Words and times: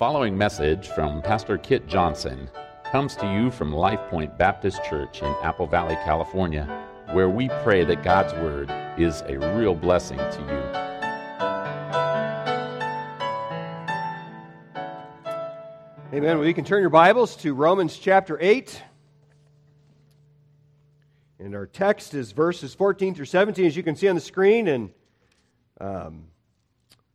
following 0.00 0.34
message 0.34 0.88
from 0.88 1.20
Pastor 1.20 1.58
Kit 1.58 1.86
Johnson 1.86 2.48
comes 2.90 3.14
to 3.16 3.30
you 3.30 3.50
from 3.50 3.70
Life 3.70 4.00
Point 4.08 4.38
Baptist 4.38 4.82
Church 4.82 5.20
in 5.20 5.28
Apple 5.42 5.66
Valley, 5.66 5.94
California, 6.06 6.64
where 7.12 7.28
we 7.28 7.50
pray 7.62 7.84
that 7.84 8.02
God's 8.02 8.32
Word 8.32 8.70
is 8.96 9.20
a 9.28 9.36
real 9.58 9.74
blessing 9.74 10.16
to 10.16 10.40
you. 10.40 10.62
Amen. 16.16 16.38
Well, 16.38 16.46
you 16.46 16.54
can 16.54 16.64
turn 16.64 16.80
your 16.80 16.88
Bibles 16.88 17.36
to 17.36 17.52
Romans 17.52 17.98
chapter 17.98 18.38
8. 18.40 18.82
And 21.40 21.54
our 21.54 21.66
text 21.66 22.14
is 22.14 22.32
verses 22.32 22.72
14 22.72 23.14
through 23.14 23.26
17, 23.26 23.66
as 23.66 23.76
you 23.76 23.82
can 23.82 23.96
see 23.96 24.08
on 24.08 24.14
the 24.14 24.22
screen. 24.22 24.66
And 24.66 24.90
um, 25.78 26.24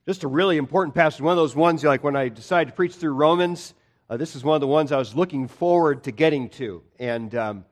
just 0.05 0.23
a 0.23 0.27
really 0.27 0.57
important 0.57 0.93
passage. 0.93 1.21
One 1.21 1.31
of 1.31 1.37
those 1.37 1.55
ones, 1.55 1.83
like 1.83 2.03
when 2.03 2.15
I 2.15 2.29
decided 2.29 2.69
to 2.69 2.75
preach 2.75 2.93
through 2.93 3.13
Romans, 3.13 3.73
uh, 4.07 4.17
this 4.17 4.35
is 4.35 4.43
one 4.43 4.53
of 4.53 4.61
the 4.61 4.67
ones 4.67 4.91
I 4.91 4.97
was 4.97 5.15
looking 5.15 5.47
forward 5.47 6.03
to 6.03 6.11
getting 6.11 6.49
to, 6.49 6.83
and 6.99 7.33
um, 7.33 7.65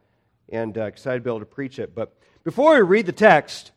and 0.50 0.76
uh, 0.78 0.86
excited 0.86 1.20
to 1.20 1.24
be 1.24 1.30
able 1.30 1.42
to 1.42 1.46
preach 1.46 1.78
it. 1.78 1.94
But 1.94 2.18
before 2.44 2.74
we 2.74 2.82
read 2.82 3.06
the 3.06 3.12
text, 3.12 3.72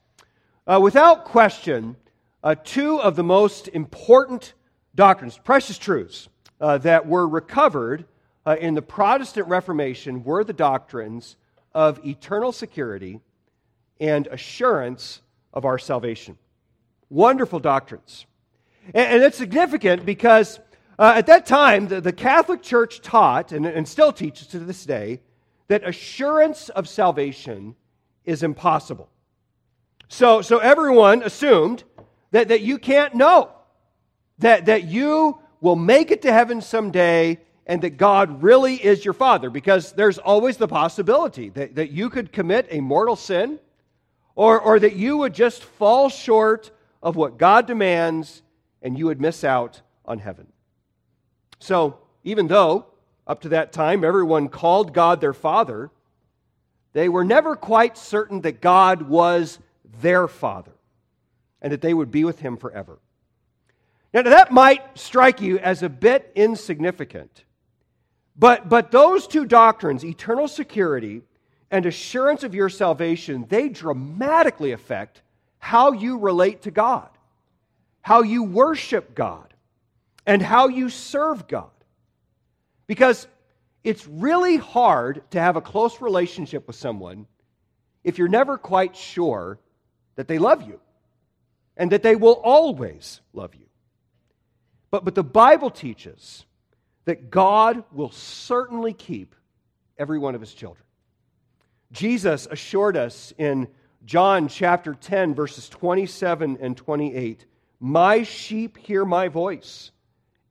uh, 0.66 0.80
without 0.82 1.26
question, 1.26 1.96
uh, 2.42 2.54
two 2.64 2.98
of 2.98 3.14
the 3.14 3.22
most 3.22 3.68
important 3.68 4.54
doctrines, 4.94 5.36
precious 5.36 5.76
truths 5.76 6.28
uh, 6.58 6.78
that 6.78 7.06
were 7.06 7.28
recovered 7.28 8.06
uh, 8.46 8.56
in 8.58 8.74
the 8.74 8.82
Protestant 8.82 9.48
Reformation 9.48 10.24
were 10.24 10.44
the 10.44 10.54
doctrines 10.54 11.36
of 11.74 12.04
eternal 12.06 12.52
security 12.52 13.20
and 14.00 14.26
assurance 14.28 15.20
of 15.52 15.66
our 15.66 15.78
salvation. 15.78 16.38
Wonderful 17.10 17.60
doctrines. 17.60 18.24
And, 18.94 19.14
and 19.14 19.22
it's 19.22 19.36
significant 19.36 20.04
because 20.06 20.60
uh, 20.98 21.12
at 21.16 21.26
that 21.26 21.46
time, 21.46 21.88
the, 21.88 22.00
the, 22.00 22.12
Catholic 22.12 22.62
Church 22.62 23.02
taught, 23.02 23.52
and, 23.52 23.66
and 23.66 23.86
still 23.86 24.12
teaches 24.12 24.46
to 24.48 24.58
this 24.58 24.84
day, 24.84 25.20
that 25.68 25.86
assurance 25.86 26.68
of 26.70 26.88
salvation 26.88 27.74
is 28.24 28.42
impossible. 28.42 29.08
So, 30.08 30.40
so 30.40 30.58
everyone 30.58 31.22
assumed 31.22 31.84
that, 32.30 32.48
that 32.48 32.62
you 32.62 32.78
can't 32.78 33.14
know, 33.14 33.50
that, 34.38 34.66
that 34.66 34.84
you 34.84 35.38
will 35.60 35.76
make 35.76 36.10
it 36.10 36.22
to 36.22 36.32
heaven 36.32 36.60
someday 36.60 37.40
and 37.66 37.82
that 37.82 37.96
God 37.96 38.42
really 38.42 38.76
is 38.76 39.04
your 39.04 39.14
father, 39.14 39.50
because 39.50 39.92
there's 39.92 40.18
always 40.18 40.56
the 40.56 40.68
possibility 40.68 41.48
that, 41.50 41.74
that 41.74 41.90
you 41.90 42.08
could 42.08 42.32
commit 42.32 42.68
a 42.70 42.80
mortal 42.80 43.16
sin 43.16 43.58
or, 44.36 44.60
or 44.60 44.78
that 44.78 44.94
you 44.94 45.16
would 45.16 45.34
just 45.34 45.64
fall 45.64 46.08
short 46.08 46.70
of 47.02 47.16
what 47.16 47.38
God 47.38 47.66
demands 47.66 48.42
and 48.82 48.98
you 48.98 49.06
would 49.06 49.20
miss 49.20 49.44
out 49.44 49.80
on 50.04 50.18
heaven. 50.18 50.46
So, 51.58 51.98
even 52.24 52.48
though 52.48 52.86
up 53.26 53.40
to 53.42 53.48
that 53.50 53.72
time 53.72 54.04
everyone 54.04 54.48
called 54.48 54.92
God 54.92 55.20
their 55.20 55.32
Father, 55.32 55.90
they 56.92 57.08
were 57.08 57.24
never 57.24 57.56
quite 57.56 57.98
certain 57.98 58.42
that 58.42 58.60
God 58.60 59.02
was 59.02 59.58
their 60.00 60.28
Father 60.28 60.72
and 61.60 61.72
that 61.72 61.80
they 61.80 61.94
would 61.94 62.10
be 62.10 62.24
with 62.24 62.40
Him 62.40 62.56
forever. 62.56 62.98
Now, 64.12 64.22
that 64.22 64.52
might 64.52 64.96
strike 64.96 65.40
you 65.40 65.58
as 65.58 65.82
a 65.82 65.88
bit 65.88 66.32
insignificant, 66.34 67.44
but, 68.36 68.68
but 68.68 68.90
those 68.90 69.26
two 69.26 69.44
doctrines, 69.44 70.04
eternal 70.04 70.48
security 70.48 71.22
and 71.70 71.84
assurance 71.84 72.42
of 72.44 72.54
your 72.54 72.68
salvation, 72.68 73.46
they 73.48 73.68
dramatically 73.68 74.72
affect 74.72 75.22
how 75.58 75.92
you 75.92 76.18
relate 76.18 76.62
to 76.62 76.70
God 76.70 77.08
how 78.06 78.22
you 78.22 78.44
worship 78.44 79.16
God 79.16 79.52
and 80.26 80.40
how 80.40 80.68
you 80.68 80.88
serve 80.88 81.48
God. 81.48 81.72
Because 82.86 83.26
it's 83.82 84.06
really 84.06 84.58
hard 84.58 85.28
to 85.32 85.40
have 85.40 85.56
a 85.56 85.60
close 85.60 86.00
relationship 86.00 86.68
with 86.68 86.76
someone 86.76 87.26
if 88.04 88.16
you're 88.16 88.28
never 88.28 88.58
quite 88.58 88.94
sure 88.94 89.58
that 90.14 90.28
they 90.28 90.38
love 90.38 90.68
you 90.68 90.78
and 91.76 91.90
that 91.90 92.04
they 92.04 92.14
will 92.14 92.40
always 92.44 93.22
love 93.32 93.56
you. 93.56 93.66
But, 94.92 95.04
but 95.04 95.16
the 95.16 95.24
Bible 95.24 95.70
teaches 95.70 96.46
that 97.06 97.28
God 97.28 97.82
will 97.90 98.12
certainly 98.12 98.92
keep 98.92 99.34
every 99.98 100.20
one 100.20 100.36
of 100.36 100.40
his 100.40 100.54
children. 100.54 100.84
Jesus 101.90 102.46
assured 102.48 102.96
us 102.96 103.32
in 103.36 103.66
John 104.04 104.46
chapter 104.46 104.94
10, 104.94 105.34
verses 105.34 105.68
27 105.68 106.58
and 106.60 106.76
28 106.76 107.46
my 107.86 108.22
sheep 108.22 108.76
hear 108.76 109.04
my 109.04 109.28
voice, 109.28 109.90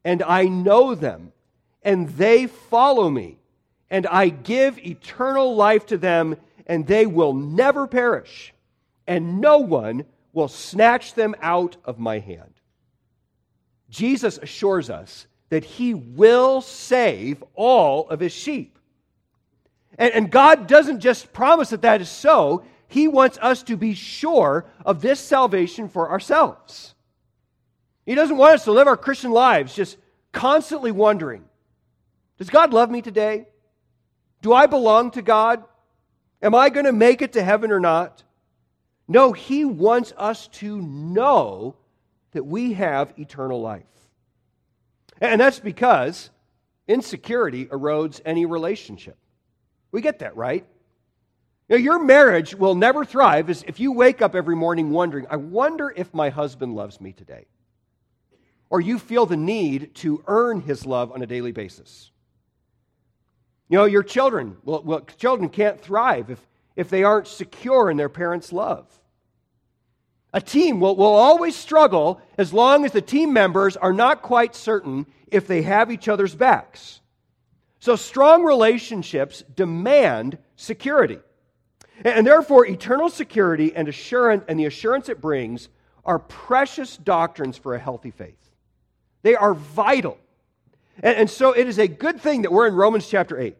and 0.04 0.24
I 0.24 0.46
know 0.46 0.96
them, 0.96 1.32
and 1.84 2.10
they 2.10 2.48
follow 2.48 3.10
me, 3.10 3.38
and 3.90 4.08
I 4.08 4.30
give 4.30 4.80
eternal 4.80 5.56
life 5.56 5.86
to 5.88 5.98
them, 5.98 6.38
and 6.66 6.88
they 6.88 7.06
will 7.06 7.34
never 7.34 7.88
perish, 7.88 8.54
and 9.06 9.40
no 9.40 9.60
one 9.60 10.06
will 10.34 10.48
snatch 10.48 11.14
them 11.14 11.36
out 11.42 11.78
of 11.86 12.00
my 12.00 12.20
hand. 12.20 12.54
Jesus 13.90 14.38
assures 14.38 14.90
us 14.90 15.28
that 15.50 15.64
he 15.64 15.94
will 15.94 16.62
save 16.62 17.44
all 17.54 18.10
of 18.10 18.20
his 18.20 18.34
sheep. 18.34 18.78
And, 19.98 20.14
and, 20.14 20.32
God 20.32 20.68
doesn't 20.68 21.00
just 21.00 21.32
promise 21.32 21.70
that 21.70 21.84
that 21.84 22.02
is 22.02 22.10
so, 22.10 22.66
he 22.88 23.08
wants 23.08 23.38
us 23.42 23.64
to 23.64 23.78
be 23.78 23.94
sure 23.94 24.66
of 24.86 25.02
this 25.02 25.22
salvation 25.22 25.88
for 25.88 26.10
ourselves. 26.10 26.95
He 28.06 28.16
doesn't 28.16 28.38
want 28.38 28.56
us 28.56 28.64
to 28.66 28.72
live 28.72 28.88
our 28.88 28.98
Christian 28.98 29.32
lives 29.32 29.74
just 29.74 29.98
constantly 30.32 30.92
wondering 30.92 31.44
Does 32.38 32.50
God 32.50 32.74
love 32.74 32.92
me 32.92 33.02
today? 33.02 33.48
Do 34.42 34.54
I 34.54 34.68
belong 34.68 35.12
to 35.12 35.22
God? 35.22 35.64
Am 36.42 36.54
I 36.54 36.70
going 36.70 36.86
to 36.86 36.92
make 36.92 37.22
it 37.22 37.34
to 37.34 37.44
heaven 37.44 37.72
or 37.72 37.80
not? 37.80 38.24
No, 39.08 39.34
He 39.34 39.66
wants 39.66 40.14
us 40.18 40.48
to 40.50 40.80
know 40.82 41.76
that 42.32 42.44
we 42.46 42.74
have 42.74 43.14
eternal 43.18 43.62
life. 43.62 43.84
And 45.22 45.40
that's 45.40 45.60
because 45.60 46.30
insecurity 46.88 47.66
erodes 47.68 48.22
any 48.26 48.46
relationship. 48.46 49.18
We 49.92 50.02
get 50.02 50.20
that, 50.20 50.36
right? 50.36 50.66
Know, 51.70 51.78
your 51.78 52.04
marriage 52.04 52.54
will 52.54 52.76
never 52.76 53.06
thrive 53.06 53.50
if 53.50 53.80
you 53.80 53.94
wake 53.94 54.22
up 54.22 54.36
every 54.36 54.56
morning 54.56 54.92
wondering, 54.92 55.26
I 55.30 55.38
wonder 55.38 55.92
if 55.96 56.14
my 56.14 56.30
husband 56.30 56.76
loves 56.76 57.02
me 57.02 57.14
today 57.14 57.46
or 58.70 58.82
you 58.82 59.00
feel 59.00 59.26
the 59.26 59.38
need 59.38 59.94
to 59.96 60.24
earn 60.28 60.62
his 60.62 60.86
love 60.86 61.12
on 61.12 61.22
a 61.22 61.28
daily 61.28 61.52
basis. 61.52 62.12
You 63.70 63.78
know, 63.78 63.86
your 63.86 64.04
children, 64.04 64.58
well, 64.64 64.82
well, 64.84 65.02
children 65.02 65.50
can't 65.50 65.80
thrive 65.80 66.30
if, 66.30 66.40
if 66.76 66.90
they 66.90 67.04
aren't 67.04 67.28
secure 67.28 67.90
in 67.90 67.98
their 67.98 68.10
parents' 68.10 68.52
love. 68.52 68.88
A 70.34 70.42
team 70.42 70.80
will, 70.80 70.96
will 70.96 71.16
always 71.16 71.56
struggle 71.56 72.22
as 72.38 72.54
long 72.54 72.86
as 72.86 72.92
the 72.92 73.02
team 73.02 73.32
members 73.32 73.78
are 73.78 73.94
not 73.94 74.22
quite 74.22 74.56
certain 74.56 75.06
if 75.28 75.48
they 75.48 75.62
have 75.62 75.92
each 75.92 76.08
other's 76.08 76.36
backs. 76.36 77.00
So, 77.80 77.96
strong 77.96 78.44
relationships 78.44 79.44
demand 79.56 80.38
security. 80.56 81.20
And 82.04 82.28
therefore, 82.28 82.66
eternal 82.66 83.10
security 83.10 83.74
and 83.76 83.88
assurance 83.88 84.44
and 84.48 84.60
the 84.60 84.66
assurance 84.66 85.08
it 85.08 85.22
brings 85.22 85.70
are 86.04 86.20
precious 86.20 86.98
doctrines 86.98 87.58
for 87.58 87.74
a 87.74 87.80
healthy 87.80 88.12
faith. 88.12 88.45
They 89.26 89.36
are 89.36 89.56
vital. 89.56 90.20
And, 91.02 91.18
and 91.18 91.30
so 91.30 91.52
it 91.52 91.68
is 91.68 91.80
a 91.80 91.88
good 91.88 92.22
thing 92.22 92.44
that 92.44 92.52
we're 92.52 92.68
in 92.68 92.76
Romans 92.76 93.08
chapter 93.08 93.40
8. 93.40 93.58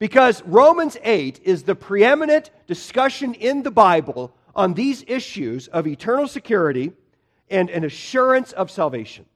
Because 0.00 0.42
Romans 0.42 0.96
8 1.04 1.38
is 1.44 1.62
the 1.62 1.76
preeminent 1.76 2.50
discussion 2.66 3.34
in 3.34 3.62
the 3.62 3.70
Bible 3.70 4.34
on 4.52 4.74
these 4.74 5.04
issues 5.06 5.68
of 5.68 5.86
eternal 5.86 6.26
security 6.26 6.90
and 7.48 7.70
an 7.70 7.84
assurance 7.84 8.50
of 8.50 8.68
salvation. 8.68 9.26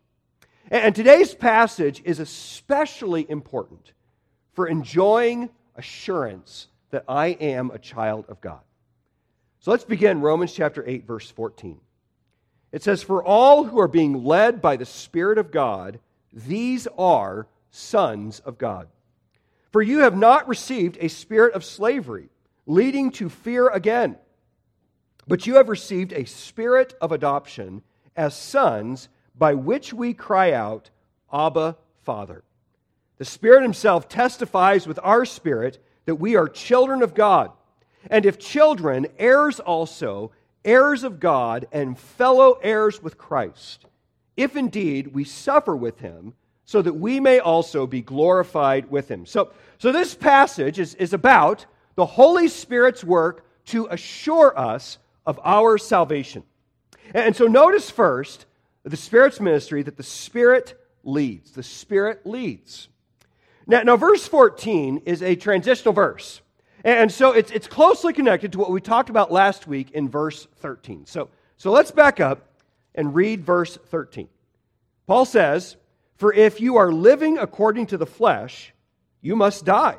And 0.72 0.92
today's 0.92 1.36
passage 1.36 2.02
is 2.04 2.18
especially 2.18 3.24
important 3.30 3.92
for 4.54 4.66
enjoying 4.66 5.50
assurance 5.76 6.66
that 6.90 7.04
I 7.06 7.28
am 7.28 7.70
a 7.70 7.78
child 7.78 8.24
of 8.28 8.40
God. 8.40 8.62
So 9.60 9.70
let's 9.70 9.84
begin 9.84 10.20
Romans 10.20 10.52
chapter 10.52 10.82
8, 10.84 11.06
verse 11.06 11.30
14. 11.30 11.78
It 12.74 12.82
says, 12.82 13.04
For 13.04 13.22
all 13.22 13.62
who 13.62 13.78
are 13.78 13.86
being 13.86 14.24
led 14.24 14.60
by 14.60 14.74
the 14.74 14.84
Spirit 14.84 15.38
of 15.38 15.52
God, 15.52 16.00
these 16.32 16.88
are 16.98 17.46
sons 17.70 18.40
of 18.40 18.58
God. 18.58 18.88
For 19.70 19.80
you 19.80 20.00
have 20.00 20.16
not 20.16 20.48
received 20.48 20.98
a 20.98 21.06
spirit 21.06 21.54
of 21.54 21.64
slavery, 21.64 22.30
leading 22.66 23.12
to 23.12 23.28
fear 23.28 23.68
again, 23.68 24.16
but 25.28 25.46
you 25.46 25.54
have 25.54 25.68
received 25.68 26.12
a 26.12 26.24
spirit 26.24 26.94
of 27.00 27.12
adoption 27.12 27.82
as 28.16 28.34
sons, 28.36 29.08
by 29.36 29.54
which 29.54 29.94
we 29.94 30.12
cry 30.12 30.50
out, 30.50 30.90
Abba, 31.32 31.76
Father. 32.02 32.42
The 33.18 33.24
Spirit 33.24 33.62
Himself 33.62 34.08
testifies 34.08 34.84
with 34.84 34.98
our 35.00 35.24
spirit 35.24 35.78
that 36.06 36.16
we 36.16 36.34
are 36.34 36.48
children 36.48 37.04
of 37.04 37.14
God. 37.14 37.52
And 38.10 38.26
if 38.26 38.40
children, 38.40 39.06
heirs 39.16 39.60
also 39.60 40.32
heirs 40.64 41.04
of 41.04 41.20
God 41.20 41.66
and 41.72 41.98
fellow 41.98 42.58
heirs 42.62 43.02
with 43.02 43.18
Christ, 43.18 43.86
if 44.36 44.56
indeed 44.56 45.08
we 45.08 45.24
suffer 45.24 45.76
with 45.76 46.00
him, 46.00 46.34
so 46.64 46.80
that 46.80 46.94
we 46.94 47.20
may 47.20 47.38
also 47.38 47.86
be 47.86 48.00
glorified 48.00 48.90
with 48.90 49.10
him. 49.10 49.26
So, 49.26 49.52
so 49.78 49.92
this 49.92 50.14
passage 50.14 50.78
is, 50.78 50.94
is 50.94 51.12
about 51.12 51.66
the 51.94 52.06
Holy 52.06 52.48
Spirit's 52.48 53.04
work 53.04 53.46
to 53.66 53.86
assure 53.90 54.58
us 54.58 54.98
of 55.26 55.38
our 55.44 55.78
salvation. 55.78 56.42
And 57.12 57.36
so 57.36 57.46
notice 57.46 57.90
first 57.90 58.46
the 58.82 58.96
Spirit's 58.96 59.40
ministry 59.40 59.82
that 59.82 59.96
the 59.96 60.02
Spirit 60.02 60.78
leads. 61.02 61.52
The 61.52 61.62
Spirit 61.62 62.26
leads. 62.26 62.88
Now, 63.66 63.82
now 63.82 63.96
verse 63.96 64.26
14 64.26 65.02
is 65.06 65.22
a 65.22 65.36
transitional 65.36 65.94
verse. 65.94 66.40
And 66.84 67.10
so 67.10 67.32
it's, 67.32 67.50
it's 67.50 67.66
closely 67.66 68.12
connected 68.12 68.52
to 68.52 68.58
what 68.58 68.70
we 68.70 68.80
talked 68.80 69.08
about 69.08 69.32
last 69.32 69.66
week 69.66 69.90
in 69.92 70.10
verse 70.10 70.46
13. 70.56 71.06
So, 71.06 71.30
so 71.56 71.70
let's 71.70 71.90
back 71.90 72.20
up 72.20 72.46
and 72.94 73.14
read 73.14 73.42
verse 73.42 73.78
13. 73.86 74.28
Paul 75.06 75.24
says, 75.24 75.76
For 76.16 76.32
if 76.32 76.60
you 76.60 76.76
are 76.76 76.92
living 76.92 77.38
according 77.38 77.86
to 77.86 77.96
the 77.96 78.06
flesh, 78.06 78.74
you 79.22 79.34
must 79.34 79.64
die. 79.64 79.96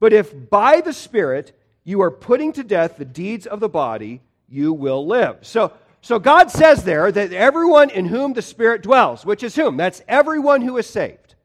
But 0.00 0.12
if 0.12 0.50
by 0.50 0.80
the 0.80 0.92
Spirit 0.92 1.56
you 1.84 2.02
are 2.02 2.10
putting 2.10 2.52
to 2.54 2.64
death 2.64 2.96
the 2.96 3.04
deeds 3.04 3.46
of 3.46 3.60
the 3.60 3.68
body, 3.68 4.20
you 4.48 4.72
will 4.72 5.06
live. 5.06 5.38
So, 5.42 5.72
so 6.00 6.18
God 6.18 6.50
says 6.50 6.82
there 6.82 7.12
that 7.12 7.32
everyone 7.32 7.88
in 7.88 8.06
whom 8.06 8.32
the 8.32 8.42
Spirit 8.42 8.82
dwells, 8.82 9.24
which 9.24 9.44
is 9.44 9.54
whom? 9.54 9.76
That's 9.76 10.02
everyone 10.08 10.62
who 10.62 10.76
is 10.76 10.86
saved. 10.86 11.36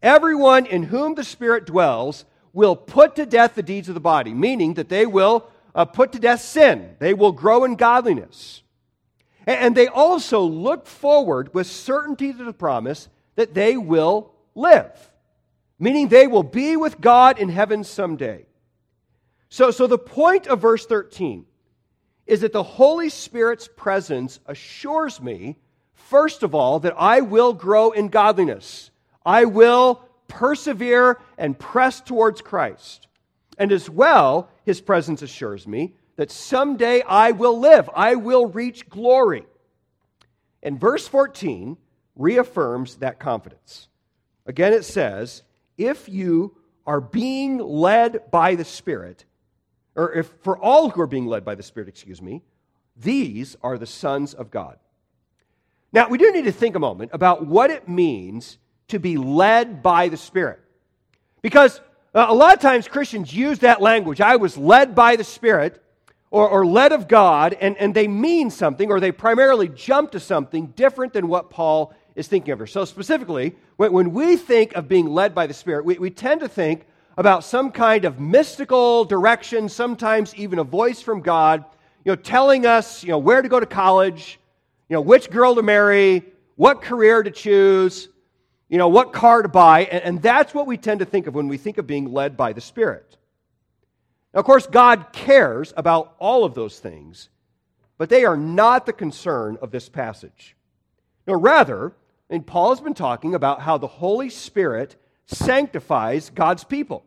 Everyone 0.00 0.64
in 0.64 0.84
whom 0.84 1.16
the 1.16 1.24
Spirit 1.24 1.66
dwells 1.66 2.24
will 2.56 2.74
put 2.74 3.16
to 3.16 3.26
death 3.26 3.54
the 3.54 3.62
deeds 3.62 3.86
of 3.86 3.94
the 3.94 4.00
body, 4.00 4.32
meaning 4.32 4.72
that 4.74 4.88
they 4.88 5.04
will 5.04 5.46
uh, 5.74 5.84
put 5.84 6.12
to 6.12 6.18
death 6.18 6.40
sin. 6.40 6.96
They 6.98 7.12
will 7.12 7.32
grow 7.32 7.64
in 7.64 7.76
godliness. 7.76 8.62
And 9.46 9.76
they 9.76 9.88
also 9.88 10.40
look 10.40 10.86
forward 10.86 11.52
with 11.52 11.66
certainty 11.66 12.32
to 12.32 12.44
the 12.44 12.54
promise 12.54 13.10
that 13.34 13.52
they 13.52 13.76
will 13.76 14.32
live, 14.54 14.90
meaning 15.78 16.08
they 16.08 16.26
will 16.26 16.42
be 16.42 16.78
with 16.78 16.98
God 16.98 17.38
in 17.38 17.50
heaven 17.50 17.84
someday. 17.84 18.46
So, 19.50 19.70
so 19.70 19.86
the 19.86 19.98
point 19.98 20.46
of 20.46 20.62
verse 20.62 20.86
13 20.86 21.44
is 22.26 22.40
that 22.40 22.54
the 22.54 22.62
Holy 22.62 23.10
Spirit's 23.10 23.68
presence 23.76 24.40
assures 24.46 25.20
me, 25.20 25.58
first 25.92 26.42
of 26.42 26.54
all, 26.54 26.80
that 26.80 26.94
I 26.96 27.20
will 27.20 27.52
grow 27.52 27.90
in 27.90 28.08
godliness. 28.08 28.90
I 29.26 29.44
will 29.44 30.05
persevere 30.28 31.20
and 31.38 31.58
press 31.58 32.00
towards 32.00 32.40
Christ. 32.40 33.08
And 33.58 33.72
as 33.72 33.88
well, 33.88 34.50
his 34.64 34.80
presence 34.80 35.22
assures 35.22 35.66
me 35.66 35.94
that 36.16 36.30
someday 36.30 37.02
I 37.02 37.32
will 37.32 37.58
live, 37.58 37.88
I 37.94 38.14
will 38.14 38.46
reach 38.46 38.88
glory. 38.88 39.44
And 40.62 40.80
verse 40.80 41.06
14 41.06 41.76
reaffirms 42.16 42.96
that 42.96 43.18
confidence. 43.18 43.88
Again, 44.46 44.72
it 44.72 44.84
says, 44.84 45.42
If 45.76 46.08
you 46.08 46.56
are 46.86 47.00
being 47.00 47.58
led 47.58 48.30
by 48.30 48.54
the 48.54 48.64
Spirit, 48.64 49.24
or 49.94 50.12
if 50.12 50.28
for 50.42 50.58
all 50.58 50.90
who 50.90 51.00
are 51.00 51.06
being 51.06 51.26
led 51.26 51.44
by 51.44 51.54
the 51.54 51.62
Spirit, 51.62 51.88
excuse 51.88 52.22
me, 52.22 52.42
these 52.96 53.56
are 53.62 53.76
the 53.76 53.86
sons 53.86 54.34
of 54.34 54.50
God. 54.50 54.78
Now, 55.92 56.08
we 56.08 56.18
do 56.18 56.32
need 56.32 56.44
to 56.44 56.52
think 56.52 56.74
a 56.74 56.80
moment 56.80 57.10
about 57.12 57.46
what 57.46 57.70
it 57.70 57.88
means 57.88 58.58
to 58.88 58.98
be 58.98 59.16
led 59.16 59.82
by 59.82 60.08
the 60.08 60.16
Spirit. 60.16 60.60
Because 61.42 61.80
uh, 62.14 62.26
a 62.28 62.34
lot 62.34 62.54
of 62.54 62.60
times 62.60 62.88
Christians 62.88 63.34
use 63.34 63.58
that 63.60 63.80
language 63.80 64.20
I 64.20 64.36
was 64.36 64.56
led 64.56 64.94
by 64.94 65.16
the 65.16 65.24
Spirit 65.24 65.82
or, 66.30 66.48
or 66.48 66.66
led 66.66 66.92
of 66.92 67.08
God, 67.08 67.56
and, 67.60 67.76
and 67.76 67.94
they 67.94 68.08
mean 68.08 68.50
something, 68.50 68.90
or 68.90 69.00
they 69.00 69.12
primarily 69.12 69.68
jump 69.68 70.10
to 70.12 70.20
something 70.20 70.66
different 70.68 71.12
than 71.12 71.28
what 71.28 71.50
Paul 71.50 71.94
is 72.14 72.26
thinking 72.28 72.52
of 72.52 72.58
here. 72.58 72.66
So, 72.66 72.84
specifically, 72.84 73.54
when, 73.76 73.92
when 73.92 74.12
we 74.12 74.36
think 74.36 74.74
of 74.74 74.88
being 74.88 75.06
led 75.06 75.34
by 75.34 75.46
the 75.46 75.54
Spirit, 75.54 75.84
we, 75.84 75.98
we 75.98 76.10
tend 76.10 76.40
to 76.40 76.48
think 76.48 76.86
about 77.16 77.44
some 77.44 77.70
kind 77.70 78.04
of 78.04 78.20
mystical 78.20 79.04
direction, 79.04 79.68
sometimes 79.68 80.34
even 80.34 80.58
a 80.58 80.64
voice 80.64 81.00
from 81.00 81.20
God, 81.20 81.64
you 82.04 82.12
know, 82.12 82.16
telling 82.16 82.66
us, 82.66 83.02
you 83.02 83.10
know, 83.10 83.18
where 83.18 83.40
to 83.40 83.48
go 83.48 83.58
to 83.58 83.66
college, 83.66 84.38
you 84.88 84.94
know, 84.94 85.00
which 85.00 85.30
girl 85.30 85.54
to 85.54 85.62
marry, 85.62 86.24
what 86.56 86.82
career 86.82 87.22
to 87.22 87.30
choose, 87.30 88.08
you 88.68 88.78
know, 88.78 88.88
what 88.88 89.12
car 89.12 89.42
to 89.42 89.48
buy. 89.48 89.84
And, 89.84 90.20
that's 90.20 90.52
what 90.52 90.66
we 90.66 90.76
tend 90.76 91.00
to 91.00 91.06
think 91.06 91.26
of 91.26 91.34
when 91.34 91.48
we 91.48 91.56
think 91.56 91.78
of 91.78 91.86
being 91.86 92.12
led 92.12 92.36
by 92.36 92.52
the 92.52 92.60
Spirit. 92.60 93.16
Now, 94.34 94.40
of 94.40 94.46
course, 94.46 94.66
God 94.66 95.12
cares 95.12 95.72
about 95.76 96.14
all 96.18 96.44
of 96.44 96.54
those 96.54 96.78
things, 96.78 97.28
but 97.96 98.08
they 98.08 98.24
are 98.24 98.36
not 98.36 98.86
the 98.86 98.92
concern 98.92 99.56
of 99.62 99.70
this 99.70 99.88
passage. 99.88 100.56
No, 101.26 101.34
rather, 101.34 101.92
and 102.28 102.46
Paul 102.46 102.70
has 102.70 102.80
been 102.80 102.94
talking 102.94 103.34
about 103.34 103.60
how 103.60 103.78
the 103.78 103.86
Holy 103.86 104.30
Spirit 104.30 104.96
sanctifies 105.26 106.30
God's 106.30 106.64
people. 106.64 107.04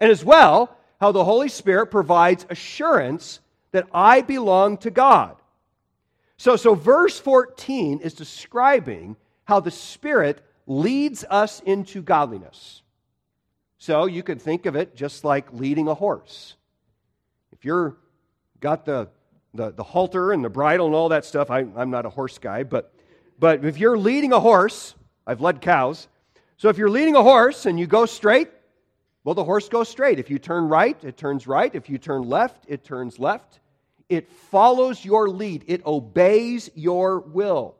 And 0.00 0.10
as 0.10 0.24
well, 0.24 0.76
how 1.00 1.12
the 1.12 1.24
Holy 1.24 1.48
Spirit 1.48 1.86
provides 1.86 2.46
assurance 2.50 3.40
that 3.72 3.88
I 3.92 4.20
belong 4.20 4.78
to 4.78 4.90
God. 4.90 5.36
So, 6.36 6.56
so 6.56 6.74
verse 6.74 7.18
14 7.18 8.00
is 8.00 8.14
describing 8.14 9.16
how 9.44 9.60
the 9.60 9.70
Spirit 9.70 10.42
leads 10.66 11.24
us 11.28 11.60
into 11.60 12.02
godliness. 12.02 12.82
So 13.78 14.06
you 14.06 14.22
could 14.22 14.40
think 14.40 14.66
of 14.66 14.76
it 14.76 14.94
just 14.94 15.24
like 15.24 15.52
leading 15.52 15.88
a 15.88 15.94
horse. 15.94 16.54
If 17.52 17.64
you're 17.64 17.96
got 18.60 18.84
the, 18.84 19.08
the, 19.54 19.72
the 19.72 19.82
halter 19.82 20.32
and 20.32 20.44
the 20.44 20.48
bridle 20.48 20.86
and 20.86 20.94
all 20.94 21.08
that 21.08 21.24
stuff, 21.24 21.50
I, 21.50 21.66
I'm 21.76 21.90
not 21.90 22.06
a 22.06 22.10
horse 22.10 22.38
guy, 22.38 22.62
but, 22.62 22.94
but 23.38 23.64
if 23.64 23.78
you're 23.78 23.98
leading 23.98 24.32
a 24.32 24.38
horse, 24.38 24.94
I've 25.26 25.40
led 25.40 25.60
cows, 25.60 26.06
so 26.56 26.68
if 26.68 26.78
you're 26.78 26.90
leading 26.90 27.16
a 27.16 27.22
horse 27.22 27.66
and 27.66 27.78
you 27.78 27.88
go 27.88 28.06
straight, 28.06 28.48
well, 29.24 29.34
the 29.34 29.42
horse 29.42 29.68
goes 29.68 29.88
straight. 29.88 30.20
If 30.20 30.30
you 30.30 30.38
turn 30.38 30.68
right, 30.68 30.96
it 31.02 31.16
turns 31.16 31.48
right. 31.48 31.74
If 31.74 31.90
you 31.90 31.98
turn 31.98 32.22
left, 32.22 32.64
it 32.68 32.84
turns 32.84 33.18
left. 33.18 33.58
It 34.08 34.30
follows 34.30 35.04
your 35.04 35.28
lead, 35.28 35.64
it 35.66 35.84
obeys 35.84 36.70
your 36.76 37.18
will. 37.18 37.74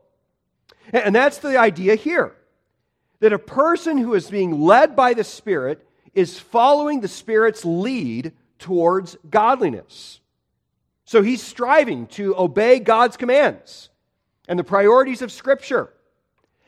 And 0.91 1.15
that's 1.15 1.37
the 1.37 1.57
idea 1.57 1.95
here 1.95 2.35
that 3.23 3.31
a 3.31 3.39
person 3.39 3.97
who 3.97 4.15
is 4.15 4.29
being 4.29 4.59
led 4.59 4.97
by 4.97 5.13
the 5.13 5.23
Spirit 5.23 5.87
is 6.13 6.37
following 6.37 6.99
the 6.99 7.07
Spirit's 7.07 7.63
lead 7.63 8.33
towards 8.59 9.15
godliness. 9.29 10.19
So 11.05 11.21
he's 11.21 11.41
striving 11.41 12.07
to 12.07 12.37
obey 12.37 12.79
God's 12.79 13.15
commands 13.15 13.89
and 14.49 14.59
the 14.59 14.65
priorities 14.65 15.21
of 15.21 15.31
Scripture. 15.31 15.93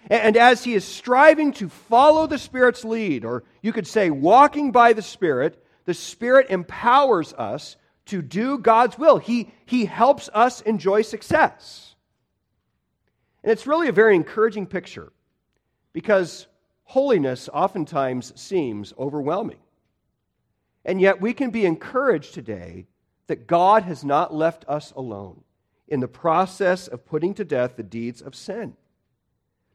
And 0.10 0.38
as 0.38 0.64
he 0.64 0.76
is 0.76 0.86
striving 0.86 1.52
to 1.56 1.68
follow 1.68 2.26
the 2.26 2.40
Spirit's 2.40 2.86
lead, 2.86 3.26
or 3.26 3.44
you 3.62 3.74
could 3.74 3.86
say 3.86 4.10
walking 4.10 4.72
by 4.72 4.94
the 4.94 5.02
Spirit, 5.02 5.62
the 5.84 5.94
Spirit 5.94 6.50
empowers 6.50 7.34
us 7.34 7.76
to 8.06 8.22
do 8.22 8.60
God's 8.60 8.98
will. 8.98 9.18
He, 9.18 9.52
he 9.66 9.84
helps 9.84 10.30
us 10.34 10.62
enjoy 10.62 11.02
success. 11.02 11.96
And 13.44 13.52
it's 13.52 13.68
really 13.68 13.90
a 13.90 13.92
very 13.92 14.16
encouraging 14.16 14.68
picture 14.68 15.12
because 15.96 16.48
holiness 16.84 17.48
oftentimes 17.54 18.34
seems 18.36 18.94
overwhelming. 19.00 19.62
And 20.84 21.00
yet 21.00 21.22
we 21.22 21.34
can 21.34 21.52
be 21.52 21.66
encouraged 21.66 22.34
today 22.34 22.86
that 23.28 23.48
God 23.48 23.84
has 23.84 24.04
not 24.04 24.34
left 24.34 24.66
us 24.68 24.92
alone 24.92 25.42
in 25.88 26.02
the 26.02 26.10
process 26.10 26.90
of 26.90 27.06
putting 27.06 27.34
to 27.36 27.46
death 27.46 27.78
the 27.78 27.82
deeds 27.82 28.22
of 28.22 28.36
sin. 28.36 28.76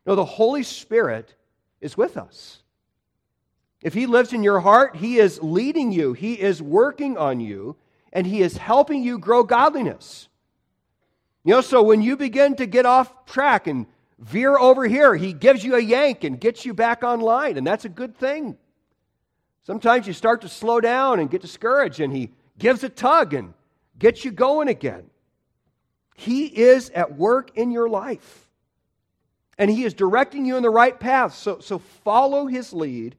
No, 0.05 0.15
the 0.15 0.27
Holy 0.27 0.63
Spirit 0.63 1.35
is 1.81 1.97
with 1.97 2.19
us. 2.19 2.63
If 3.83 3.95
He 3.95 4.05
lives 4.05 4.35
in 4.35 4.43
your 4.43 4.61
heart, 4.61 4.97
He 4.97 5.17
is 5.17 5.43
leading 5.43 5.91
you, 5.91 6.13
He 6.13 6.39
is 6.39 6.61
working 6.61 7.17
on 7.17 7.41
you, 7.41 7.77
and 8.13 8.27
He 8.27 8.43
is 8.43 8.59
helping 8.59 9.03
you 9.03 9.19
grow 9.19 9.43
godliness. 9.43 10.29
You 11.45 11.55
know, 11.55 11.61
so 11.63 11.83
when 11.83 12.03
you 12.03 12.15
begin 12.15 12.57
to 12.57 12.67
get 12.67 12.85
off 12.85 13.25
track 13.25 13.67
and 13.67 13.87
veer 14.21 14.57
over 14.57 14.87
here, 14.87 15.17
He 15.17 15.33
gives 15.33 15.65
you 15.65 15.75
a 15.75 15.81
yank 15.81 16.25
and 16.25 16.41
gets 16.41 16.65
you 16.65 16.75
back 16.75 17.03
online, 17.03 17.57
and 17.57 17.67
that's 17.67 17.85
a 17.85 17.91
good 17.91 18.17
thing. 18.17 18.57
Sometimes 19.65 20.07
you 20.07 20.13
start 20.13 20.43
to 20.43 20.49
slow 20.49 20.81
down 20.81 21.21
and 21.21 21.31
get 21.31 21.43
discouraged, 21.43 22.01
and 22.01 22.15
He 22.15 22.31
gives 22.59 22.85
a 22.85 22.89
tug 22.89 23.35
and 23.35 23.55
gets 23.99 24.25
you 24.25 24.31
going 24.31 24.69
again. 24.69 25.11
He 26.15 26.47
is 26.47 26.91
at 26.91 27.17
work 27.17 27.57
in 27.57 27.71
your 27.71 27.89
life 27.89 28.51
and 29.61 29.71
He 29.71 29.85
is 29.85 29.93
directing 29.93 30.47
you 30.47 30.57
in 30.57 30.63
the 30.63 30.71
right 30.71 30.99
path. 30.99 31.35
So, 31.35 31.61
so 31.61 31.79
follow 31.79 32.47
His 32.47 32.73
lead 32.73 33.15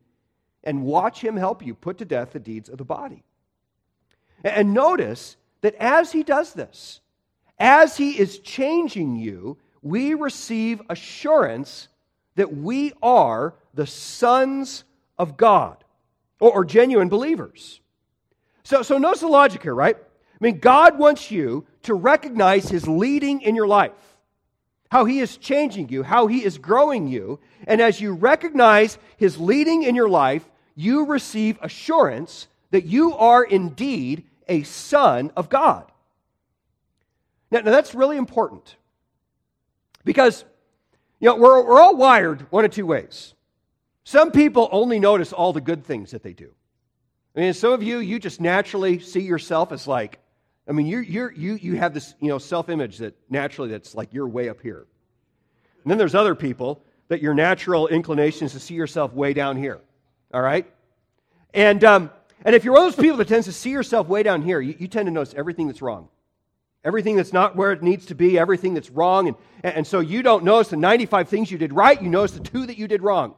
and 0.63 0.83
watch 0.83 1.23
Him 1.23 1.37
help 1.37 1.63
you 1.63 1.75
put 1.75 1.99
to 1.99 2.05
death 2.05 2.33
the 2.33 2.39
deeds 2.39 2.67
of 2.67 2.79
the 2.79 2.83
body. 2.83 3.23
And 4.43 4.73
notice 4.73 5.37
that 5.61 5.75
as 5.75 6.11
He 6.11 6.23
does 6.23 6.53
this, 6.53 6.99
as 7.59 7.95
He 7.95 8.17
is 8.19 8.39
changing 8.39 9.17
you, 9.17 9.57
we 9.81 10.13
receive 10.13 10.81
assurance 10.89 11.87
that 12.35 12.55
we 12.55 12.93
are 13.01 13.53
the 13.73 13.87
sons 13.87 14.83
of 15.17 15.37
God 15.37 15.83
or, 16.39 16.51
or 16.51 16.65
genuine 16.65 17.09
believers. 17.09 17.81
So, 18.63 18.83
so 18.83 18.97
notice 18.97 19.21
the 19.21 19.27
logic 19.27 19.63
here, 19.63 19.75
right? 19.75 19.97
I 19.97 20.37
mean, 20.43 20.59
God 20.59 20.97
wants 20.97 21.31
you 21.31 21.65
to 21.83 21.93
recognize 21.93 22.69
His 22.69 22.87
leading 22.87 23.41
in 23.41 23.55
your 23.55 23.67
life. 23.67 23.91
how 24.89 25.05
He 25.05 25.19
is 25.19 25.37
changing 25.37 25.89
you, 25.89 26.03
how 26.03 26.27
He 26.27 26.43
is 26.43 26.57
growing 26.57 27.07
you. 27.07 27.39
And 27.65 27.81
as 27.81 27.99
you 27.99 28.13
recognize 28.13 28.97
His 29.17 29.39
leading 29.39 29.83
in 29.83 29.95
your 29.95 30.09
life, 30.09 30.47
you 30.75 31.05
receive 31.05 31.57
assurance 31.61 32.47
that 32.71 32.85
you 32.85 33.15
are 33.15 33.43
indeed 33.43 34.23
a 34.47 34.63
son 34.63 35.31
of 35.35 35.49
God. 35.49 35.91
Now, 37.49 37.59
now 37.59 37.71
that's 37.71 37.93
really 37.93 38.17
important 38.17 38.75
because 40.03 40.43
you 41.19 41.27
know, 41.29 41.35
we're, 41.35 41.63
we're 41.63 41.79
all 41.79 41.95
wired 41.95 42.47
one 42.51 42.65
of 42.65 42.71
two 42.71 42.85
ways. 42.85 43.33
Some 44.03 44.31
people 44.31 44.67
only 44.71 44.99
notice 44.99 45.31
all 45.31 45.53
the 45.53 45.61
good 45.61 45.85
things 45.85 46.11
that 46.11 46.23
they 46.23 46.33
do. 46.33 46.51
I 47.35 47.41
mean, 47.41 47.53
some 47.53 47.71
of 47.71 47.83
you, 47.83 47.99
you 47.99 48.19
just 48.19 48.41
naturally 48.41 48.99
see 48.99 49.21
yourself 49.21 49.71
as 49.71 49.87
like, 49.87 50.19
I 50.67 50.73
mean, 50.73 50.87
you're, 50.87 51.01
you're, 51.01 51.31
you, 51.31 51.53
you 51.53 51.75
have 51.77 51.93
this 51.93 52.15
you 52.19 52.27
know, 52.27 52.39
self 52.39 52.69
image 52.69 52.97
that 52.97 53.15
naturally 53.29 53.69
that's 53.69 53.95
like 53.95 54.13
you're 54.13 54.27
way 54.27 54.49
up 54.49 54.61
here. 54.61 54.85
And 55.83 55.91
then 55.91 55.97
there's 55.97 56.15
other 56.15 56.35
people 56.35 56.83
that 57.07 57.21
your 57.21 57.33
natural 57.33 57.87
inclination 57.87 58.45
is 58.45 58.53
to 58.53 58.59
see 58.59 58.73
yourself 58.73 59.13
way 59.13 59.33
down 59.33 59.57
here. 59.57 59.79
All 60.33 60.41
right? 60.41 60.71
And, 61.53 61.83
um, 61.83 62.11
and 62.43 62.55
if 62.55 62.63
you're 62.63 62.73
one 62.73 62.87
of 62.87 62.95
those 62.95 63.01
people 63.01 63.17
that 63.17 63.27
tends 63.27 63.45
to 63.45 63.53
see 63.53 63.69
yourself 63.69 64.07
way 64.07 64.23
down 64.23 64.41
here, 64.41 64.59
you, 64.59 64.75
you 64.77 64.87
tend 64.87 65.05
to 65.07 65.11
notice 65.11 65.33
everything 65.35 65.67
that's 65.67 65.81
wrong. 65.81 66.09
Everything 66.83 67.15
that's 67.15 67.33
not 67.33 67.55
where 67.55 67.71
it 67.71 67.83
needs 67.83 68.07
to 68.07 68.15
be, 68.15 68.39
everything 68.39 68.73
that's 68.73 68.89
wrong. 68.89 69.27
And, 69.27 69.37
and 69.63 69.87
so 69.87 69.99
you 69.99 70.23
don't 70.23 70.43
notice 70.43 70.69
the 70.69 70.77
95 70.77 71.29
things 71.29 71.51
you 71.51 71.57
did 71.57 71.73
right, 71.73 72.01
you 72.01 72.09
notice 72.09 72.31
the 72.31 72.39
two 72.39 72.65
that 72.65 72.77
you 72.77 72.87
did 72.87 73.01
wrong. 73.01 73.35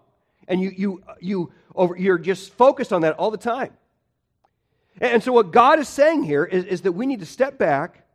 And 0.48 0.62
you, 0.62 0.72
you, 0.76 1.04
you 1.20 1.52
over, 1.76 1.96
you're 1.98 2.18
just 2.18 2.54
focused 2.54 2.94
on 2.94 3.02
that 3.02 3.16
all 3.16 3.32
the 3.32 3.38
time. 3.38 3.74
And 5.00 5.24
so 5.24 5.32
what 5.32 5.52
God 5.52 5.80
is 5.80 5.88
saying 5.88 6.24
here 6.24 6.46
is, 6.46 6.66
is 6.66 6.82
that 6.82 6.92
we 6.92 7.06
need 7.06 7.20
to 7.20 7.26
step 7.26 7.58
back 7.58 8.06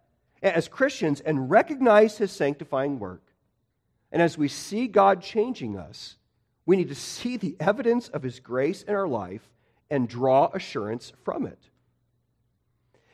as 0.42 0.68
Christians 0.68 1.20
and 1.20 1.50
recognize 1.50 2.16
his 2.16 2.30
sanctifying 2.30 2.98
work. 2.98 3.22
And 4.12 4.22
as 4.22 4.38
we 4.38 4.48
see 4.48 4.86
God 4.86 5.20
changing 5.22 5.76
us, 5.76 6.16
we 6.64 6.76
need 6.76 6.88
to 6.88 6.94
see 6.94 7.36
the 7.36 7.56
evidence 7.58 8.08
of 8.08 8.22
his 8.22 8.40
grace 8.40 8.82
in 8.82 8.94
our 8.94 9.08
life 9.08 9.42
and 9.90 10.08
draw 10.08 10.50
assurance 10.52 11.12
from 11.24 11.46
it. 11.46 11.58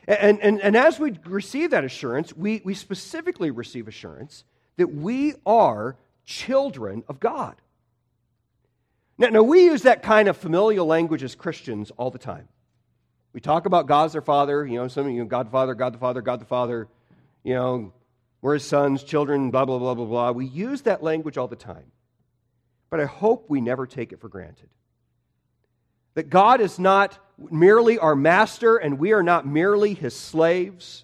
And, 0.07 0.39
and, 0.41 0.61
and 0.61 0.77
as 0.77 0.99
we 0.99 1.17
receive 1.25 1.71
that 1.71 1.83
assurance, 1.83 2.35
we, 2.35 2.61
we 2.63 2.73
specifically 2.73 3.51
receive 3.51 3.87
assurance 3.87 4.43
that 4.77 4.93
we 4.93 5.33
are 5.45 5.97
children 6.25 7.03
of 7.07 7.19
God. 7.19 7.55
Now, 9.17 9.29
now, 9.29 9.43
we 9.43 9.63
use 9.63 9.83
that 9.83 10.03
kind 10.03 10.27
of 10.27 10.35
familial 10.35 10.85
language 10.85 11.23
as 11.23 11.35
Christians 11.35 11.89
all 11.95 12.11
the 12.11 12.19
time. 12.19 12.49
We 13.31 13.39
talk 13.39 13.65
about 13.65 13.87
God's 13.87 14.13
our 14.15 14.21
Father, 14.21 14.65
you 14.65 14.77
know, 14.77 14.87
some 14.87 15.07
of 15.07 15.13
you, 15.13 15.23
God 15.25 15.47
the 15.47 15.51
Father, 15.51 15.73
God 15.73 15.93
the 15.93 15.97
Father, 15.97 16.21
God 16.21 16.41
the 16.41 16.45
Father, 16.45 16.87
you 17.43 17.53
know, 17.53 17.93
we're 18.41 18.55
his 18.55 18.63
sons, 18.63 19.03
children, 19.03 19.51
blah, 19.51 19.65
blah, 19.65 19.79
blah, 19.79 19.93
blah, 19.93 20.05
blah. 20.05 20.31
We 20.31 20.45
use 20.45 20.81
that 20.83 21.01
language 21.01 21.37
all 21.37 21.47
the 21.47 21.55
time. 21.55 21.91
But 22.89 22.99
I 22.99 23.05
hope 23.05 23.49
we 23.49 23.61
never 23.61 23.87
take 23.87 24.13
it 24.13 24.19
for 24.19 24.29
granted. 24.29 24.69
That 26.15 26.29
God 26.29 26.61
is 26.61 26.79
not 26.79 27.17
merely 27.37 27.99
our 27.99 28.15
master 28.15 28.77
and 28.77 28.97
we 28.97 29.13
are 29.13 29.23
not 29.23 29.45
merely 29.45 29.93
his 29.93 30.15
slaves. 30.15 31.03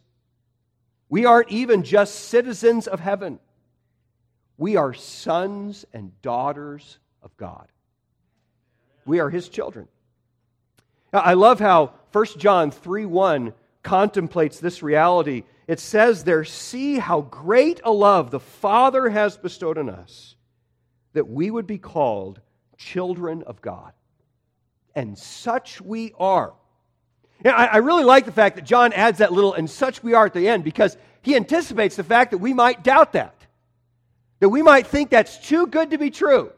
We 1.09 1.25
aren't 1.25 1.51
even 1.51 1.83
just 1.83 2.15
citizens 2.15 2.87
of 2.87 2.99
heaven. 2.99 3.39
We 4.57 4.77
are 4.77 4.93
sons 4.93 5.85
and 5.93 6.19
daughters 6.21 6.97
of 7.21 7.35
God. 7.35 7.67
We 9.05 9.19
are 9.19 9.29
his 9.29 9.49
children. 9.49 9.87
Now, 11.11 11.19
I 11.19 11.33
love 11.33 11.59
how 11.59 11.93
1 12.13 12.25
John 12.37 12.71
3 12.71 13.05
1 13.05 13.53
contemplates 13.83 14.59
this 14.59 14.81
reality. 14.81 15.43
It 15.67 15.79
says 15.79 16.23
there, 16.23 16.45
See 16.45 16.99
how 16.99 17.21
great 17.21 17.81
a 17.83 17.91
love 17.91 18.31
the 18.31 18.39
Father 18.39 19.09
has 19.09 19.35
bestowed 19.35 19.77
on 19.77 19.89
us, 19.89 20.35
that 21.13 21.27
we 21.27 21.51
would 21.51 21.67
be 21.67 21.79
called 21.79 22.39
children 22.77 23.43
of 23.43 23.61
God 23.61 23.91
and 24.95 25.17
such 25.17 25.81
we 25.81 26.13
are. 26.19 26.53
Now, 27.43 27.55
I, 27.55 27.65
I 27.65 27.77
really 27.77 28.03
like 28.03 28.25
the 28.25 28.31
fact 28.31 28.55
that 28.55 28.65
John 28.65 28.93
adds 28.93 29.19
that 29.19 29.33
little 29.33 29.53
and 29.53 29.69
such 29.69 30.03
we 30.03 30.13
are 30.13 30.25
at 30.25 30.33
the 30.33 30.47
end 30.47 30.63
because 30.63 30.95
he 31.21 31.35
anticipates 31.35 31.95
the 31.95 32.03
fact 32.03 32.31
that 32.31 32.37
we 32.37 32.53
might 32.53 32.83
doubt 32.83 33.13
that, 33.13 33.35
that 34.39 34.49
we 34.49 34.61
might 34.61 34.87
think 34.87 35.09
that's 35.09 35.37
too 35.37 35.67
good 35.67 35.91
to 35.91 35.97
be 35.97 36.11
true. 36.11 36.51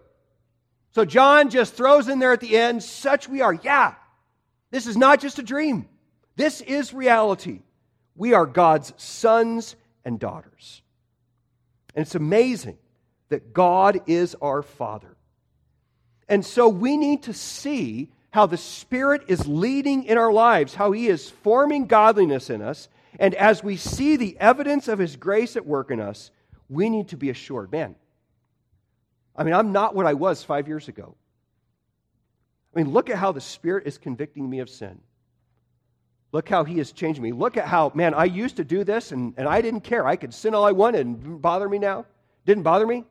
So 0.92 1.06
John 1.06 1.50
just 1.50 1.74
throws 1.74 2.08
in 2.08 2.20
there 2.20 2.34
at 2.34 2.40
the 2.40 2.58
end, 2.58 2.84
such 2.84 3.28
we 3.28 3.42
are. 3.42 3.54
Yeah, 3.54 3.96
this 4.72 4.88
is 4.88 4.98
not 4.98 5.20
just 5.20 5.40
a 5.40 5.44
dream, 5.44 5.88
this 6.36 6.62
is 6.62 6.94
reality. 6.94 7.62
We 8.16 8.34
are 8.34 8.46
God's 8.46 8.94
sons 8.98 9.76
and 10.06 10.20
daughters. 10.20 10.84
And 11.96 12.06
it's 12.06 12.14
amazing 12.14 12.78
that 13.30 13.54
God 13.54 14.02
is 14.06 14.36
our 14.40 14.62
Father. 14.62 15.18
And 16.30 16.46
so 16.46 16.70
we 16.70 16.96
need 16.96 17.24
to 17.24 17.34
see 17.34 18.12
how 18.34 18.48
the 18.48 18.58
Spirit 18.58 19.22
is 19.28 19.48
leading 19.48 20.06
in 20.06 20.18
our 20.18 20.34
lives, 20.34 20.74
how 20.74 20.92
He 20.92 21.08
is 21.08 21.30
forming 21.30 21.86
godliness 21.86 22.50
in 22.50 22.64
us. 22.64 22.90
And 23.20 23.36
as 23.36 23.64
we 23.64 23.78
see 23.78 24.16
the 24.18 24.36
evidence 24.40 24.88
of 24.88 24.98
His 24.98 25.16
grace 25.16 25.56
at 25.56 25.68
work 25.68 25.92
in 25.92 26.00
us, 26.00 26.32
we 26.68 26.90
need 26.90 27.10
to 27.10 27.16
be 27.16 27.30
assured 27.30 27.72
man, 27.72 27.94
I 29.36 29.44
mean, 29.44 29.54
I'm 29.54 29.72
not 29.72 29.94
what 29.94 30.08
I 30.08 30.16
was 30.16 30.44
five 30.44 30.68
years 30.68 30.88
ago. 30.88 31.14
I 32.76 32.80
mean, 32.80 32.92
look 32.92 33.12
at 33.12 33.18
how 33.18 33.34
the 33.34 33.40
Spirit 33.40 33.86
is 33.86 34.00
convicting 34.00 34.50
me 34.50 34.62
of 34.62 34.70
sin. 34.70 35.00
Look 36.32 36.50
how 36.50 36.64
He 36.64 36.80
is 36.80 36.92
changing 36.92 37.22
me. 37.22 37.34
Look 37.34 37.56
at 37.56 37.68
how, 37.68 37.92
man, 37.94 38.16
I 38.16 38.26
used 38.26 38.56
to 38.56 38.64
do 38.64 38.84
this 38.84 39.12
and, 39.12 39.36
and 39.38 39.48
I 39.48 39.62
didn't 39.62 39.82
care. 39.82 40.08
I 40.08 40.16
could 40.16 40.34
sin 40.34 40.56
all 40.56 40.66
I 40.66 40.72
wanted 40.72 41.06
and 41.06 41.22
didn't 41.22 41.38
bother 41.38 41.70
me 41.70 41.78
now. 41.78 42.08
Didn't 42.48 42.64
bother 42.64 42.88
me. 42.88 43.04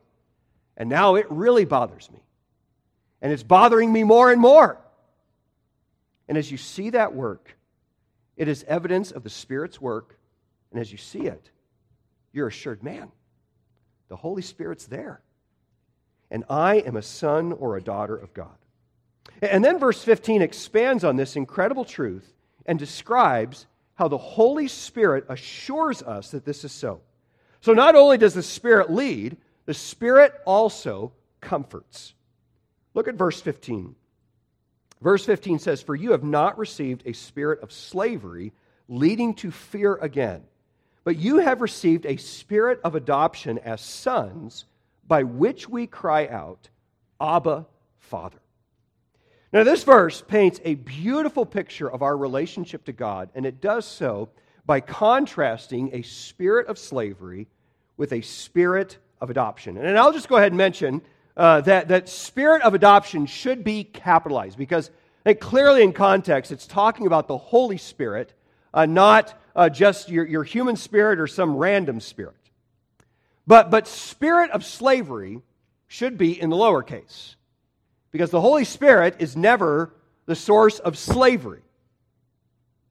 And 0.75 0.89
now 0.89 1.15
it 1.15 1.27
really 1.29 1.63
bothers 1.63 2.11
me. 2.11 2.19
And 3.21 3.31
it's 3.31 3.43
bothering 3.43 3.93
me 3.93 4.03
more 4.03 4.29
and 4.29 4.41
more. 4.41 4.82
And 6.27 6.37
as 6.37 6.51
you 6.51 6.57
see 6.57 6.91
that 6.91 7.13
work, 7.13 7.55
it 8.35 8.47
is 8.47 8.63
evidence 8.67 9.11
of 9.11 9.23
the 9.23 9.29
Spirit's 9.29 9.79
work. 9.79 10.17
And 10.71 10.79
as 10.79 10.91
you 10.91 10.97
see 10.97 11.27
it, 11.27 11.49
you're 12.31 12.47
assured, 12.47 12.83
man, 12.83 13.11
the 14.09 14.15
Holy 14.15 14.41
Spirit's 14.41 14.87
there. 14.87 15.21
And 16.31 16.43
I 16.49 16.77
am 16.77 16.95
a 16.95 17.01
son 17.01 17.51
or 17.51 17.77
a 17.77 17.83
daughter 17.83 18.15
of 18.15 18.33
God. 18.33 18.55
And 19.41 19.63
then 19.63 19.77
verse 19.77 20.03
15 20.03 20.41
expands 20.41 21.03
on 21.03 21.15
this 21.15 21.35
incredible 21.35 21.85
truth 21.85 22.33
and 22.65 22.79
describes 22.79 23.67
how 23.95 24.07
the 24.07 24.17
Holy 24.17 24.67
Spirit 24.67 25.25
assures 25.29 26.01
us 26.01 26.31
that 26.31 26.45
this 26.45 26.63
is 26.63 26.71
so. 26.71 27.01
So 27.61 27.73
not 27.73 27.95
only 27.95 28.17
does 28.17 28.33
the 28.33 28.43
Spirit 28.43 28.91
lead, 28.91 29.37
the 29.65 29.73
Spirit 29.73 30.33
also 30.45 31.13
comforts. 31.39 32.13
Look 32.93 33.07
at 33.07 33.15
verse 33.15 33.39
15. 33.41 33.95
Verse 35.03 35.25
15 35.25 35.59
says, 35.59 35.81
For 35.81 35.95
you 35.95 36.13
have 36.13 36.23
not 36.23 36.57
received 36.57 37.03
a 37.05 37.13
spirit 37.13 37.61
of 37.61 37.73
slavery 37.73 38.53
leading 38.87 39.33
to 39.35 39.51
fear 39.51 39.95
again, 39.95 40.43
but 41.03 41.17
you 41.17 41.39
have 41.39 41.59
received 41.59 42.05
a 42.05 42.15
spirit 42.15 42.79
of 42.85 42.95
adoption 42.95 43.59
as 43.59 43.81
sons, 43.81 44.63
by 45.05 45.23
which 45.23 45.67
we 45.67 45.87
cry 45.87 46.27
out, 46.27 46.69
Abba, 47.19 47.65
Father. 47.99 48.39
Now, 49.51 49.65
this 49.65 49.83
verse 49.83 50.23
paints 50.25 50.61
a 50.63 50.75
beautiful 50.75 51.45
picture 51.45 51.91
of 51.91 52.01
our 52.01 52.15
relationship 52.15 52.85
to 52.85 52.93
God, 52.93 53.29
and 53.35 53.45
it 53.45 53.59
does 53.59 53.85
so 53.85 54.29
by 54.65 54.79
contrasting 54.79 55.89
a 55.93 56.01
spirit 56.01 56.67
of 56.67 56.79
slavery 56.79 57.47
with 57.97 58.13
a 58.13 58.21
spirit 58.21 58.97
of 59.19 59.29
adoption. 59.29 59.75
And 59.75 59.99
I'll 59.99 60.13
just 60.13 60.29
go 60.29 60.37
ahead 60.37 60.53
and 60.53 60.57
mention 60.57 61.01
uh, 61.35 61.61
that, 61.61 61.87
that 61.87 62.09
spirit 62.09 62.61
of 62.61 62.73
adoption 62.73 63.25
should 63.25 63.63
be 63.63 63.83
capitalized 63.83 64.57
because 64.57 64.91
clearly 65.39 65.83
in 65.83 65.93
context, 65.93 66.51
it's 66.51 66.67
talking 66.67 67.07
about 67.07 67.27
the 67.27 67.37
Holy 67.37 67.77
Spirit, 67.77 68.33
uh, 68.73 68.85
not 68.85 69.39
uh, 69.55 69.69
just 69.69 70.09
your, 70.09 70.25
your 70.25 70.43
human 70.43 70.75
spirit 70.75 71.19
or 71.19 71.27
some 71.27 71.55
random 71.55 71.99
spirit. 71.99 72.35
But, 73.47 73.71
but 73.71 73.87
spirit 73.87 74.51
of 74.51 74.63
slavery 74.63 75.41
should 75.87 76.17
be 76.17 76.39
in 76.39 76.49
the 76.49 76.55
lowercase 76.55 77.35
because 78.11 78.31
the 78.31 78.41
Holy 78.41 78.65
Spirit 78.65 79.15
is 79.19 79.35
never 79.35 79.93
the 80.25 80.35
source 80.35 80.79
of 80.79 80.97
slavery. 80.97 81.61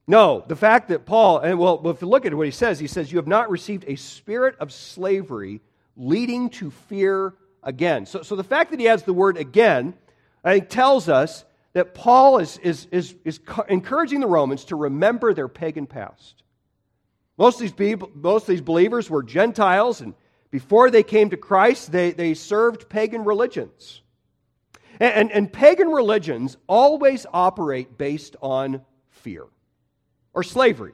No, 0.07 0.45
the 0.47 0.57
fact 0.57 0.89
that 0.89 1.07
Paul, 1.07 1.39
and 1.39 1.59
well, 1.59 1.81
if 1.89 2.03
you 2.03 2.09
look 2.09 2.27
at 2.27 2.35
what 2.35 2.47
he 2.47 2.51
says, 2.51 2.79
he 2.79 2.89
says, 2.89 3.13
You 3.13 3.19
have 3.19 3.27
not 3.27 3.51
received 3.51 3.85
a 3.87 3.97
spirit 3.97 4.57
of 4.59 4.73
slavery 4.73 5.61
leading 5.97 6.51
to 6.51 6.71
fear 6.71 7.35
again. 7.63 8.07
So, 8.07 8.23
so 8.23 8.37
the 8.37 8.45
fact 8.45 8.71
that 8.71 8.81
he 8.81 8.89
adds 8.89 9.03
the 9.03 9.13
word 9.13 9.37
again, 9.37 9.95
I 10.45 10.55
think, 10.55 10.69
tells 10.69 11.09
us 11.09 11.45
that 11.73 11.95
Paul 11.95 12.39
is, 12.39 12.59
is, 12.59 12.87
is, 12.91 13.15
is 13.25 13.41
encouraging 13.69 14.21
the 14.21 14.27
Romans 14.27 14.67
to 14.67 14.77
remember 14.77 15.33
their 15.33 15.49
pagan 15.49 15.87
past. 15.87 16.43
Most 17.39 17.57
of 17.57 17.61
these, 17.63 17.73
people, 17.73 18.11
most 18.15 18.43
of 18.43 18.49
these 18.49 18.61
believers 18.61 19.09
were 19.09 19.23
Gentiles, 19.23 20.01
and 20.01 20.15
before 20.51 20.91
they 20.91 21.03
came 21.03 21.31
to 21.31 21.37
Christ, 21.37 21.91
they, 21.91 22.13
they 22.13 22.35
served 22.35 22.89
pagan 22.89 23.25
religions. 23.25 24.03
And, 25.01 25.15
and, 25.15 25.33
and 25.33 25.53
pagan 25.53 25.89
religions 25.89 26.57
always 26.67 27.27
operate 27.33 27.97
based 27.97 28.37
on 28.43 28.83
fear 29.11 29.47
or 30.35 30.43
slavery. 30.43 30.93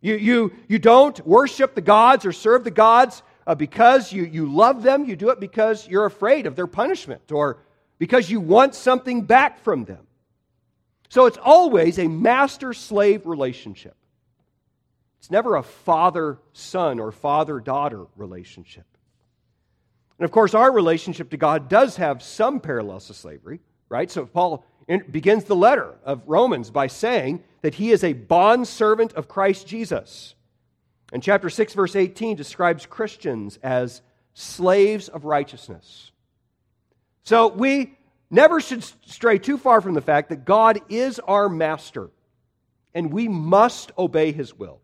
You, 0.00 0.16
you, 0.16 0.52
you 0.68 0.78
don't 0.78 1.26
worship 1.26 1.74
the 1.74 1.80
gods 1.80 2.26
or 2.26 2.32
serve 2.32 2.64
the 2.64 2.70
gods 2.70 3.22
uh, 3.46 3.54
because 3.54 4.12
you, 4.12 4.24
you 4.24 4.50
love 4.52 4.82
them, 4.82 5.04
you 5.04 5.16
do 5.16 5.30
it 5.30 5.40
because 5.40 5.86
you're 5.86 6.06
afraid 6.06 6.46
of 6.46 6.56
their 6.56 6.66
punishment 6.66 7.32
or 7.32 7.58
because 7.98 8.30
you 8.30 8.40
want 8.40 8.74
something 8.74 9.22
back 9.22 9.60
from 9.60 9.84
them. 9.84 10.06
So 11.08 11.26
it's 11.26 11.38
always 11.38 11.98
a 11.98 12.08
master 12.08 12.72
slave 12.72 13.26
relationship. 13.26 13.96
It's 15.18 15.30
never 15.30 15.56
a 15.56 15.62
father 15.62 16.38
son 16.52 16.98
or 16.98 17.12
father 17.12 17.60
daughter 17.60 18.06
relationship. 18.16 18.84
And 20.18 20.24
of 20.24 20.30
course, 20.30 20.54
our 20.54 20.70
relationship 20.70 21.30
to 21.30 21.36
God 21.36 21.68
does 21.68 21.96
have 21.96 22.22
some 22.22 22.60
parallels 22.60 23.06
to 23.06 23.14
slavery, 23.14 23.60
right? 23.88 24.10
So 24.10 24.26
Paul 24.26 24.64
begins 25.10 25.44
the 25.44 25.56
letter 25.56 25.94
of 26.04 26.22
Romans 26.26 26.70
by 26.70 26.88
saying 26.88 27.42
that 27.62 27.74
he 27.74 27.90
is 27.90 28.04
a 28.04 28.12
bondservant 28.12 29.14
of 29.14 29.28
Christ 29.28 29.66
Jesus. 29.66 30.34
And 31.14 31.22
chapter 31.22 31.48
6, 31.48 31.74
verse 31.74 31.94
18 31.94 32.34
describes 32.36 32.86
Christians 32.86 33.56
as 33.62 34.02
slaves 34.34 35.08
of 35.08 35.24
righteousness. 35.24 36.10
So 37.22 37.46
we 37.46 37.96
never 38.30 38.60
should 38.60 38.82
stray 39.06 39.38
too 39.38 39.56
far 39.56 39.80
from 39.80 39.94
the 39.94 40.00
fact 40.00 40.30
that 40.30 40.44
God 40.44 40.80
is 40.88 41.20
our 41.20 41.48
master, 41.48 42.10
and 42.94 43.12
we 43.12 43.28
must 43.28 43.92
obey 43.96 44.32
his 44.32 44.58
will. 44.58 44.80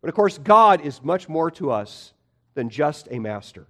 But 0.00 0.08
of 0.08 0.16
course, 0.16 0.38
God 0.38 0.80
is 0.80 1.04
much 1.04 1.28
more 1.28 1.52
to 1.52 1.70
us 1.70 2.12
than 2.54 2.68
just 2.68 3.06
a 3.12 3.20
master. 3.20 3.68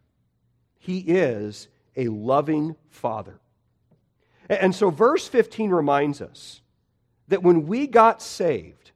He 0.78 1.00
is 1.00 1.68
a 1.96 2.08
loving 2.08 2.76
father. 2.88 3.38
And 4.48 4.74
so, 4.74 4.88
verse 4.88 5.28
15 5.28 5.68
reminds 5.68 6.22
us 6.22 6.62
that 7.28 7.42
when 7.42 7.66
we 7.66 7.86
got 7.86 8.22
saved, 8.22 8.92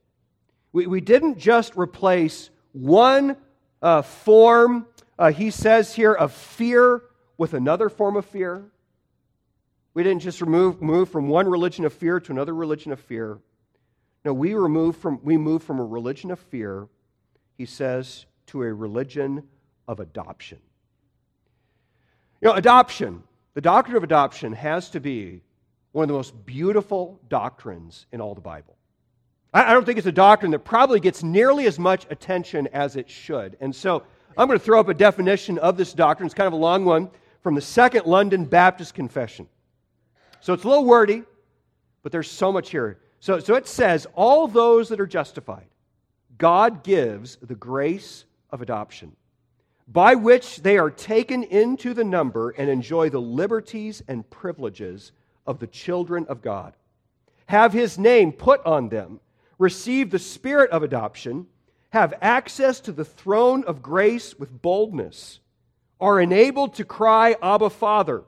we, 0.75 0.87
we 0.87 0.99
didn't 0.99 1.37
just 1.37 1.77
replace 1.77 2.49
one 2.73 3.37
uh, 3.81 4.01
form, 4.01 4.85
uh, 5.17 5.31
he 5.31 5.49
says 5.49 5.95
here, 5.95 6.11
of 6.11 6.33
fear 6.33 7.01
with 7.37 7.53
another 7.53 7.87
form 7.87 8.17
of 8.17 8.25
fear. 8.25 8.61
We 9.93 10.03
didn't 10.03 10.21
just 10.21 10.41
remove, 10.41 10.81
move 10.81 11.07
from 11.07 11.29
one 11.29 11.47
religion 11.47 11.85
of 11.85 11.93
fear 11.93 12.19
to 12.19 12.31
another 12.33 12.53
religion 12.53 12.91
of 12.91 12.99
fear. 12.99 13.39
No, 14.25 14.33
we, 14.33 14.53
remove 14.53 14.97
from, 14.97 15.21
we 15.23 15.37
move 15.37 15.63
from 15.63 15.79
a 15.79 15.85
religion 15.85 16.29
of 16.29 16.41
fear, 16.41 16.89
he 17.57 17.65
says, 17.65 18.25
to 18.47 18.63
a 18.63 18.73
religion 18.73 19.43
of 19.87 20.01
adoption. 20.01 20.59
You 22.41 22.49
know, 22.49 22.53
adoption, 22.53 23.23
the 23.53 23.61
doctrine 23.61 23.95
of 23.95 24.03
adoption 24.03 24.51
has 24.51 24.89
to 24.89 24.99
be 24.99 25.41
one 25.93 26.03
of 26.03 26.09
the 26.09 26.15
most 26.15 26.45
beautiful 26.45 27.21
doctrines 27.29 28.07
in 28.11 28.19
all 28.19 28.35
the 28.35 28.41
Bible. 28.41 28.74
I 29.55 29.71
don't 29.71 29.85
think 29.85 29.97
it's 29.97 30.05
a 30.05 30.11
doctrine 30.11 30.51
that 30.51 30.59
probably 30.59 30.99
gets 30.99 31.23
nearly 31.23 31.65
as 31.65 31.79
much 31.79 32.05
attention 32.09 32.67
as 32.73 32.97
it 32.97 33.09
should. 33.09 33.55
And 33.61 33.73
so 33.73 34.03
I'm 34.37 34.47
going 34.47 34.59
to 34.59 34.65
throw 34.65 34.81
up 34.81 34.89
a 34.89 34.93
definition 34.93 35.57
of 35.59 35.77
this 35.77 35.93
doctrine. 35.93 36.25
It's 36.25 36.35
kind 36.35 36.47
of 36.47 36.51
a 36.51 36.57
long 36.57 36.83
one 36.83 37.09
from 37.41 37.55
the 37.55 37.61
Second 37.61 38.05
London 38.05 38.43
Baptist 38.43 38.93
Confession. 38.93 39.47
So 40.41 40.51
it's 40.53 40.65
a 40.65 40.67
little 40.67 40.83
wordy, 40.83 41.23
but 42.03 42.11
there's 42.11 42.29
so 42.29 42.51
much 42.51 42.69
here. 42.69 42.99
So, 43.21 43.39
so 43.39 43.55
it 43.55 43.65
says, 43.65 44.05
All 44.13 44.49
those 44.49 44.89
that 44.89 44.99
are 44.99 45.07
justified, 45.07 45.67
God 46.37 46.83
gives 46.83 47.37
the 47.37 47.55
grace 47.55 48.25
of 48.49 48.61
adoption 48.61 49.15
by 49.87 50.15
which 50.15 50.57
they 50.63 50.77
are 50.77 50.89
taken 50.89 51.43
into 51.43 51.93
the 51.93 52.03
number 52.03 52.49
and 52.51 52.69
enjoy 52.69 53.09
the 53.09 53.21
liberties 53.21 54.03
and 54.07 54.29
privileges 54.29 55.11
of 55.45 55.59
the 55.59 55.67
children 55.67 56.25
of 56.27 56.41
God. 56.41 56.73
Have 57.45 57.71
his 57.71 57.97
name 57.97 58.31
put 58.31 58.65
on 58.65 58.89
them, 58.89 59.19
receive 59.57 60.09
the 60.09 60.19
spirit 60.19 60.71
of 60.71 60.83
adoption, 60.83 61.47
have 61.89 62.13
access 62.21 62.79
to 62.81 62.91
the 62.91 63.05
throne 63.05 63.63
of 63.65 63.81
grace 63.81 64.37
with 64.37 64.61
boldness, 64.61 65.39
are 65.99 66.19
enabled 66.19 66.75
to 66.75 66.85
cry, 66.85 67.35
Abba, 67.41 67.69
Father, 67.69 68.23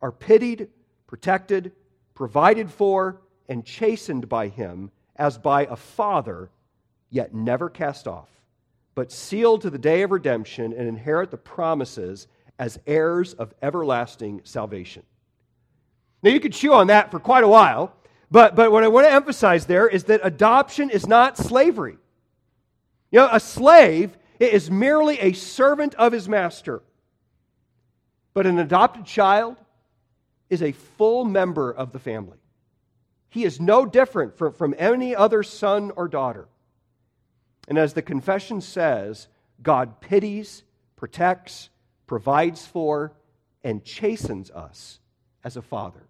are 0.00 0.12
pitied, 0.12 0.68
protected, 1.06 1.72
provided 2.14 2.70
for, 2.70 3.20
and 3.48 3.64
chastened 3.64 4.28
by 4.28 4.48
him 4.48 4.90
as 5.16 5.38
by 5.38 5.64
a 5.66 5.76
father, 5.76 6.50
yet 7.10 7.34
never 7.34 7.68
cast 7.68 8.06
off 8.06 8.28
but 8.98 9.12
sealed 9.12 9.60
to 9.60 9.70
the 9.70 9.78
day 9.78 10.02
of 10.02 10.10
redemption 10.10 10.72
and 10.72 10.88
inherit 10.88 11.30
the 11.30 11.36
promises 11.36 12.26
as 12.58 12.80
heirs 12.84 13.32
of 13.34 13.54
everlasting 13.62 14.40
salvation. 14.42 15.04
Now, 16.20 16.32
you 16.32 16.40
could 16.40 16.52
chew 16.52 16.72
on 16.72 16.88
that 16.88 17.12
for 17.12 17.20
quite 17.20 17.44
a 17.44 17.48
while, 17.48 17.94
but, 18.30 18.54
but 18.54 18.70
what 18.70 18.84
I 18.84 18.88
want 18.88 19.06
to 19.06 19.12
emphasize 19.12 19.66
there 19.66 19.88
is 19.88 20.04
that 20.04 20.20
adoption 20.22 20.90
is 20.90 21.06
not 21.06 21.36
slavery. 21.36 21.96
You 23.10 23.20
know, 23.20 23.28
a 23.32 23.40
slave 23.40 24.16
is 24.38 24.70
merely 24.70 25.18
a 25.20 25.32
servant 25.32 25.94
of 25.94 26.12
his 26.12 26.28
master, 26.28 26.82
but 28.34 28.46
an 28.46 28.58
adopted 28.58 29.06
child 29.06 29.56
is 30.50 30.62
a 30.62 30.72
full 30.72 31.24
member 31.24 31.70
of 31.70 31.92
the 31.92 31.98
family. 31.98 32.38
He 33.30 33.44
is 33.44 33.60
no 33.60 33.84
different 33.84 34.36
from, 34.36 34.52
from 34.52 34.74
any 34.78 35.14
other 35.14 35.42
son 35.42 35.92
or 35.96 36.08
daughter. 36.08 36.48
And 37.66 37.76
as 37.76 37.92
the 37.92 38.02
confession 38.02 38.60
says, 38.60 39.28
God 39.62 40.00
pities, 40.00 40.62
protects, 40.96 41.68
provides 42.06 42.66
for, 42.66 43.12
and 43.62 43.84
chastens 43.84 44.50
us 44.50 45.00
as 45.44 45.56
a 45.56 45.62
father. 45.62 46.07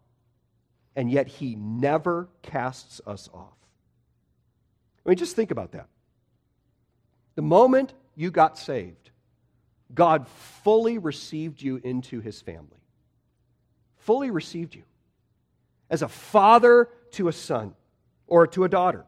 And 0.99 1.09
yet 1.09 1.29
he 1.29 1.55
never 1.55 2.29
casts 2.43 3.01
us 3.07 3.31
off. 3.33 3.55
I 5.07 5.09
mean, 5.09 5.17
just 5.17 5.37
think 5.37 5.53
about 5.53 5.71
that. 5.71 5.87
The 7.37 7.43
moment 7.43 7.95
you 8.17 8.33
got 8.33 8.59
saved, 8.59 9.11
God 9.95 10.27
fully 10.65 10.99
received 10.99 11.63
you 11.63 11.81
into 11.85 12.21
his 12.21 12.41
family. 12.43 12.81
Fully 13.99 14.33
received 14.33 14.75
you 14.75 14.83
as 15.89 16.03
a 16.03 16.09
father 16.09 16.89
to 17.13 17.29
a 17.29 17.33
son 17.33 17.77
or 18.27 18.49
to 18.49 18.65
a 18.65 18.69
daughter. 18.69 19.05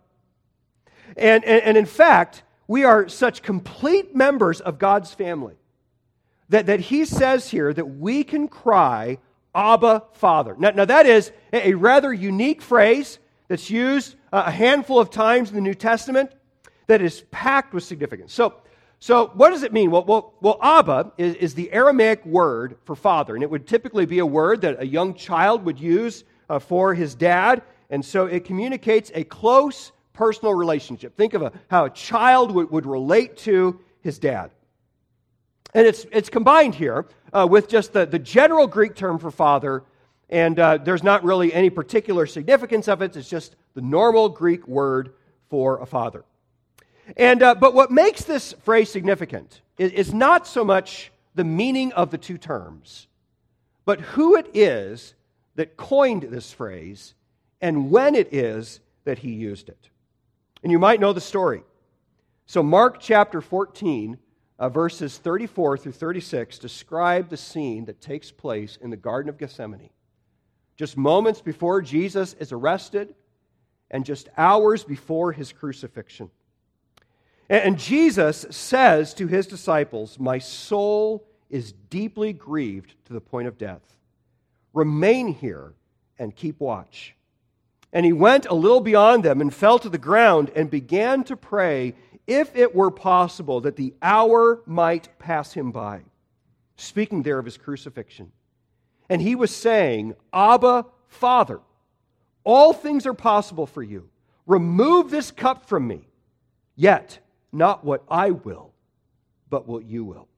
And, 1.17 1.45
and, 1.45 1.61
and 1.61 1.77
in 1.77 1.87
fact, 1.87 2.45
we 2.69 2.85
are 2.85 3.09
such 3.09 3.43
complete 3.43 4.15
members 4.15 4.61
of 4.61 4.79
God's 4.79 5.13
family 5.13 5.57
that, 6.51 6.67
that 6.67 6.79
he 6.79 7.05
says 7.05 7.51
here 7.51 7.75
that 7.75 7.97
we 7.97 8.23
can 8.23 8.47
cry, 8.47 9.19
Abba, 9.55 10.05
Father. 10.13 10.55
Now, 10.59 10.71
now 10.71 10.85
that 10.85 11.07
is 11.07 11.33
a 11.53 11.75
rather 11.75 12.13
unique 12.13 12.63
phrase 12.63 13.19
that's 13.49 13.71
used 13.71 14.15
a 14.33 14.51
handful 14.51 15.01
of 15.01 15.11
times 15.11 15.51
in 15.51 15.57
the 15.57 15.61
New 15.61 15.75
Testament 15.75 16.31
that 16.87 17.03
is 17.03 17.25
packed 17.31 17.75
with 17.75 17.83
significance. 17.85 18.33
So, 18.33 18.55
so 19.01 19.29
what 19.35 19.51
does 19.51 19.63
it 19.63 19.73
mean? 19.73 19.91
Well, 19.91 20.05
well, 20.05 20.35
well 20.41 20.59
Abba 20.63 21.13
is, 21.19 21.35
is 21.37 21.55
the 21.55 21.73
Aramaic 21.73 22.25
word 22.25 22.77
for 22.85 22.95
father, 22.95 23.35
and 23.35 23.43
it 23.43 23.51
would 23.51 23.67
typically 23.67 24.07
be 24.07 24.19
a 24.19 24.27
word 24.27 24.61
that 24.61 24.81
a 24.81 24.87
young 24.87 25.15
child 25.15 25.65
would 25.65 25.81
use 25.81 26.25
uh, 26.49 26.59
for 26.59 26.95
his 26.95 27.15
dad, 27.15 27.63
and 27.91 28.05
so 28.05 28.27
it 28.27 28.45
communicates 28.45 29.11
a 29.15 29.25
close 29.25 29.93
personal 30.13 30.55
relationship. 30.55 31.17
Think 31.17 31.35
of 31.35 31.43
a, 31.43 31.53
how 31.69 31.87
a 31.87 31.91
child 31.91 32.53
would, 32.53 32.71
would 32.71 32.87
relate 32.87 33.37
to 33.39 33.81
his 34.03 34.19
dad. 34.19 34.51
And 35.75 35.87
it's, 35.87 36.07
it's 36.11 36.29
combined 36.29 36.75
here 36.75 37.07
uh, 37.33 37.47
with 37.49 37.69
just 37.69 37.93
the, 37.93 38.07
the 38.07 38.19
general 38.19 38.67
Greek 38.67 38.95
term 38.95 39.19
for 39.19 39.31
father, 39.31 39.85
and 40.29 40.59
uh, 40.59 40.79
there's 40.79 41.03
not 41.03 41.25
really 41.25 41.53
any 41.53 41.71
particular 41.71 42.27
significance 42.27 42.89
of 42.89 43.03
it. 43.03 43.17
It's 43.17 43.29
just 43.29 43.57
the 43.75 43.81
normal 43.81 44.29
Greek 44.29 44.67
word 44.67 45.13
for 45.49 45.81
a 45.81 45.87
father. 45.87 46.25
And, 47.17 47.43
uh, 47.43 47.55
but 47.55 47.75
what 47.75 47.91
makes 47.91 48.25
this 48.25 48.53
phrase 48.65 48.91
significant 48.91 49.61
is, 49.79 49.93
is 49.93 50.15
not 50.15 50.47
so 50.47 50.65
much 50.65 51.11
the 51.35 51.45
meaning 51.45 51.93
of 51.93 52.11
the 52.11 52.19
two 52.19 52.39
terms, 52.39 53.09
but 53.85 54.01
who 54.01 54.37
it 54.37 54.51
is 54.55 55.15
that 55.57 55.77
coined 55.77 56.23
this 56.23 56.53
phrase 56.53 57.15
and 57.61 57.91
when 57.91 58.15
it 58.15 58.33
is 58.33 58.81
that 59.05 59.19
he 59.19 59.33
used 59.33 59.69
it. 59.69 59.91
And 60.63 60.71
you 60.71 60.79
might 60.79 61.01
know 61.01 61.13
the 61.13 61.21
story. 61.21 61.63
So, 62.47 62.63
Mark 62.63 63.01
chapter 63.01 63.41
14, 63.41 64.19
uh, 64.61 64.69
verses 64.69 65.17
34 65.17 65.79
through 65.79 65.93
36, 65.93 66.59
describe 66.59 67.31
the 67.31 67.37
scene 67.37 67.87
that 67.87 68.01
takes 68.01 68.31
place 68.31 68.79
in 68.81 68.91
the 68.91 68.97
Garden 68.97 69.31
of 69.31 69.39
Gethsemane. 69.39 69.89
Just 70.77 70.99
moments 70.99 71.41
before 71.41 71.81
Jesus 71.81 72.35
is 72.35 72.53
arrested, 72.53 73.15
and 73.91 74.05
just 74.05 74.29
hours 74.37 74.85
before 74.85 75.33
his 75.33 75.51
crucifixion. 75.51 76.31
And, 77.49 77.65
and 77.65 77.79
Jesus 77.79 78.47
says 78.51 79.15
to 79.15 79.27
his 79.27 79.47
disciples, 79.47 80.19
My 80.19 80.39
soul 80.39 81.27
is 81.49 81.73
deeply 81.73 82.35
grieved 82.35 82.95
to 83.07 83.15
the 83.15 83.21
point 83.21 83.49
of 83.49 83.59
death. 83.59 83.97
Remain 84.75 85.29
here 85.29 85.73
and 86.19 86.37
keep 86.37 86.61
watch. 86.61 87.17
And 87.93 88.07
he 88.07 88.13
went 88.13 88.47
a 88.47 88.55
little 88.55 88.81
beyond 88.81 89.25
them 89.25 89.41
and 89.41 89.53
fell 89.53 89.79
to 89.81 89.89
the 89.89 89.99
ground 89.99 90.53
and 90.55 90.71
began 90.71 91.25
to 91.25 91.37
pray 91.37 91.95
if 92.31 92.55
it 92.55 92.77
were 92.77 92.93
possible 92.93 93.61
that 93.63 93.75
the 93.75 93.93
hour 94.01 94.63
might 94.65 95.19
pass 95.19 95.53
him 95.53 95.73
by, 95.73 96.03
speaking 96.77 97.25
there 97.25 97.41
of 97.41 97.45
his 97.45 97.57
crucifixion. 97.57 98.31
And 99.09 99.21
he 99.21 99.35
was 99.35 99.55
saying, 99.55 100.15
Abba, 100.33 100.87
Father, 101.09 101.59
all 102.45 102.73
things 102.73 103.05
are 103.05 103.15
possible 103.15 103.67
for 103.67 103.83
you. 103.83 104.09
Remove 104.47 105.11
this 105.11 105.33
cup 105.33 105.67
from 105.67 105.89
me, 105.89 106.07
yet 106.77 107.19
not 107.51 107.85
what 107.85 108.05
I 108.09 108.31
will, 108.31 108.73
but 109.49 109.67
what 109.67 109.85
you 109.85 110.05
will. 110.05 110.29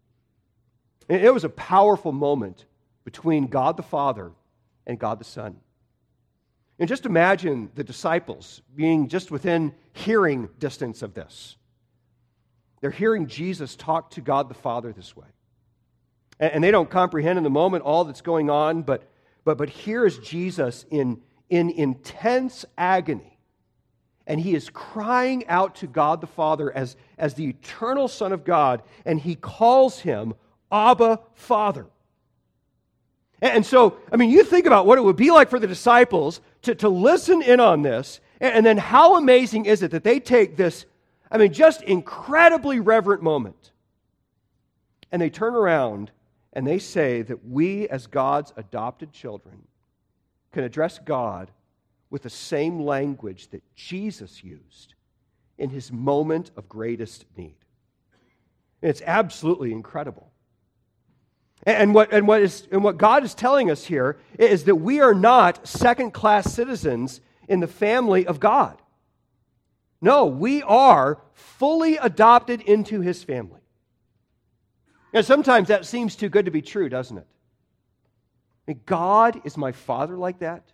And 1.11 1.23
it 1.23 1.35
was 1.35 1.45
a 1.45 1.51
powerful 1.51 2.13
moment 2.13 2.65
between 3.05 3.49
God 3.49 3.77
the 3.77 3.83
Father 3.83 4.33
and 4.87 4.99
God 4.99 5.21
the 5.21 5.25
Son. 5.25 5.57
And 6.79 6.89
just 6.89 7.05
imagine 7.05 7.71
the 7.75 7.85
disciples 7.85 8.63
being 8.75 9.09
just 9.09 9.31
within 9.31 9.75
hearing 9.93 10.49
distance 10.59 11.03
of 11.03 11.13
this. 11.13 11.57
They're 12.83 12.91
hearing 12.91 13.29
Jesus 13.29 13.77
talk 13.77 14.11
to 14.11 14.21
God 14.21 14.51
the 14.51 14.55
Father 14.55 14.93
this 14.93 15.17
way. 15.17 15.29
And, 16.39 16.63
they 16.63 16.73
don't 16.73 16.91
comprehend 16.91 17.39
in 17.39 17.45
the 17.45 17.51
moment 17.51 17.85
all 17.85 18.05
that's 18.05 18.21
going 18.21 18.51
on, 18.51 18.83
but, 18.83 19.09
but, 19.45 19.57
but 19.57 19.71
here 19.71 20.05
is 20.05 20.19
Jesus 20.19 20.85
in, 20.91 21.21
in 21.49 21.71
intense 21.71 22.65
agony. 22.77 23.39
And 24.27 24.41
he 24.41 24.57
is 24.57 24.69
crying 24.69 25.47
out 25.47 25.77
to 25.77 25.87
God 25.87 26.21
the 26.21 26.27
Father 26.27 26.73
as, 26.73 26.97
as 27.17 27.35
the 27.35 27.49
eternal 27.49 28.09
Son 28.09 28.33
of 28.33 28.45
God, 28.45 28.83
and 29.05 29.21
he 29.21 29.37
calls 29.37 30.01
him 30.01 30.35
Abba 30.73 31.21
Father. 31.35 31.87
And 33.41 33.65
so, 33.65 33.99
I 34.13 34.17
mean, 34.17 34.31
you 34.31 34.43
think 34.43 34.67
about 34.67 34.87
what 34.87 34.99
it 34.99 35.03
would 35.03 35.17
be 35.17 35.31
like 35.31 35.51
for 35.51 35.61
the 35.61 35.67
disciples 35.69 36.41
to, 36.63 36.75
to 36.77 36.89
listen 36.89 37.43
in 37.43 37.61
on 37.61 37.83
this, 37.83 38.21
and 38.41 38.67
then 38.67 38.79
how 38.79 39.17
amazing 39.17 39.67
is 39.67 39.85
it 39.85 39.93
that 39.93 40.03
they 40.03 40.19
take 40.19 40.57
this, 40.57 40.87
I 41.33 41.39
mean, 41.39 41.53
just 41.53 41.81
incredibly 41.83 42.79
reverent 42.79 43.23
moment, 43.23 43.73
and 45.11 45.21
they 45.21 45.31
turn 45.31 45.55
around 45.55 46.11
and 46.53 46.67
they 46.67 46.79
say 46.79 47.23
that 47.23 47.49
we, 47.49 47.89
as 47.89 48.07
God's 48.07 48.53
adopted 48.59 49.13
children, 49.13 49.63
can 50.53 50.63
address 50.63 50.99
God 50.99 51.51
with 52.11 52.23
the 52.23 52.31
same 52.31 52.81
language 52.81 53.49
that 53.49 53.63
Jesus 53.75 54.45
used 54.45 54.95
in 55.57 55.71
his 55.71 55.91
moment 55.91 56.51
of 56.57 56.69
greatest 56.69 57.25
need. 57.39 57.57
It's 58.83 59.01
absolutely 59.07 59.73
incredible. 59.73 60.31
And 61.63 61.95
what, 61.95 62.13
and, 62.13 62.29
what 62.29 62.43
is, 62.43 62.69
and 62.71 62.85
what 62.85 62.99
God 62.99 63.25
is 63.25 63.35
telling 63.35 63.71
us 63.71 63.85
here 63.85 64.19
is 64.39 64.65
that 64.65 64.75
we 64.75 65.01
are 65.01 65.15
not 65.15 65.67
second 65.67 66.11
class 66.11 66.53
citizens 66.53 67.23
in 67.49 67.61
the 67.61 67.67
family 67.67 68.27
of 68.27 68.39
God. 68.41 68.82
No, 70.03 70.27
we 70.27 70.63
are 70.65 71.23
fully 71.33 71.97
adopted 71.97 72.61
into 72.61 73.01
his 73.01 73.23
family. 73.23 73.61
And 75.15 75.25
sometimes 75.25 75.69
that 75.69 75.87
seems 75.87 76.17
too 76.17 76.29
good 76.29 76.47
to 76.47 76.51
be 76.51 76.61
true, 76.61 76.89
doesn't 76.89 77.19
it? 77.19 77.27
I 78.67 78.73
mean, 78.73 78.81
God 78.85 79.41
is 79.45 79.57
my 79.57 79.71
father 79.71 80.17
like 80.17 80.41
that? 80.41 80.65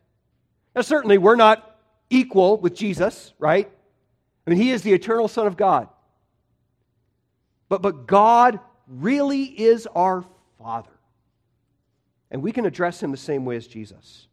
Now, 0.75 0.81
certainly 0.81 1.19
we're 1.19 1.37
not 1.37 1.79
equal 2.09 2.57
with 2.59 2.75
Jesus, 2.75 3.35
right? 3.39 3.71
I 4.47 4.51
mean, 4.51 4.59
he 4.59 4.71
is 4.71 4.83
the 4.83 4.95
eternal 4.95 5.29
Son 5.29 5.47
of 5.47 5.59
God. 5.59 5.89
But, 7.69 7.83
but 7.83 8.07
God 8.07 8.61
really 8.87 9.43
is 9.43 9.87
our 9.95 10.25
Father. 10.59 10.91
And 12.31 12.43
we 12.43 12.53
can 12.53 12.65
address 12.65 13.03
him 13.03 13.11
the 13.11 13.19
same 13.19 13.45
way 13.45 13.57
as 13.57 13.67
Jesus. 13.67 14.28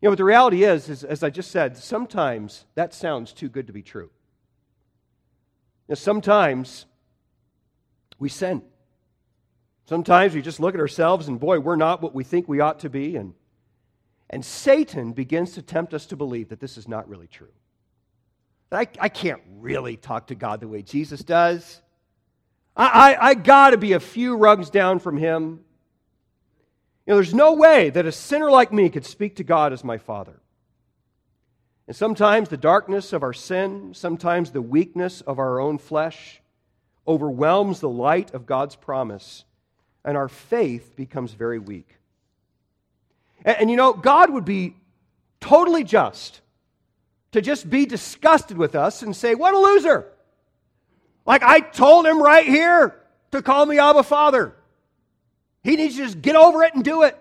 You 0.00 0.06
know, 0.06 0.10
what 0.10 0.18
the 0.18 0.24
reality 0.24 0.64
is, 0.64 0.88
is, 0.88 1.04
as 1.04 1.22
I 1.22 1.30
just 1.30 1.50
said, 1.50 1.76
sometimes 1.76 2.66
that 2.74 2.92
sounds 2.92 3.32
too 3.32 3.48
good 3.48 3.66
to 3.68 3.72
be 3.72 3.82
true. 3.82 4.10
Now, 5.88 5.94
sometimes 5.94 6.84
we 8.18 8.28
sin. 8.28 8.62
Sometimes 9.88 10.34
we 10.34 10.42
just 10.42 10.60
look 10.60 10.74
at 10.74 10.80
ourselves 10.80 11.28
and, 11.28 11.40
boy, 11.40 11.60
we're 11.60 11.76
not 11.76 12.02
what 12.02 12.14
we 12.14 12.24
think 12.24 12.48
we 12.48 12.60
ought 12.60 12.80
to 12.80 12.90
be. 12.90 13.16
And, 13.16 13.34
and 14.28 14.44
Satan 14.44 15.12
begins 15.12 15.52
to 15.52 15.62
tempt 15.62 15.94
us 15.94 16.06
to 16.06 16.16
believe 16.16 16.48
that 16.48 16.60
this 16.60 16.76
is 16.76 16.88
not 16.88 17.08
really 17.08 17.28
true. 17.28 17.52
That 18.70 18.80
I, 18.80 19.04
I 19.04 19.08
can't 19.08 19.42
really 19.58 19.96
talk 19.96 20.26
to 20.26 20.34
God 20.34 20.60
the 20.60 20.68
way 20.68 20.82
Jesus 20.82 21.22
does. 21.22 21.80
I, 22.76 23.14
I, 23.14 23.28
I 23.28 23.34
got 23.34 23.70
to 23.70 23.78
be 23.78 23.92
a 23.92 24.00
few 24.00 24.36
rungs 24.36 24.70
down 24.70 24.98
from 24.98 25.16
him. 25.16 25.60
You 27.06 27.12
know, 27.12 27.16
there's 27.16 27.34
no 27.34 27.54
way 27.54 27.90
that 27.90 28.04
a 28.04 28.12
sinner 28.12 28.50
like 28.50 28.72
me 28.72 28.88
could 28.90 29.06
speak 29.06 29.36
to 29.36 29.44
God 29.44 29.72
as 29.72 29.84
my 29.84 29.96
Father. 29.96 30.40
And 31.86 31.94
sometimes 31.94 32.48
the 32.48 32.56
darkness 32.56 33.12
of 33.12 33.22
our 33.22 33.32
sin, 33.32 33.94
sometimes 33.94 34.50
the 34.50 34.62
weakness 34.62 35.20
of 35.20 35.38
our 35.38 35.60
own 35.60 35.78
flesh, 35.78 36.42
overwhelms 37.06 37.78
the 37.78 37.88
light 37.88 38.34
of 38.34 38.44
God's 38.44 38.74
promise, 38.74 39.44
and 40.04 40.16
our 40.16 40.28
faith 40.28 40.96
becomes 40.96 41.32
very 41.32 41.60
weak. 41.60 41.96
And, 43.44 43.56
and, 43.58 43.70
you 43.70 43.76
know, 43.76 43.92
God 43.92 44.30
would 44.30 44.44
be 44.44 44.74
totally 45.40 45.84
just 45.84 46.40
to 47.30 47.40
just 47.40 47.70
be 47.70 47.86
disgusted 47.86 48.58
with 48.58 48.74
us 48.74 49.02
and 49.02 49.14
say, 49.14 49.36
What 49.36 49.54
a 49.54 49.58
loser! 49.58 50.12
Like 51.24 51.44
I 51.44 51.60
told 51.60 52.06
him 52.06 52.20
right 52.20 52.46
here 52.46 53.00
to 53.30 53.42
call 53.42 53.64
me 53.64 53.78
Abba 53.78 54.02
Father. 54.02 54.54
He 55.66 55.74
needs 55.74 55.96
to 55.96 56.04
just 56.04 56.22
get 56.22 56.36
over 56.36 56.62
it 56.62 56.76
and 56.76 56.84
do 56.84 57.02
it. 57.02 57.20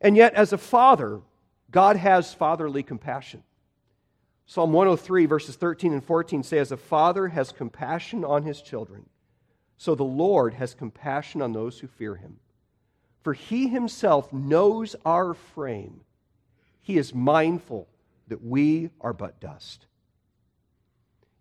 And 0.00 0.16
yet, 0.16 0.34
as 0.34 0.52
a 0.52 0.58
father, 0.58 1.20
God 1.72 1.96
has 1.96 2.32
fatherly 2.32 2.84
compassion. 2.84 3.42
Psalm 4.46 4.72
103, 4.72 5.26
verses 5.26 5.56
13 5.56 5.92
and 5.92 6.04
14 6.04 6.44
say, 6.44 6.58
As 6.58 6.70
a 6.70 6.76
father 6.76 7.26
has 7.26 7.50
compassion 7.50 8.24
on 8.24 8.44
his 8.44 8.62
children, 8.62 9.06
so 9.78 9.96
the 9.96 10.04
Lord 10.04 10.54
has 10.54 10.72
compassion 10.72 11.42
on 11.42 11.52
those 11.52 11.80
who 11.80 11.88
fear 11.88 12.14
him. 12.14 12.36
For 13.24 13.32
he 13.32 13.66
himself 13.66 14.32
knows 14.32 14.94
our 15.04 15.34
frame. 15.34 16.02
He 16.82 16.98
is 16.98 17.12
mindful 17.12 17.88
that 18.28 18.44
we 18.44 18.90
are 19.00 19.12
but 19.12 19.40
dust. 19.40 19.86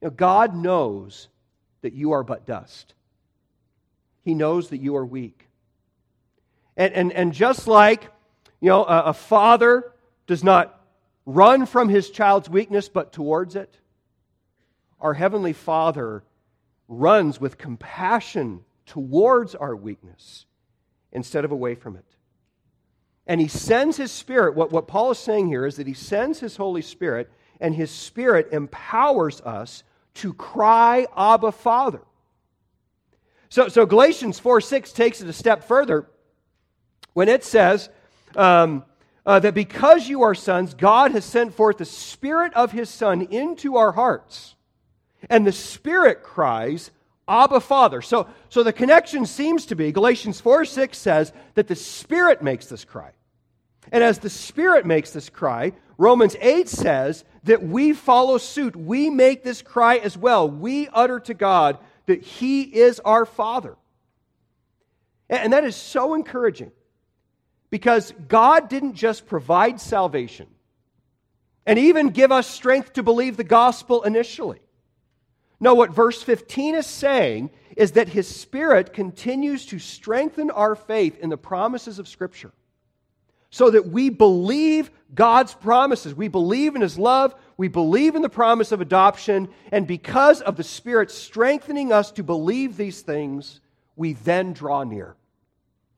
Know, 0.01 0.09
God 0.09 0.55
knows 0.55 1.27
that 1.81 1.93
you 1.93 2.13
are 2.13 2.23
but 2.23 2.47
dust. 2.47 2.95
He 4.29 4.35
knows 4.35 4.69
that 4.69 4.77
you 4.77 4.95
are 4.95 5.05
weak. 5.07 5.49
And, 6.77 6.93
and, 6.93 7.11
and 7.11 7.33
just 7.33 7.67
like 7.67 8.11
you 8.61 8.69
know, 8.69 8.83
a, 8.83 9.05
a 9.05 9.13
father 9.13 9.91
does 10.27 10.43
not 10.43 10.79
run 11.25 11.65
from 11.65 11.89
his 11.89 12.11
child's 12.11 12.47
weakness, 12.47 12.89
but 12.89 13.11
towards 13.11 13.55
it. 13.55 13.75
Our 15.01 15.15
Heavenly 15.15 15.53
Father 15.53 16.23
runs 16.87 17.41
with 17.41 17.57
compassion 17.57 18.59
towards 18.85 19.55
our 19.55 19.75
weakness 19.75 20.45
instead 21.11 21.43
of 21.43 21.51
away 21.51 21.73
from 21.73 21.95
it. 21.95 22.05
And 23.25 23.41
he 23.41 23.47
sends 23.47 23.97
his 23.97 24.11
Spirit. 24.11 24.53
What, 24.53 24.71
what 24.71 24.87
Paul 24.87 25.09
is 25.09 25.17
saying 25.17 25.47
here 25.47 25.65
is 25.65 25.77
that 25.77 25.87
he 25.87 25.95
sends 25.95 26.39
his 26.39 26.55
Holy 26.55 26.83
Spirit, 26.83 27.31
and 27.59 27.73
his 27.73 27.89
Spirit 27.89 28.49
empowers 28.51 29.41
us 29.41 29.83
to 30.13 30.35
cry, 30.35 31.07
Abba, 31.17 31.51
Father. 31.51 32.01
So, 33.49 33.67
so 33.67 33.85
Galatians 33.85 34.39
4 34.39 34.61
6 34.61 34.91
takes 34.91 35.21
it 35.21 35.27
a 35.27 35.33
step 35.33 35.63
further 35.63 36.07
when 37.13 37.27
it 37.27 37.43
says, 37.43 37.89
um, 38.35 38.83
uh, 39.25 39.39
that 39.39 39.53
because 39.53 40.07
you 40.07 40.23
are 40.23 40.33
sons, 40.33 40.73
God 40.73 41.11
has 41.11 41.25
sent 41.25 41.53
forth 41.53 41.77
the 41.77 41.85
Spirit 41.85 42.53
of 42.53 42.71
His 42.71 42.89
Son 42.89 43.21
into 43.21 43.77
our 43.77 43.91
hearts. 43.91 44.55
And 45.29 45.45
the 45.45 45.51
Spirit 45.51 46.23
cries, 46.23 46.91
Abba, 47.27 47.59
Father. 47.59 48.01
So, 48.01 48.27
so 48.49 48.63
the 48.63 48.73
connection 48.73 49.25
seems 49.25 49.67
to 49.67 49.75
be 49.75 49.91
Galatians 49.91 50.41
4 50.41 50.65
6 50.65 50.97
says 50.97 51.33
that 51.55 51.67
the 51.67 51.75
Spirit 51.75 52.41
makes 52.41 52.67
this 52.67 52.85
cry. 52.85 53.11
And 53.91 54.03
as 54.03 54.19
the 54.19 54.29
Spirit 54.29 54.85
makes 54.85 55.11
this 55.11 55.29
cry, 55.29 55.73
Romans 55.97 56.35
8 56.39 56.69
says 56.69 57.25
that 57.43 57.61
we 57.61 57.93
follow 57.93 58.37
suit. 58.37 58.75
We 58.75 59.09
make 59.09 59.43
this 59.43 59.61
cry 59.61 59.97
as 59.97 60.17
well. 60.17 60.49
We 60.49 60.87
utter 60.87 61.19
to 61.19 61.33
God 61.33 61.77
that 62.09 62.23
He 62.23 62.63
is 62.63 62.99
our 62.99 63.23
Father. 63.23 63.75
And 65.29 65.53
that 65.53 65.63
is 65.63 65.75
so 65.75 66.15
encouraging 66.15 66.71
because 67.69 68.13
God 68.27 68.67
didn't 68.67 68.95
just 68.95 69.27
provide 69.27 69.79
salvation 69.79 70.47
and 71.67 71.77
even 71.77 72.09
give 72.09 72.31
us 72.31 72.47
strength 72.47 72.93
to 72.93 73.03
believe 73.03 73.37
the 73.37 73.43
gospel 73.43 74.01
initially. 74.01 74.59
No, 75.59 75.75
what 75.75 75.91
verse 75.91 76.23
15 76.23 76.73
is 76.73 76.87
saying 76.87 77.51
is 77.77 77.91
that 77.91 78.09
His 78.09 78.27
Spirit 78.27 78.91
continues 78.91 79.67
to 79.67 79.77
strengthen 79.77 80.49
our 80.49 80.75
faith 80.75 81.19
in 81.19 81.29
the 81.29 81.37
promises 81.37 81.99
of 81.99 82.07
Scripture 82.07 82.51
so 83.49 83.69
that 83.69 83.87
we 83.87 84.09
believe 84.09 84.91
God's 85.13 85.53
promises. 85.53 86.13
We 86.13 86.27
believe 86.27 86.75
in 86.75 86.81
His 86.81 86.97
love, 86.97 87.33
we 87.57 87.67
believe 87.67 88.15
in 88.15 88.21
the 88.21 88.29
promise 88.29 88.71
of 88.71 88.81
adoption, 88.81 89.49
and 89.71 89.87
because 89.87 90.41
of 90.41 90.55
the 90.55 90.63
Spirit 90.63 91.11
strengthening 91.11 91.91
us 91.91 92.11
to 92.11 92.23
believe 92.23 92.77
these 92.77 93.01
things, 93.01 93.59
we 93.95 94.13
then 94.13 94.53
draw 94.53 94.83
near 94.83 95.15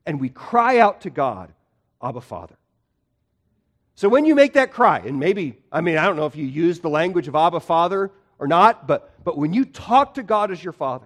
and 0.05 0.19
we 0.19 0.29
cry 0.29 0.79
out 0.79 1.01
to 1.01 1.09
God 1.09 1.53
Abba, 2.01 2.21
Father. 2.21 2.55
So 3.95 4.09
when 4.09 4.25
you 4.25 4.33
make 4.33 4.53
that 4.53 4.71
cry, 4.71 4.99
and 5.05 5.19
maybe, 5.19 5.59
I 5.71 5.81
mean, 5.81 5.97
I 5.97 6.05
don't 6.05 6.15
know 6.15 6.25
if 6.25 6.35
you 6.35 6.45
use 6.45 6.79
the 6.79 6.89
language 6.89 7.27
of 7.27 7.35
Abba, 7.35 7.59
Father 7.59 8.11
or 8.39 8.47
not, 8.47 8.87
but, 8.87 9.23
but 9.23 9.37
when 9.37 9.53
you 9.53 9.65
talk 9.65 10.15
to 10.15 10.23
God 10.23 10.51
as 10.51 10.63
your 10.63 10.73
Father, 10.73 11.05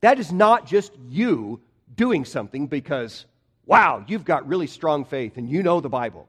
that 0.00 0.18
is 0.18 0.32
not 0.32 0.66
just 0.66 0.92
you 1.08 1.60
doing 1.94 2.24
something 2.24 2.66
because, 2.66 3.26
wow, 3.70 4.04
you've 4.08 4.24
got 4.24 4.48
really 4.48 4.66
strong 4.66 5.04
faith 5.04 5.36
and 5.36 5.48
you 5.48 5.62
know 5.62 5.80
the 5.80 5.88
Bible. 5.88 6.28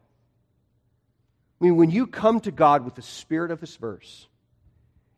I 1.59 1.65
mean, 1.65 1.75
when 1.75 1.89
you 1.89 2.05
come 2.05 2.39
to 2.41 2.51
God 2.51 2.85
with 2.85 2.93
the 2.93 3.01
spirit 3.01 3.49
of 3.49 3.59
this 3.59 3.77
verse, 3.77 4.27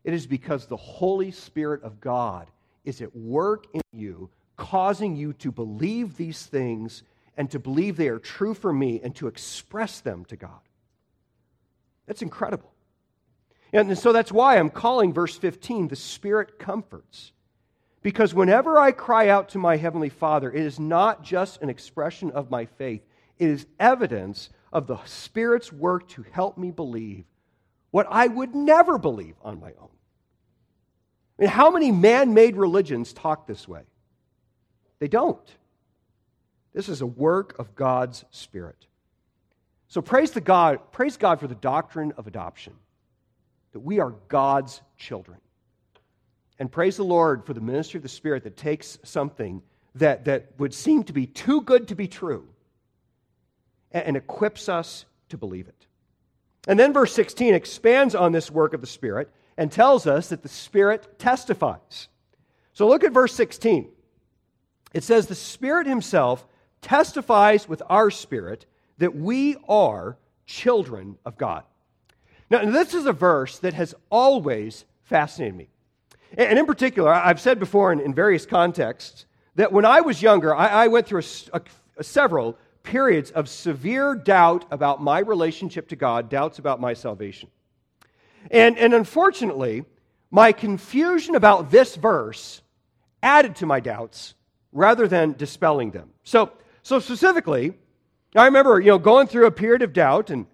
It 0.04 0.14
is 0.14 0.26
because 0.28 0.66
the 0.66 0.78
Holy 0.78 1.32
Spirit 1.32 1.84
of 1.84 2.00
God 2.02 2.50
is 2.86 3.02
at 3.02 3.14
work 3.14 3.68
in 3.74 3.82
you, 3.94 4.30
causing 4.58 5.16
you 5.16 5.34
to 5.34 5.52
believe 5.52 6.18
these 6.18 6.46
things 6.46 7.04
and 7.38 7.52
to 7.52 7.60
believe 7.60 7.98
they 7.98 8.10
are 8.10 8.20
true 8.20 8.54
for 8.54 8.72
me 8.72 9.02
and 9.04 9.14
to 9.16 9.28
express 9.28 10.02
them 10.02 10.26
to 10.26 10.36
God. 10.36 10.60
That's 12.06 12.22
incredible. 12.22 12.72
And 13.74 13.98
so 13.98 14.14
that's 14.14 14.32
why 14.32 14.58
I'm 14.58 14.70
calling 14.70 15.14
verse 15.14 15.36
15 15.36 15.90
the 15.90 15.98
Spirit 15.98 16.58
comforts. 16.58 17.33
Because 18.04 18.34
whenever 18.34 18.78
I 18.78 18.92
cry 18.92 19.30
out 19.30 19.50
to 19.50 19.58
my 19.58 19.78
Heavenly 19.78 20.10
Father, 20.10 20.52
it 20.52 20.62
is 20.62 20.80
not 20.80 21.24
just 21.24 21.62
an 21.62 21.70
expression 21.70 22.32
of 22.32 22.52
my 22.52 22.66
faith, 22.66 23.02
it 23.40 23.50
is 23.50 23.66
evidence 23.80 24.50
of 24.72 24.88
the 24.88 24.98
Spirit's 25.06 25.72
work 25.72 26.10
to 26.10 26.26
help 26.32 26.58
me 26.58 26.70
believe 26.70 27.24
what 27.92 28.08
I 28.10 28.28
would 28.28 28.54
never 28.54 28.98
believe 28.98 29.36
on 29.42 29.60
my 29.60 29.72
own. 29.80 29.90
I 31.40 31.44
mean, 31.44 31.50
how 31.50 31.72
many 31.72 31.92
man 31.92 32.34
made 32.34 32.58
religions 32.58 33.14
talk 33.14 33.48
this 33.48 33.68
way? 33.68 33.84
They 35.00 35.08
don't. 35.08 35.56
This 36.74 36.90
is 36.90 37.02
a 37.02 37.06
work 37.08 37.58
of 37.60 37.76
God's 37.76 38.26
Spirit. 38.32 38.88
So 39.88 40.02
praise, 40.02 40.32
the 40.32 40.42
God, 40.42 40.92
praise 40.92 41.18
God 41.18 41.40
for 41.40 41.48
the 41.48 41.56
doctrine 41.56 42.14
of 42.18 42.28
adoption, 42.28 42.74
that 43.74 43.80
we 43.80 44.00
are 44.00 44.16
God's 44.28 44.82
children. 44.98 45.40
And 46.60 46.72
praise 46.72 46.98
the 46.98 47.04
Lord 47.04 47.46
for 47.46 47.54
the 47.54 47.62
ministry 47.62 47.98
of 47.98 48.04
the 48.04 48.10
Spirit 48.10 48.44
that 48.44 48.58
takes 48.58 49.00
something 49.04 49.62
that, 49.96 50.26
that 50.26 50.52
would 50.58 50.74
seem 50.74 51.04
to 51.04 51.14
be 51.14 51.28
too 51.28 51.62
good 51.62 51.88
to 51.90 51.96
be 51.96 52.08
true 52.08 52.48
and, 53.92 54.06
and 54.06 54.18
equips 54.18 54.70
us 54.70 55.06
to 55.30 55.38
believe 55.38 55.68
it. 55.68 55.88
And 56.68 56.80
then 56.80 56.94
verse 56.94 57.14
16 57.14 57.54
expands 57.54 58.16
on 58.16 58.32
this 58.32 58.50
work 58.50 58.74
of 58.74 58.82
the 58.82 58.88
Spirit 58.88 59.30
and 59.58 59.72
tells 59.72 60.08
us 60.08 60.30
that 60.30 60.44
the 60.44 60.50
Spirit 60.50 61.20
testifies. 61.20 62.08
So 62.74 62.88
look 62.88 63.04
at 63.04 63.12
verse 63.12 63.34
16. 63.36 63.90
It 64.94 65.04
says, 65.04 65.28
The 65.28 65.36
Spirit 65.36 65.88
Himself 65.88 66.46
testifies 66.82 67.68
with 67.68 67.82
our 67.90 68.12
spirit 68.12 68.66
that 68.98 69.16
we 69.16 69.56
are 69.68 70.18
children 70.46 71.18
of 71.26 71.38
God. 71.38 71.64
Now, 72.50 72.66
this 72.66 72.94
is 72.94 73.06
a 73.06 73.14
verse 73.14 73.60
that 73.60 73.74
has 73.74 73.96
always 74.12 74.86
fascinated 75.04 75.56
me. 75.56 75.70
And 76.38 76.58
in 76.58 76.66
particular, 76.66 77.14
I've 77.14 77.40
said 77.40 77.60
before 77.60 77.92
in, 77.92 78.00
in 78.00 78.14
various 78.14 78.46
contexts 78.46 79.26
that 79.56 79.72
when 79.72 79.86
I 79.86 80.02
was 80.02 80.22
younger, 80.22 80.56
I, 80.56 80.68
I 80.68 80.88
went 80.88 81.08
through 81.08 81.22
a, 81.22 81.58
a, 81.58 81.62
a 81.98 82.04
several 82.04 82.58
periods 82.82 83.32
of 83.32 83.48
severe 83.48 84.16
doubt 84.16 84.66
about 84.72 85.02
my 85.02 85.20
relationship 85.20 85.90
to 85.90 85.96
God, 85.96 86.30
doubts 86.30 86.60
about 86.60 86.82
my 86.82 86.94
salvation. 86.94 87.50
And, 88.52 88.78
and 88.78 88.94
unfortunately, 88.94 89.86
my 90.32 90.52
confusion 90.52 91.36
about 91.36 91.72
this 91.72 91.96
verse 91.96 92.62
added 93.22 93.56
to 93.58 93.66
my 93.66 93.80
doubts 93.80 94.34
rather 94.74 95.08
than 95.08 95.34
dispelling 95.34 95.92
them. 95.92 96.10
So, 96.24 96.52
so 96.82 97.00
specifically, 97.00 97.74
I 98.36 98.46
remember 98.46 98.80
you 98.80 98.88
know, 98.88 98.98
going 98.98 99.28
through 99.28 99.46
a 99.46 99.52
period 99.52 99.84
of 99.84 99.94
doubt 99.94 100.30
and 100.30 100.48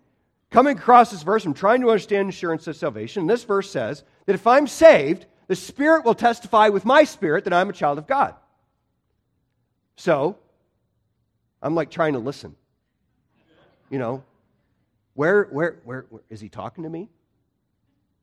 coming 0.51 0.77
across 0.77 1.11
this 1.11 1.23
verse. 1.23 1.45
I'm 1.45 1.53
trying 1.53 1.81
to 1.81 1.89
understand 1.89 2.29
assurance 2.29 2.67
of 2.67 2.75
salvation. 2.75 3.21
And 3.21 3.29
this 3.29 3.43
verse 3.43 3.71
says 3.71 4.03
that 4.25 4.33
if 4.33 4.45
I'm 4.45 4.67
saved, 4.67 5.25
the 5.49 5.55
Spirit 5.55 6.05
will 6.05 6.13
testify 6.13 6.69
with 6.69 6.85
my 6.85 7.03
spirit 7.05 7.45
that 7.45 7.53
I'm 7.53 7.71
a 7.71 7.73
child 7.73 7.97
of 7.97 8.05
God. 8.05 8.35
So, 9.95 10.37
I'm 11.59 11.73
like 11.73 11.89
trying 11.89 12.13
to 12.13 12.19
listen. 12.19 12.55
You 13.89 13.97
know, 13.97 14.23
where, 15.15 15.45
where, 15.45 15.79
where, 15.83 16.05
where 16.09 16.21
is 16.29 16.39
he 16.39 16.49
talking 16.49 16.83
to 16.83 16.89
me? 16.89 17.09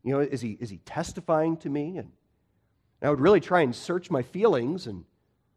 You 0.04 0.12
know, 0.12 0.20
is 0.20 0.40
he, 0.40 0.56
is 0.60 0.70
he 0.70 0.76
testifying 0.78 1.56
to 1.58 1.68
me? 1.68 1.98
And 1.98 2.12
I 3.02 3.10
would 3.10 3.20
really 3.20 3.40
try 3.40 3.62
and 3.62 3.74
search 3.74 4.08
my 4.08 4.22
feelings 4.22 4.86
and 4.86 5.04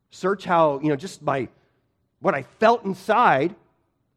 search 0.10 0.46
how, 0.46 0.80
you 0.80 0.90
know, 0.90 0.96
just 0.96 1.22
my, 1.22 1.50
what 2.20 2.34
I 2.34 2.42
felt 2.60 2.84
inside 2.84 3.54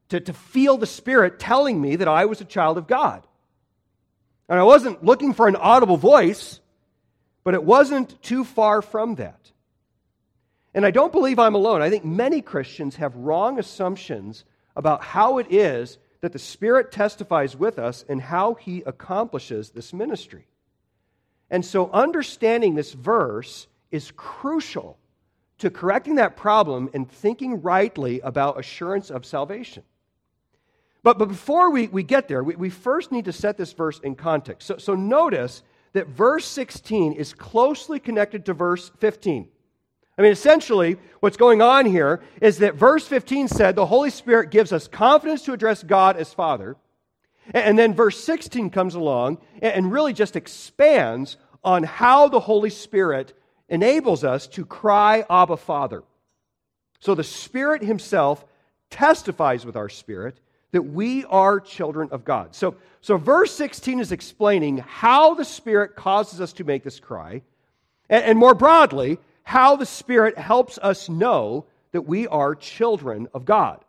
to, 0.08 0.20
to 0.20 0.32
feel 0.32 0.78
the 0.78 0.86
Spirit 0.86 1.38
telling 1.38 1.78
me 1.78 1.96
that 1.96 2.08
I 2.08 2.24
was 2.24 2.40
a 2.40 2.46
child 2.46 2.78
of 2.78 2.86
God. 2.86 3.26
And 4.48 4.58
I 4.58 4.62
wasn't 4.62 5.04
looking 5.04 5.34
for 5.34 5.48
an 5.48 5.56
audible 5.56 5.98
voice, 5.98 6.60
but 7.44 7.54
it 7.54 7.64
wasn't 7.64 8.20
too 8.22 8.44
far 8.44 8.82
from 8.82 9.16
that. 9.16 9.50
And 10.74 10.86
I 10.86 10.90
don't 10.90 11.12
believe 11.12 11.38
I'm 11.38 11.54
alone. 11.54 11.82
I 11.82 11.90
think 11.90 12.04
many 12.04 12.40
Christians 12.40 12.96
have 12.96 13.14
wrong 13.14 13.58
assumptions 13.58 14.44
about 14.74 15.02
how 15.02 15.38
it 15.38 15.48
is 15.50 15.98
that 16.22 16.32
the 16.32 16.38
Spirit 16.38 16.92
testifies 16.92 17.56
with 17.56 17.78
us 17.78 18.04
and 18.08 18.20
how 18.20 18.54
He 18.54 18.82
accomplishes 18.86 19.70
this 19.70 19.92
ministry. 19.92 20.46
And 21.50 21.64
so, 21.64 21.90
understanding 21.90 22.74
this 22.74 22.92
verse 22.92 23.66
is 23.90 24.10
crucial 24.12 24.98
to 25.58 25.68
correcting 25.70 26.14
that 26.14 26.36
problem 26.36 26.88
and 26.94 27.10
thinking 27.10 27.60
rightly 27.60 28.20
about 28.20 28.58
assurance 28.58 29.10
of 29.10 29.26
salvation. 29.26 29.82
But, 31.02 31.18
but 31.18 31.26
before 31.26 31.70
we, 31.70 31.88
we 31.88 32.02
get 32.02 32.28
there, 32.28 32.42
we, 32.42 32.54
we 32.54 32.70
first 32.70 33.12
need 33.12 33.26
to 33.26 33.32
set 33.32 33.58
this 33.58 33.72
verse 33.72 33.98
in 34.00 34.14
context. 34.14 34.66
So, 34.66 34.78
so 34.78 34.94
notice 34.94 35.62
that 35.92 36.08
verse 36.08 36.46
16 36.46 37.12
is 37.12 37.34
closely 37.34 38.00
connected 38.00 38.46
to 38.46 38.54
verse 38.54 38.90
15. 38.98 39.48
I 40.16 40.22
mean, 40.22 40.32
essentially, 40.32 40.98
what's 41.20 41.36
going 41.36 41.62
on 41.62 41.86
here 41.86 42.22
is 42.40 42.58
that 42.58 42.74
verse 42.74 43.06
15 43.06 43.48
said 43.48 43.74
the 43.74 43.86
Holy 43.86 44.10
Spirit 44.10 44.50
gives 44.50 44.72
us 44.72 44.88
confidence 44.88 45.42
to 45.42 45.52
address 45.52 45.82
God 45.82 46.16
as 46.16 46.32
Father. 46.32 46.76
And 47.52 47.78
then 47.78 47.94
verse 47.94 48.22
16 48.22 48.70
comes 48.70 48.94
along 48.94 49.38
and 49.60 49.90
really 49.90 50.12
just 50.12 50.36
expands 50.36 51.38
on 51.64 51.82
how 51.82 52.28
the 52.28 52.40
Holy 52.40 52.70
Spirit 52.70 53.32
enables 53.68 54.22
us 54.22 54.46
to 54.48 54.64
cry, 54.66 55.24
Abba, 55.28 55.56
Father. 55.56 56.04
So 57.00 57.14
the 57.14 57.24
Spirit 57.24 57.82
Himself 57.82 58.44
testifies 58.90 59.64
with 59.64 59.76
our 59.76 59.88
spirit 59.88 60.38
that 60.72 60.82
we 60.82 61.24
are 61.26 61.60
children 61.60 62.08
of 62.10 62.24
God. 62.24 62.54
So, 62.54 62.76
so 63.00 63.16
verse 63.16 63.54
16 63.54 64.00
is 64.00 64.12
explaining 64.12 64.78
how 64.78 65.34
the 65.34 65.44
Spirit 65.44 65.94
causes 65.94 66.40
us 66.40 66.52
to 66.54 66.64
make 66.64 66.82
this 66.82 66.98
cry, 66.98 67.42
and, 68.08 68.24
and 68.24 68.38
more 68.38 68.54
broadly, 68.54 69.18
how 69.44 69.76
the 69.76 69.86
Spirit 69.86 70.36
helps 70.36 70.78
us 70.78 71.08
know 71.08 71.66
that 71.92 72.02
we 72.02 72.26
are 72.26 72.54
children 72.54 73.28
of 73.34 73.44
God. 73.44 73.84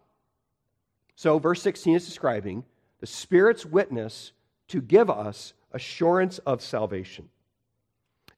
So, 1.15 1.39
verse 1.39 1.61
16 1.61 1.95
is 1.95 2.05
describing 2.05 2.65
the 2.99 3.07
Spirit's 3.07 3.65
witness 3.65 4.33
to 4.69 4.81
give 4.81 5.09
us 5.09 5.53
assurance 5.71 6.39
of 6.39 6.61
salvation. 6.61 7.29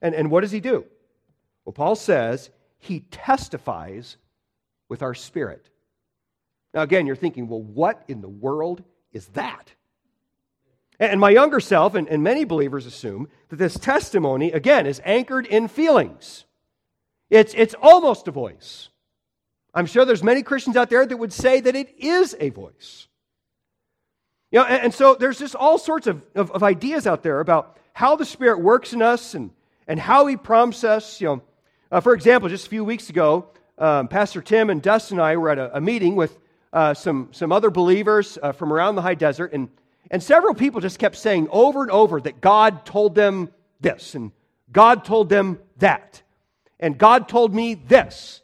And, 0.02 0.14
and 0.14 0.30
what 0.30 0.42
does 0.42 0.52
he 0.52 0.60
do? 0.60 0.84
Well, 1.64 1.72
Paul 1.72 1.96
says 1.96 2.50
he 2.78 3.00
testifies 3.00 4.16
with 4.88 5.02
our 5.02 5.14
spirit. 5.14 5.68
Now, 6.76 6.82
again, 6.82 7.06
you're 7.06 7.16
thinking, 7.16 7.48
well, 7.48 7.62
what 7.62 8.04
in 8.06 8.20
the 8.20 8.28
world 8.28 8.84
is 9.10 9.28
that? 9.28 9.72
And 11.00 11.18
my 11.18 11.30
younger 11.30 11.58
self 11.58 11.94
and, 11.94 12.06
and 12.06 12.22
many 12.22 12.44
believers 12.44 12.84
assume 12.84 13.28
that 13.48 13.56
this 13.56 13.78
testimony, 13.78 14.52
again, 14.52 14.86
is 14.86 15.00
anchored 15.02 15.46
in 15.46 15.68
feelings. 15.68 16.44
It's, 17.30 17.54
it's 17.56 17.74
almost 17.80 18.28
a 18.28 18.30
voice. 18.30 18.90
I'm 19.72 19.86
sure 19.86 20.04
there's 20.04 20.22
many 20.22 20.42
Christians 20.42 20.76
out 20.76 20.90
there 20.90 21.06
that 21.06 21.16
would 21.16 21.32
say 21.32 21.60
that 21.62 21.74
it 21.74 21.94
is 21.98 22.36
a 22.40 22.50
voice. 22.50 23.08
You 24.50 24.58
know, 24.58 24.66
and, 24.66 24.84
and 24.84 24.94
so 24.94 25.14
there's 25.14 25.38
just 25.38 25.54
all 25.54 25.78
sorts 25.78 26.06
of, 26.06 26.22
of, 26.34 26.50
of, 26.50 26.62
ideas 26.62 27.06
out 27.06 27.22
there 27.22 27.40
about 27.40 27.78
how 27.94 28.16
the 28.16 28.26
Spirit 28.26 28.60
works 28.60 28.92
in 28.92 29.00
us 29.00 29.32
and, 29.32 29.50
and 29.88 29.98
how 29.98 30.26
He 30.26 30.36
prompts 30.36 30.84
us. 30.84 31.22
You 31.22 31.26
know, 31.28 31.42
uh, 31.90 32.00
for 32.00 32.12
example, 32.12 32.50
just 32.50 32.66
a 32.66 32.70
few 32.70 32.84
weeks 32.84 33.08
ago, 33.08 33.48
um, 33.78 34.08
Pastor 34.08 34.42
Tim 34.42 34.68
and 34.68 34.82
Dustin 34.82 35.18
and 35.18 35.26
I 35.26 35.38
were 35.38 35.48
at 35.48 35.58
a, 35.58 35.74
a 35.78 35.80
meeting 35.80 36.16
with 36.16 36.38
uh, 36.76 36.94
some, 36.94 37.28
some 37.32 37.50
other 37.50 37.70
believers 37.70 38.38
uh, 38.42 38.52
from 38.52 38.72
around 38.72 38.94
the 38.94 39.02
high 39.02 39.14
desert, 39.14 39.52
and, 39.52 39.68
and 40.10 40.22
several 40.22 40.54
people 40.54 40.80
just 40.80 40.98
kept 40.98 41.16
saying 41.16 41.48
over 41.50 41.82
and 41.82 41.90
over 41.90 42.20
that 42.20 42.40
God 42.40 42.84
told 42.84 43.14
them 43.14 43.50
this, 43.80 44.14
and 44.14 44.30
God 44.70 45.04
told 45.04 45.28
them 45.28 45.58
that 45.78 46.22
and 46.78 46.98
God 46.98 47.28
told 47.28 47.54
me 47.54 47.74
this. 47.74 48.42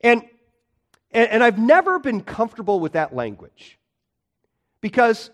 And, 0.00 0.22
and, 1.10 1.28
and 1.30 1.44
I've 1.44 1.58
never 1.58 1.98
been 1.98 2.22
comfortable 2.22 2.80
with 2.80 2.92
that 2.92 3.14
language. 3.14 3.78
Because 4.80 5.30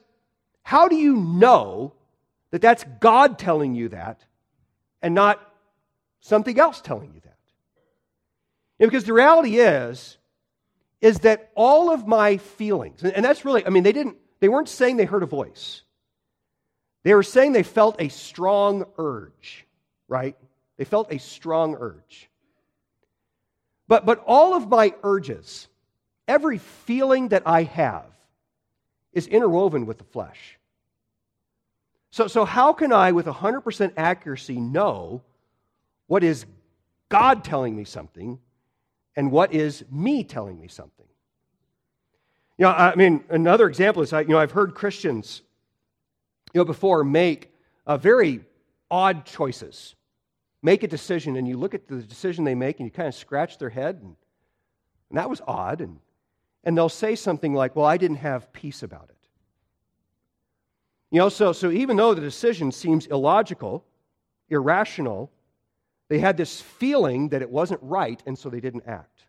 how 0.62 0.88
do 0.88 0.96
you 0.96 1.16
know 1.16 1.94
that 2.50 2.62
that's 2.62 2.84
God 3.00 3.38
telling 3.38 3.74
you 3.74 3.90
that 3.90 4.24
and 5.02 5.14
not 5.14 5.40
something 6.20 6.58
else 6.58 6.80
telling 6.80 7.12
you 7.14 7.20
that? 7.20 7.28
because 8.78 9.02
the 9.02 9.12
reality 9.12 9.58
is, 9.58 10.18
is 11.00 11.20
that 11.20 11.50
all 11.54 11.92
of 11.92 12.06
my 12.06 12.36
feelings, 12.38 13.02
and 13.02 13.24
that's 13.24 13.44
really, 13.44 13.64
I 13.64 13.70
mean, 13.70 13.82
they 13.82 13.92
didn't, 13.92 14.16
they 14.40 14.48
weren't 14.48 14.68
saying 14.68 14.96
they 14.96 15.04
heard 15.04 15.22
a 15.22 15.26
voice. 15.26 15.82
They 17.04 17.14
were 17.14 17.22
saying 17.22 17.52
they 17.52 17.62
felt 17.62 17.96
a 18.00 18.08
strong 18.08 18.84
urge, 18.98 19.66
right? 20.08 20.36
They 20.76 20.84
felt 20.84 21.12
a 21.12 21.18
strong 21.18 21.76
urge. 21.78 22.28
But, 23.86 24.04
but 24.04 24.22
all 24.26 24.54
of 24.54 24.68
my 24.68 24.94
urges, 25.02 25.68
every 26.26 26.58
feeling 26.58 27.28
that 27.28 27.44
I 27.46 27.62
have, 27.62 28.06
is 29.12 29.26
interwoven 29.26 29.86
with 29.86 29.98
the 29.98 30.04
flesh. 30.04 30.58
So, 32.10 32.26
so 32.26 32.44
how 32.44 32.72
can 32.72 32.92
I, 32.92 33.12
with 33.12 33.26
100% 33.26 33.92
accuracy, 33.96 34.56
know 34.56 35.22
what 36.06 36.24
is 36.24 36.46
God 37.08 37.44
telling 37.44 37.76
me 37.76 37.84
something 37.84 38.38
and 39.18 39.32
what 39.32 39.52
is 39.52 39.84
me 39.90 40.22
telling 40.22 40.60
me 40.60 40.68
something? 40.68 41.04
You 42.56 42.66
know, 42.66 42.70
I 42.70 42.94
mean, 42.94 43.24
another 43.30 43.66
example 43.66 44.00
is, 44.00 44.12
you 44.12 44.28
know, 44.28 44.38
I've 44.38 44.52
heard 44.52 44.76
Christians, 44.76 45.42
you 46.54 46.60
know, 46.60 46.64
before 46.64 47.02
make 47.02 47.52
uh, 47.84 47.96
very 47.96 48.42
odd 48.88 49.26
choices. 49.26 49.96
Make 50.62 50.84
a 50.84 50.88
decision, 50.88 51.34
and 51.34 51.48
you 51.48 51.56
look 51.56 51.74
at 51.74 51.88
the 51.88 51.96
decision 51.96 52.44
they 52.44 52.54
make, 52.54 52.78
and 52.78 52.86
you 52.86 52.92
kind 52.92 53.08
of 53.08 53.14
scratch 53.14 53.58
their 53.58 53.70
head, 53.70 53.96
and, 53.96 54.14
and 55.10 55.18
that 55.18 55.28
was 55.28 55.40
odd. 55.48 55.80
And, 55.80 55.98
and 56.62 56.78
they'll 56.78 56.88
say 56.88 57.16
something 57.16 57.54
like, 57.54 57.74
Well, 57.74 57.86
I 57.86 57.96
didn't 57.96 58.18
have 58.18 58.52
peace 58.52 58.84
about 58.84 59.08
it. 59.08 59.28
You 61.10 61.18
know, 61.18 61.28
so, 61.28 61.52
so 61.52 61.72
even 61.72 61.96
though 61.96 62.14
the 62.14 62.20
decision 62.20 62.70
seems 62.70 63.06
illogical, 63.06 63.84
irrational, 64.48 65.32
they 66.08 66.18
had 66.18 66.36
this 66.36 66.60
feeling 66.60 67.30
that 67.30 67.42
it 67.42 67.50
wasn't 67.50 67.80
right, 67.82 68.22
and 68.26 68.38
so 68.38 68.48
they 68.48 68.60
didn't 68.60 68.84
act. 68.86 69.24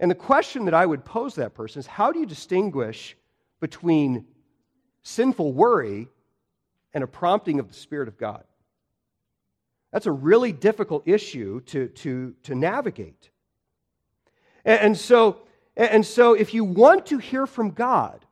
And 0.00 0.10
the 0.10 0.14
question 0.14 0.64
that 0.66 0.74
I 0.74 0.86
would 0.86 1.04
pose 1.04 1.34
that 1.36 1.54
person 1.54 1.80
is 1.80 1.86
how 1.86 2.12
do 2.12 2.20
you 2.20 2.26
distinguish 2.26 3.16
between 3.60 4.26
sinful 5.02 5.52
worry 5.52 6.08
and 6.94 7.04
a 7.04 7.06
prompting 7.06 7.58
of 7.58 7.68
the 7.68 7.74
Spirit 7.74 8.08
of 8.08 8.16
God? 8.16 8.44
That's 9.92 10.06
a 10.06 10.12
really 10.12 10.52
difficult 10.52 11.08
issue 11.08 11.60
to, 11.62 11.88
to, 11.88 12.34
to 12.44 12.54
navigate. 12.54 13.30
And, 14.64 14.80
and, 14.80 14.96
so, 14.96 15.40
and 15.76 16.06
so, 16.06 16.34
if 16.34 16.54
you 16.54 16.64
want 16.64 17.06
to 17.06 17.18
hear 17.18 17.46
from 17.46 17.70
God, 17.70 18.24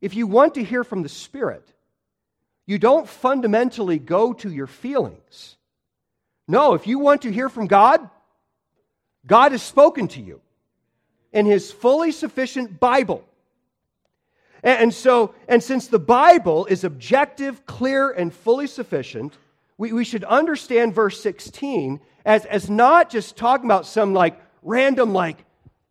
if 0.00 0.14
you 0.14 0.26
want 0.26 0.54
to 0.54 0.64
hear 0.64 0.84
from 0.84 1.02
the 1.02 1.08
Spirit, 1.08 1.66
you 2.66 2.78
don't 2.78 3.08
fundamentally 3.08 3.98
go 3.98 4.32
to 4.34 4.50
your 4.50 4.66
feelings. 4.66 5.56
No, 6.46 6.74
if 6.74 6.86
you 6.86 6.98
want 6.98 7.22
to 7.22 7.32
hear 7.32 7.48
from 7.48 7.66
God, 7.66 8.08
God 9.26 9.52
has 9.52 9.62
spoken 9.62 10.08
to 10.08 10.20
you 10.20 10.40
in 11.32 11.46
His 11.46 11.72
fully 11.72 12.12
sufficient 12.12 12.78
Bible. 12.78 13.24
And, 14.62 14.94
so, 14.94 15.34
and 15.46 15.62
since 15.62 15.88
the 15.88 15.98
Bible 15.98 16.64
is 16.66 16.84
objective, 16.84 17.66
clear, 17.66 18.10
and 18.10 18.32
fully 18.32 18.66
sufficient, 18.66 19.36
we, 19.76 19.92
we 19.92 20.04
should 20.04 20.24
understand 20.24 20.94
verse 20.94 21.20
16 21.20 22.00
as, 22.24 22.46
as 22.46 22.70
not 22.70 23.10
just 23.10 23.36
talking 23.36 23.66
about 23.66 23.86
some 23.86 24.14
like 24.14 24.40
random, 24.62 25.12
like, 25.12 25.44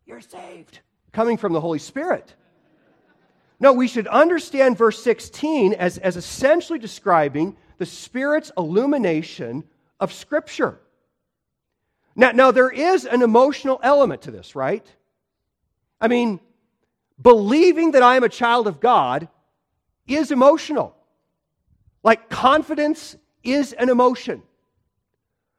you're 0.06 0.20
saved, 0.20 0.80
coming 1.12 1.36
from 1.36 1.52
the 1.52 1.60
Holy 1.60 1.78
Spirit. 1.78 2.34
No, 3.60 3.72
we 3.72 3.86
should 3.86 4.08
understand 4.08 4.76
verse 4.76 5.00
16 5.02 5.74
as, 5.74 5.98
as 5.98 6.16
essentially 6.16 6.78
describing 6.78 7.56
the 7.78 7.86
Spirit's 7.86 8.50
illumination 8.58 9.64
of 10.00 10.12
Scripture. 10.12 10.80
Now, 12.16 12.30
now, 12.30 12.50
there 12.50 12.70
is 12.70 13.06
an 13.06 13.22
emotional 13.22 13.80
element 13.82 14.22
to 14.22 14.30
this, 14.30 14.54
right? 14.54 14.86
I 16.00 16.08
mean, 16.08 16.38
believing 17.20 17.92
that 17.92 18.02
I 18.02 18.16
am 18.16 18.22
a 18.22 18.28
child 18.28 18.66
of 18.66 18.80
God 18.80 19.28
is 20.06 20.30
emotional. 20.30 20.96
Like 22.02 22.28
confidence 22.28 23.16
is 23.42 23.72
an 23.72 23.88
emotion. 23.88 24.42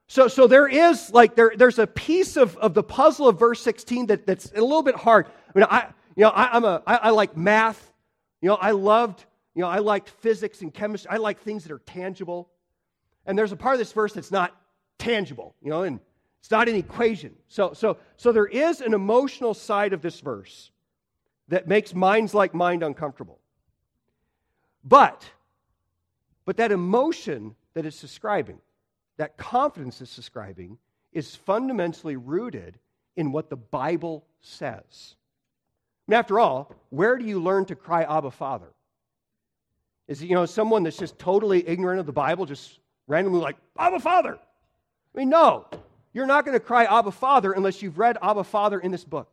So, 0.08 0.28
so 0.28 0.46
there 0.46 0.68
is 0.68 1.12
like 1.12 1.34
there, 1.34 1.52
there's 1.56 1.78
a 1.78 1.86
piece 1.86 2.36
of, 2.36 2.56
of 2.58 2.74
the 2.74 2.82
puzzle 2.82 3.28
of 3.28 3.38
verse 3.38 3.60
16 3.62 4.06
that, 4.06 4.26
that's 4.26 4.52
a 4.52 4.60
little 4.60 4.82
bit 4.82 4.94
hard. 4.94 5.26
I 5.26 5.58
mean, 5.58 5.66
I 5.68 5.88
you 6.14 6.22
know 6.22 6.30
I, 6.30 6.56
I'm 6.56 6.64
a 6.64 6.82
I, 6.86 6.96
I 6.96 7.10
like 7.10 7.36
math. 7.36 7.92
You 8.40 8.48
know, 8.48 8.54
I 8.54 8.70
loved 8.70 9.24
you 9.54 9.62
know 9.62 9.68
I 9.68 9.80
liked 9.80 10.08
physics 10.08 10.62
and 10.62 10.72
chemistry. 10.72 11.10
I 11.10 11.16
like 11.16 11.40
things 11.40 11.64
that 11.64 11.72
are 11.72 11.80
tangible. 11.80 12.48
And 13.26 13.38
there's 13.38 13.52
a 13.52 13.56
part 13.56 13.74
of 13.74 13.78
this 13.78 13.92
verse 13.92 14.12
that's 14.12 14.30
not 14.30 14.54
tangible. 14.98 15.54
You 15.62 15.70
know, 15.70 15.82
and 15.82 16.00
it's 16.40 16.50
not 16.50 16.68
an 16.68 16.76
equation. 16.76 17.34
So, 17.48 17.72
so, 17.72 17.98
so 18.16 18.32
there 18.32 18.46
is 18.46 18.80
an 18.80 18.94
emotional 18.94 19.52
side 19.52 19.92
of 19.92 20.00
this 20.00 20.20
verse 20.20 20.70
that 21.48 21.68
makes 21.68 21.94
minds 21.94 22.34
like 22.34 22.54
mine 22.54 22.82
uncomfortable. 22.82 23.38
But, 24.84 25.28
but 26.44 26.56
that 26.58 26.70
emotion 26.70 27.56
that 27.74 27.84
it's 27.84 28.00
describing, 28.00 28.58
that 29.16 29.36
confidence 29.36 30.00
it's 30.00 30.14
describing, 30.14 30.78
is 31.12 31.34
fundamentally 31.34 32.16
rooted 32.16 32.78
in 33.16 33.32
what 33.32 33.50
the 33.50 33.56
Bible 33.56 34.24
says. 34.40 35.16
And 36.06 36.14
after 36.14 36.38
all, 36.38 36.72
where 36.90 37.16
do 37.16 37.24
you 37.24 37.42
learn 37.42 37.64
to 37.66 37.74
cry 37.74 38.04
Abba 38.04 38.30
Father? 38.30 38.72
Is 40.06 40.22
it, 40.22 40.26
you 40.26 40.34
know, 40.34 40.46
someone 40.46 40.84
that's 40.84 40.98
just 40.98 41.18
totally 41.18 41.68
ignorant 41.68 41.98
of 41.98 42.06
the 42.06 42.12
Bible, 42.12 42.46
just 42.46 42.78
randomly 43.06 43.40
like, 43.40 43.56
Abba 43.78 44.00
Father? 44.00 44.38
I 45.14 45.18
mean, 45.18 45.28
no. 45.28 45.66
You're 46.12 46.26
not 46.26 46.46
going 46.46 46.54
to 46.54 46.64
cry 46.64 46.84
Abba 46.84 47.12
Father 47.12 47.52
unless 47.52 47.82
you've 47.82 47.98
read 47.98 48.16
Abba 48.22 48.44
Father 48.44 48.80
in 48.80 48.90
this 48.90 49.04
book. 49.04 49.30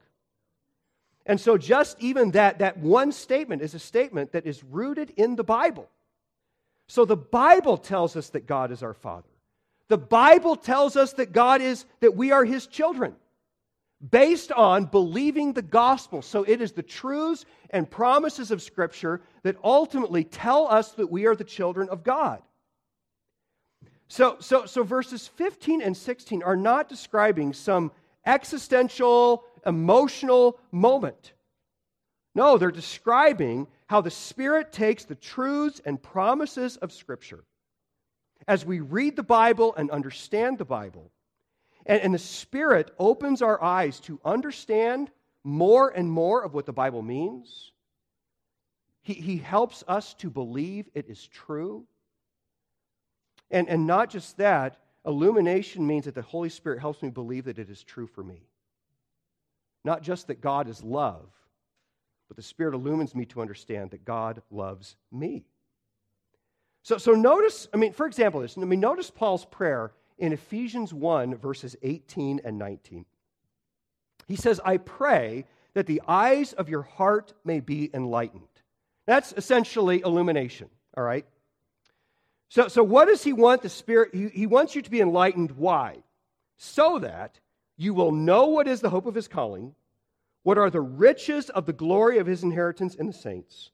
And 1.26 1.40
so, 1.40 1.58
just 1.58 1.98
even 2.02 2.32
that, 2.32 2.60
that 2.60 2.78
one 2.78 3.14
statement 3.14 3.62
is 3.62 3.74
a 3.74 3.80
statement 3.80 4.34
that 4.34 4.46
is 4.46 4.64
rooted 4.64 5.12
in 5.16 5.38
the 5.38 5.44
Bible. 5.44 5.88
So, 6.88 7.06
the 7.06 7.16
Bible 7.16 7.78
tells 7.78 8.18
us 8.18 8.32
that 8.32 8.46
God 8.46 8.72
is 8.72 8.84
our 8.84 8.94
Father. 8.94 9.30
The 9.88 9.98
Bible 9.98 10.58
tells 10.58 10.98
us 10.98 11.14
that 11.14 11.32
God 11.32 11.62
is, 11.62 11.86
that 12.02 12.16
we 12.16 12.32
are 12.32 12.44
His 12.44 12.68
children 12.68 13.16
based 14.12 14.52
on 14.52 14.84
believing 14.84 15.54
the 15.54 15.62
gospel. 15.62 16.22
So, 16.22 16.44
it 16.44 16.62
is 16.62 16.74
the 16.74 16.84
truths 16.84 17.46
and 17.70 17.90
promises 17.90 18.52
of 18.52 18.62
Scripture 18.62 19.22
that 19.44 19.56
ultimately 19.64 20.26
tell 20.26 20.68
us 20.68 20.92
that 20.94 21.10
we 21.10 21.26
are 21.28 21.36
the 21.38 21.46
children 21.46 21.88
of 21.88 22.04
God. 22.04 22.42
So, 24.14 24.38
so, 24.40 24.68
so 24.68 24.84
verses 24.84 25.28
15 25.28 25.82
and 25.82 25.98
16 25.98 26.44
are 26.44 26.56
not 26.56 26.88
describing 26.88 27.52
some 27.52 27.92
existential, 28.28 29.44
emotional 29.66 30.60
moment. 30.72 31.34
No, 32.36 32.60
they're 32.60 32.70
describing 32.70 33.66
how 33.88 34.02
the 34.02 34.12
Spirit 34.12 34.72
takes 34.72 35.04
the 35.04 35.16
truths 35.16 35.82
and 35.84 36.00
promises 36.00 36.78
of 36.78 36.94
Scripture 36.94 37.44
as 38.48 38.64
we 38.64 38.82
read 38.82 39.16
the 39.16 39.24
Bible 39.24 39.74
and 39.76 39.90
understand 39.90 40.60
the 40.60 40.64
Bible. 40.66 41.10
And, 41.88 42.00
and 42.04 42.14
the 42.14 42.20
Spirit 42.20 42.92
opens 43.00 43.42
our 43.42 43.64
eyes 43.64 44.00
to 44.02 44.22
understand 44.24 45.10
more 45.44 45.90
and 45.90 46.08
more 46.08 46.44
of 46.44 46.54
what 46.54 46.68
the 46.68 46.72
Bible 46.72 47.02
means. 47.02 47.72
He, 49.02 49.16
he 49.16 49.38
helps 49.38 49.84
us 49.88 50.14
to 50.20 50.30
believe 50.30 50.88
it 50.94 51.10
is 51.10 51.26
true. 51.26 51.88
And, 53.54 53.70
and 53.70 53.86
not 53.86 54.10
just 54.10 54.38
that, 54.38 54.80
illumination 55.06 55.86
means 55.86 56.06
that 56.06 56.16
the 56.16 56.24
Holy 56.24 56.50
Spirit 56.50 56.80
helps 56.80 57.04
me 57.04 57.10
believe 57.10 57.46
that 57.46 57.60
it 57.60 57.70
is 57.70 57.84
true 57.84 58.08
for 58.08 58.24
me. 58.24 58.42
Not 59.86 60.02
just 60.02 60.28
that 60.28 60.42
God 60.42 60.68
is 60.68 60.84
love, 60.84 61.30
but 62.28 62.36
the 62.36 62.44
Spirit 62.44 62.74
illumines 62.74 63.14
me 63.14 63.26
to 63.26 63.42
understand 63.42 63.92
that 63.92 64.06
God 64.06 64.42
loves 64.50 64.96
me. 65.12 65.46
So, 66.82 66.98
so 66.98 67.12
notice, 67.12 67.68
I 67.74 67.78
mean, 67.78 67.94
for 67.94 68.08
example, 68.08 68.42
this, 68.42 68.58
I 68.58 68.62
mean, 68.62 68.80
notice 68.80 69.12
Paul's 69.12 69.46
prayer 69.46 69.92
in 70.18 70.34
Ephesians 70.34 70.92
1, 70.92 71.36
verses 71.36 71.76
18 71.84 72.42
and 72.44 72.58
19. 72.58 73.06
He 74.28 74.36
says, 74.36 74.60
I 74.66 74.78
pray 74.78 75.46
that 75.76 75.86
the 75.86 76.02
eyes 76.08 76.54
of 76.54 76.70
your 76.70 76.82
heart 76.82 77.34
may 77.46 77.60
be 77.60 77.92
enlightened. 77.94 78.44
That's 79.06 79.32
essentially 79.38 80.02
illumination, 80.02 80.70
all 80.98 81.04
right? 81.04 81.26
So, 82.54 82.68
so 82.68 82.84
what 82.84 83.08
does 83.08 83.24
he 83.24 83.34
want 83.34 83.64
the 83.64 83.70
Spirit? 83.70 84.14
He, 84.14 84.28
he 84.28 84.46
wants 84.46 84.76
you 84.76 84.84
to 84.84 84.92
be 84.92 85.02
enlightened. 85.02 85.54
Why? 85.54 86.04
So 86.58 87.00
that 87.00 87.40
you 87.78 87.96
will 87.96 88.12
know 88.12 88.46
what 88.46 88.68
is 88.68 88.80
the 88.80 88.92
hope 88.92 89.08
of 89.08 89.16
his 89.16 89.28
calling, 89.28 89.74
what 90.44 90.60
are 90.60 90.70
the 90.70 90.80
riches 90.80 91.50
of 91.50 91.66
the 91.66 91.74
glory 91.74 92.20
of 92.20 92.28
his 92.28 92.44
inheritance 92.44 92.94
in 92.94 93.08
the 93.08 93.12
saints, 93.12 93.72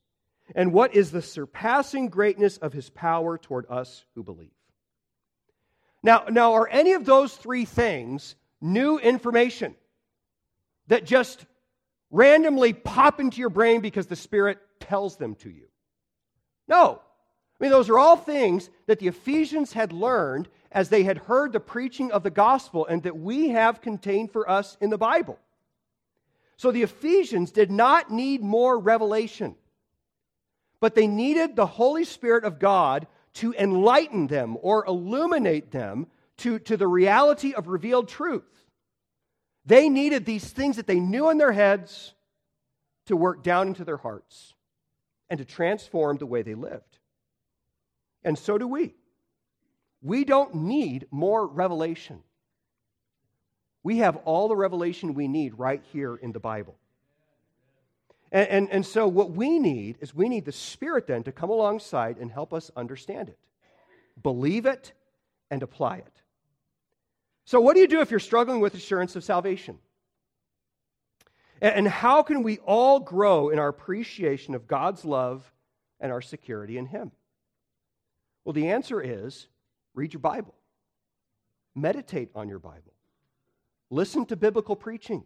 and 0.55 0.71
what 0.71 0.95
is 0.95 1.11
the 1.11 1.21
surpassing 1.21 2.07
greatness 2.07 2.55
of 2.55 2.71
his 2.71 2.89
power 2.89 3.37
toward 3.37 3.65
us 3.69 4.05
who 4.15 4.23
believe. 4.23 4.47
Now, 6.01 6.23
now 6.29 6.53
are 6.53 6.69
any 6.69 6.93
of 6.93 7.03
those 7.03 7.35
three 7.35 7.65
things 7.65 8.37
new 8.61 8.97
information 8.97 9.75
that 10.87 11.03
just 11.03 11.45
randomly 12.11 12.71
pop 12.71 13.19
into 13.19 13.41
your 13.41 13.49
brain 13.49 13.81
because 13.81 14.07
the 14.07 14.15
Spirit 14.15 14.57
tells 14.79 15.17
them 15.17 15.35
to 15.35 15.49
you? 15.49 15.67
No. 16.69 17.01
I 17.59 17.63
mean, 17.63 17.71
those 17.71 17.89
are 17.89 17.99
all 17.99 18.15
things 18.15 18.69
that 18.87 18.99
the 18.99 19.07
Ephesians 19.07 19.73
had 19.73 19.91
learned 19.91 20.47
as 20.71 20.89
they 20.89 21.03
had 21.03 21.17
heard 21.17 21.51
the 21.51 21.59
preaching 21.59 22.11
of 22.11 22.23
the 22.23 22.29
gospel 22.29 22.85
and 22.85 23.03
that 23.03 23.17
we 23.17 23.49
have 23.49 23.81
contained 23.81 24.31
for 24.31 24.49
us 24.49 24.77
in 24.79 24.89
the 24.89 24.97
Bible. 24.97 25.37
So 26.55 26.71
the 26.71 26.83
Ephesians 26.83 27.51
did 27.51 27.71
not 27.71 28.11
need 28.11 28.41
more 28.41 28.77
revelation, 28.77 29.55
but 30.79 30.95
they 30.95 31.07
needed 31.07 31.55
the 31.55 31.65
Holy 31.65 32.05
Spirit 32.05 32.43
of 32.45 32.59
God 32.59 33.07
to 33.35 33.53
enlighten 33.53 34.27
them 34.27 34.57
or 34.61 34.85
illuminate 34.85 35.71
them 35.71 36.07
to, 36.37 36.59
to 36.59 36.77
the 36.77 36.87
reality 36.87 37.53
of 37.53 37.67
revealed 37.67 38.07
truth. 38.07 38.43
They 39.65 39.89
needed 39.89 40.25
these 40.25 40.49
things 40.49 40.77
that 40.77 40.87
they 40.87 40.99
knew 40.99 41.29
in 41.29 41.37
their 41.37 41.51
heads 41.51 42.13
to 43.07 43.15
work 43.15 43.43
down 43.43 43.67
into 43.67 43.83
their 43.83 43.97
hearts 43.97 44.53
and 45.29 45.37
to 45.37 45.45
transform 45.45 46.17
the 46.17 46.25
way 46.25 46.41
they 46.41 46.55
lived. 46.55 46.88
And 48.23 48.37
so 48.37 48.57
do 48.57 48.67
we. 48.67 48.95
We 50.01 50.23
don't 50.23 50.55
need 50.55 51.07
more 51.11 51.45
revelation. 51.45 52.21
We 53.83 53.97
have 53.99 54.17
all 54.17 54.47
the 54.47 54.55
revelation 54.55 55.13
we 55.13 55.27
need 55.27 55.57
right 55.57 55.83
here 55.91 56.15
in 56.15 56.31
the 56.31 56.39
Bible. 56.39 56.77
And, 58.31 58.47
and, 58.47 58.69
and, 58.69 58.85
so, 58.85 59.07
what 59.07 59.31
we 59.31 59.57
need 59.57 59.97
is 60.01 60.13
we 60.13 60.29
need 60.29 60.45
the 60.45 60.51
Spirit 60.51 61.07
then 61.07 61.23
to 61.23 61.31
come 61.31 61.49
alongside 61.49 62.17
and 62.17 62.31
help 62.31 62.53
us 62.53 62.69
understand 62.75 63.29
it, 63.29 63.39
believe 64.21 64.67
it, 64.67 64.93
and 65.49 65.63
apply 65.63 65.97
it. 65.97 66.21
So, 67.45 67.59
what 67.59 67.73
do 67.73 67.79
you 67.79 67.87
do 67.87 68.01
if 68.01 68.11
you're 68.11 68.19
struggling 68.19 68.59
with 68.59 68.75
assurance 68.75 69.15
of 69.15 69.23
salvation? 69.23 69.79
And, 71.59 71.75
and 71.75 71.87
how 71.87 72.21
can 72.21 72.43
we 72.43 72.59
all 72.59 72.99
grow 72.99 73.49
in 73.49 73.57
our 73.57 73.69
appreciation 73.69 74.53
of 74.53 74.67
God's 74.67 75.03
love 75.03 75.51
and 75.99 76.11
our 76.11 76.21
security 76.21 76.77
in 76.77 76.85
Him? 76.85 77.11
Well, 78.49 78.55
the 78.55 78.69
answer 78.69 78.99
is 78.99 79.47
read 79.93 80.11
your 80.11 80.21
Bible, 80.21 80.55
meditate 81.75 82.31
on 82.33 82.49
your 82.49 82.57
Bible, 82.57 82.95
listen 83.91 84.25
to 84.25 84.35
biblical 84.35 84.75
preaching, 84.75 85.23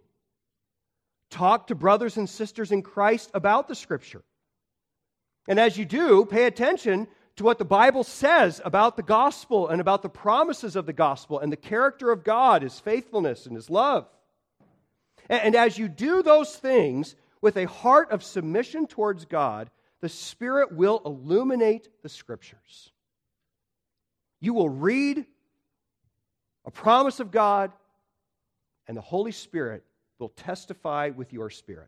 talk 1.29 1.67
to 1.67 1.75
brothers 1.75 2.17
and 2.17 2.29
sisters 2.29 2.73
in 2.73 2.81
Christ 2.81 3.31
about 3.33 3.69
the 3.69 3.75
Scripture. 3.75 4.25
And 5.47 5.57
as 5.57 5.77
you 5.77 5.85
do, 5.85 6.25
pay 6.25 6.47
attention 6.47 7.07
to 7.37 7.45
what 7.45 7.59
the 7.59 7.63
Bible 7.63 8.03
says 8.03 8.59
about 8.65 8.97
the 8.97 9.03
gospel 9.03 9.69
and 9.69 9.79
about 9.79 10.01
the 10.01 10.09
promises 10.09 10.75
of 10.75 10.85
the 10.85 10.91
gospel 10.91 11.39
and 11.39 11.49
the 11.49 11.55
character 11.55 12.11
of 12.11 12.25
God, 12.25 12.61
his 12.61 12.81
faithfulness 12.81 13.45
and 13.45 13.55
his 13.55 13.69
love. 13.69 14.05
And, 15.29 15.55
as 15.55 15.77
you 15.77 15.87
do 15.87 16.23
those 16.23 16.57
things 16.57 17.15
with 17.39 17.55
a 17.55 17.67
heart 17.67 18.11
of 18.11 18.21
submission 18.21 18.85
towards 18.85 19.23
God, 19.23 19.69
the 20.01 20.09
Spirit 20.09 20.73
will 20.73 21.01
illuminate 21.05 21.87
the 22.01 22.09
scriptures. 22.09 22.89
You 24.43 24.53
will 24.53 24.67
read 24.67 25.25
a 26.65 26.69
promise 26.69 27.21
of 27.21 27.31
God, 27.31 27.71
and 28.89 28.97
the 28.97 29.01
Holy 29.01 29.31
Spirit 29.31 29.85
will 30.19 30.27
testify 30.27 31.11
with 31.15 31.31
your 31.31 31.49
spirit. 31.49 31.87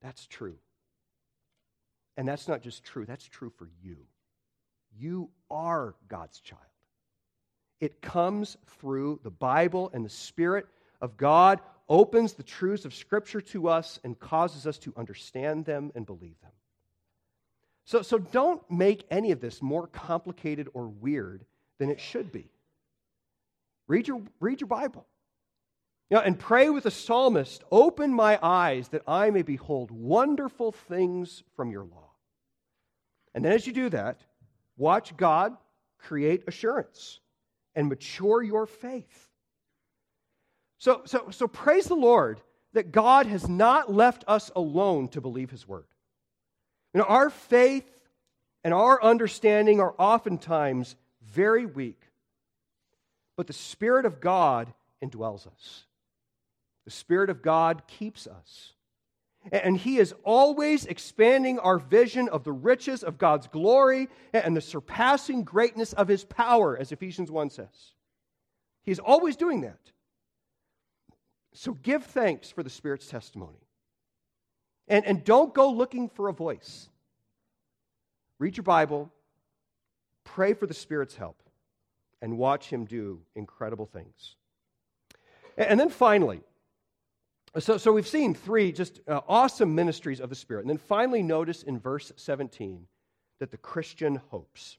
That's 0.00 0.28
true. 0.28 0.58
And 2.16 2.28
that's 2.28 2.46
not 2.46 2.62
just 2.62 2.84
true, 2.84 3.04
that's 3.04 3.24
true 3.24 3.50
for 3.50 3.68
you. 3.82 3.96
You 4.96 5.28
are 5.50 5.96
God's 6.06 6.38
child. 6.38 6.62
It 7.80 8.00
comes 8.00 8.56
through 8.78 9.18
the 9.24 9.32
Bible 9.32 9.90
and 9.92 10.04
the 10.04 10.08
Spirit 10.08 10.68
of 11.00 11.16
God 11.16 11.58
opens 11.88 12.34
the 12.34 12.44
truths 12.44 12.84
of 12.84 12.94
Scripture 12.94 13.40
to 13.40 13.68
us 13.68 13.98
and 14.04 14.16
causes 14.20 14.68
us 14.68 14.78
to 14.78 14.94
understand 14.96 15.64
them 15.64 15.90
and 15.96 16.06
believe 16.06 16.40
them. 16.42 16.52
So, 17.86 18.02
so 18.02 18.18
don't 18.18 18.62
make 18.70 19.04
any 19.10 19.32
of 19.32 19.40
this 19.40 19.60
more 19.60 19.88
complicated 19.88 20.68
or 20.72 20.86
weird 20.86 21.44
than 21.78 21.90
it 21.90 22.00
should 22.00 22.32
be. 22.32 22.50
Read 23.88 24.08
your, 24.08 24.22
read 24.40 24.60
your 24.60 24.68
Bible. 24.68 25.06
You 26.10 26.16
know, 26.16 26.22
and 26.22 26.38
pray 26.38 26.70
with 26.70 26.84
the 26.84 26.90
psalmist 26.90 27.64
Open 27.70 28.12
my 28.12 28.38
eyes 28.40 28.88
that 28.88 29.02
I 29.08 29.30
may 29.30 29.42
behold 29.42 29.90
wonderful 29.90 30.72
things 30.72 31.42
from 31.56 31.70
your 31.70 31.84
law. 31.84 32.10
And 33.34 33.44
then 33.44 33.52
as 33.52 33.66
you 33.66 33.72
do 33.72 33.90
that, 33.90 34.20
watch 34.76 35.16
God 35.16 35.56
create 35.98 36.44
assurance 36.46 37.20
and 37.74 37.88
mature 37.88 38.42
your 38.42 38.66
faith. 38.66 39.28
So, 40.78 41.02
so, 41.04 41.30
so 41.30 41.48
praise 41.48 41.86
the 41.86 41.94
Lord 41.94 42.40
that 42.72 42.92
God 42.92 43.26
has 43.26 43.48
not 43.48 43.92
left 43.92 44.24
us 44.28 44.50
alone 44.54 45.08
to 45.08 45.20
believe 45.20 45.50
his 45.50 45.66
word. 45.66 45.86
You 46.94 47.00
know, 47.00 47.06
our 47.06 47.30
faith 47.30 47.84
and 48.62 48.72
our 48.72 49.02
understanding 49.02 49.80
are 49.80 49.94
oftentimes 49.98 50.96
very 51.36 51.66
weak, 51.66 52.00
but 53.36 53.46
the 53.46 53.52
Spirit 53.52 54.06
of 54.06 54.20
God 54.20 54.72
indwells 55.04 55.46
us. 55.46 55.84
The 56.86 56.90
Spirit 56.90 57.28
of 57.28 57.42
God 57.42 57.82
keeps 57.86 58.26
us. 58.26 58.72
And 59.52 59.76
He 59.76 59.98
is 59.98 60.14
always 60.24 60.86
expanding 60.86 61.58
our 61.58 61.78
vision 61.78 62.28
of 62.30 62.42
the 62.42 62.52
riches 62.52 63.04
of 63.04 63.18
God's 63.18 63.46
glory 63.46 64.08
and 64.32 64.56
the 64.56 64.60
surpassing 64.60 65.44
greatness 65.44 65.92
of 65.92 66.08
His 66.08 66.24
power, 66.24 66.76
as 66.76 66.90
Ephesians 66.90 67.30
1 67.30 67.50
says. 67.50 67.92
He's 68.82 68.98
always 68.98 69.36
doing 69.36 69.60
that. 69.60 69.78
So 71.52 71.74
give 71.74 72.04
thanks 72.04 72.50
for 72.50 72.62
the 72.62 72.70
Spirit's 72.70 73.08
testimony. 73.08 73.58
And, 74.88 75.04
and 75.04 75.22
don't 75.22 75.52
go 75.52 75.70
looking 75.70 76.08
for 76.08 76.28
a 76.28 76.32
voice. 76.32 76.88
Read 78.38 78.56
your 78.56 78.64
Bible, 78.64 79.12
pray 80.26 80.52
for 80.52 80.66
the 80.66 80.74
Spirit's 80.74 81.16
help, 81.16 81.42
and 82.20 82.36
watch 82.36 82.68
Him 82.68 82.84
do 82.84 83.22
incredible 83.34 83.86
things. 83.86 84.36
And, 85.56 85.80
then 85.80 85.88
finally, 85.88 86.42
so, 87.58 87.78
so 87.78 87.92
we've 87.92 88.06
seen 88.06 88.34
three 88.34 88.72
just 88.72 89.00
uh, 89.08 89.20
awesome 89.26 89.74
ministries 89.74 90.20
of 90.20 90.28
the 90.28 90.34
Spirit. 90.34 90.62
And 90.62 90.70
then 90.70 90.76
finally, 90.76 91.22
notice 91.22 91.62
in 91.62 91.78
verse 91.78 92.12
17 92.16 92.86
that 93.38 93.50
the 93.50 93.56
Christian 93.56 94.20
hopes. 94.28 94.76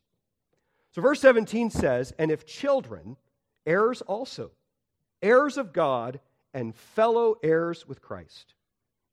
So, 0.91 1.01
verse 1.01 1.19
17 1.21 1.71
says, 1.71 2.13
And 2.19 2.29
if 2.29 2.45
children, 2.45 3.17
heirs 3.65 4.01
also, 4.01 4.51
heirs 5.23 5.57
of 5.57 5.73
God 5.73 6.19
and 6.53 6.75
fellow 6.75 7.35
heirs 7.41 7.87
with 7.87 8.01
Christ, 8.01 8.53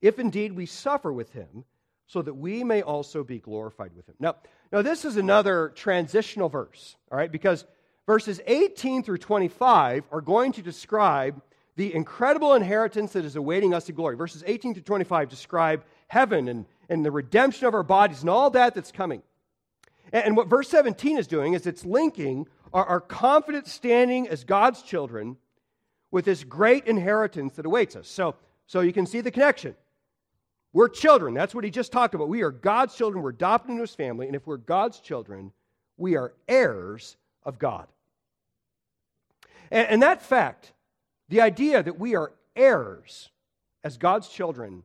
if 0.03 0.19
indeed 0.19 0.53
we 0.53 0.67
suffer 0.67 1.13
with 1.13 1.33
him, 1.33 1.65
so 2.07 2.23
that 2.23 2.35
we 2.35 2.65
may 2.65 2.83
also 2.83 3.25
be 3.25 3.39
glorified 3.39 3.95
with 3.97 4.09
him. 4.09 4.15
Now, 4.19 4.37
now 4.73 4.83
this 4.83 5.05
is 5.05 5.17
another 5.17 5.73
transitional 5.75 6.49
verse, 6.49 6.97
all 7.11 7.19
right, 7.19 7.33
because 7.33 7.65
verses 8.07 8.41
18 8.47 9.03
through 9.03 9.19
25 9.19 10.05
are 10.11 10.21
going 10.21 10.53
to 10.53 10.63
describe 10.63 11.41
the 11.77 11.95
incredible 11.95 12.55
inheritance 12.55 13.13
that 13.15 13.25
is 13.25 13.37
awaiting 13.37 13.75
us 13.75 13.89
in 13.89 13.95
glory. 13.95 14.17
Verses 14.17 14.45
18 14.47 14.75
through 14.75 14.83
25 14.83 15.29
describe 15.29 15.85
heaven 16.09 16.49
and, 16.49 16.67
and 16.89 17.05
the 17.05 17.11
redemption 17.11 17.67
of 17.67 17.75
our 17.75 17.83
bodies 17.83 18.21
and 18.21 18.31
all 18.31 18.51
that 18.51 18.75
that's 18.75 18.93
coming. 18.93 19.23
And, 20.13 20.27
and 20.27 20.37
what 20.37 20.49
verse 20.49 20.69
17 20.69 21.19
is 21.19 21.27
doing 21.27 21.55
is 21.55 21.67
it's 21.67 21.85
linking 21.85 22.47
our, 22.73 22.85
our 22.85 23.01
confident 23.01 23.67
standing 23.67 24.29
as 24.29 24.45
God's 24.45 24.83
children 24.83 25.37
with 26.11 26.25
this 26.25 26.45
great 26.45 26.87
inheritance 26.87 27.55
that 27.55 27.67
awaits 27.67 27.97
us. 27.97 28.09
So, 28.09 28.37
so 28.67 28.81
you 28.81 28.93
can 28.93 29.07
see 29.07 29.21
the 29.21 29.33
connection. 29.33 29.75
We're 30.75 30.89
children. 30.89 31.33
That's 31.33 31.55
what 31.55 31.65
he 31.65 31.71
just 31.71 31.93
talked 31.93 32.15
about. 32.15 32.29
We 32.29 32.43
are 32.43 32.51
God's 32.51 32.95
children. 32.97 33.23
We're 33.23 33.31
adopted 33.31 33.71
into 33.71 33.83
his 33.83 33.95
family. 33.95 34.27
And 34.27 34.37
if 34.37 34.47
we're 34.47 34.59
God's 34.59 34.99
children, 34.99 35.53
we 35.97 36.17
are 36.17 36.35
heirs 36.49 37.17
of 37.45 37.61
God. 37.61 37.87
And, 39.71 39.89
and 39.89 40.03
that 40.03 40.21
fact, 40.21 40.73
the 41.29 41.41
idea 41.41 41.81
that 41.81 41.99
we 41.99 42.17
are 42.17 42.33
heirs 42.57 43.31
as 43.85 43.97
God's 43.97 44.29
children, 44.29 44.83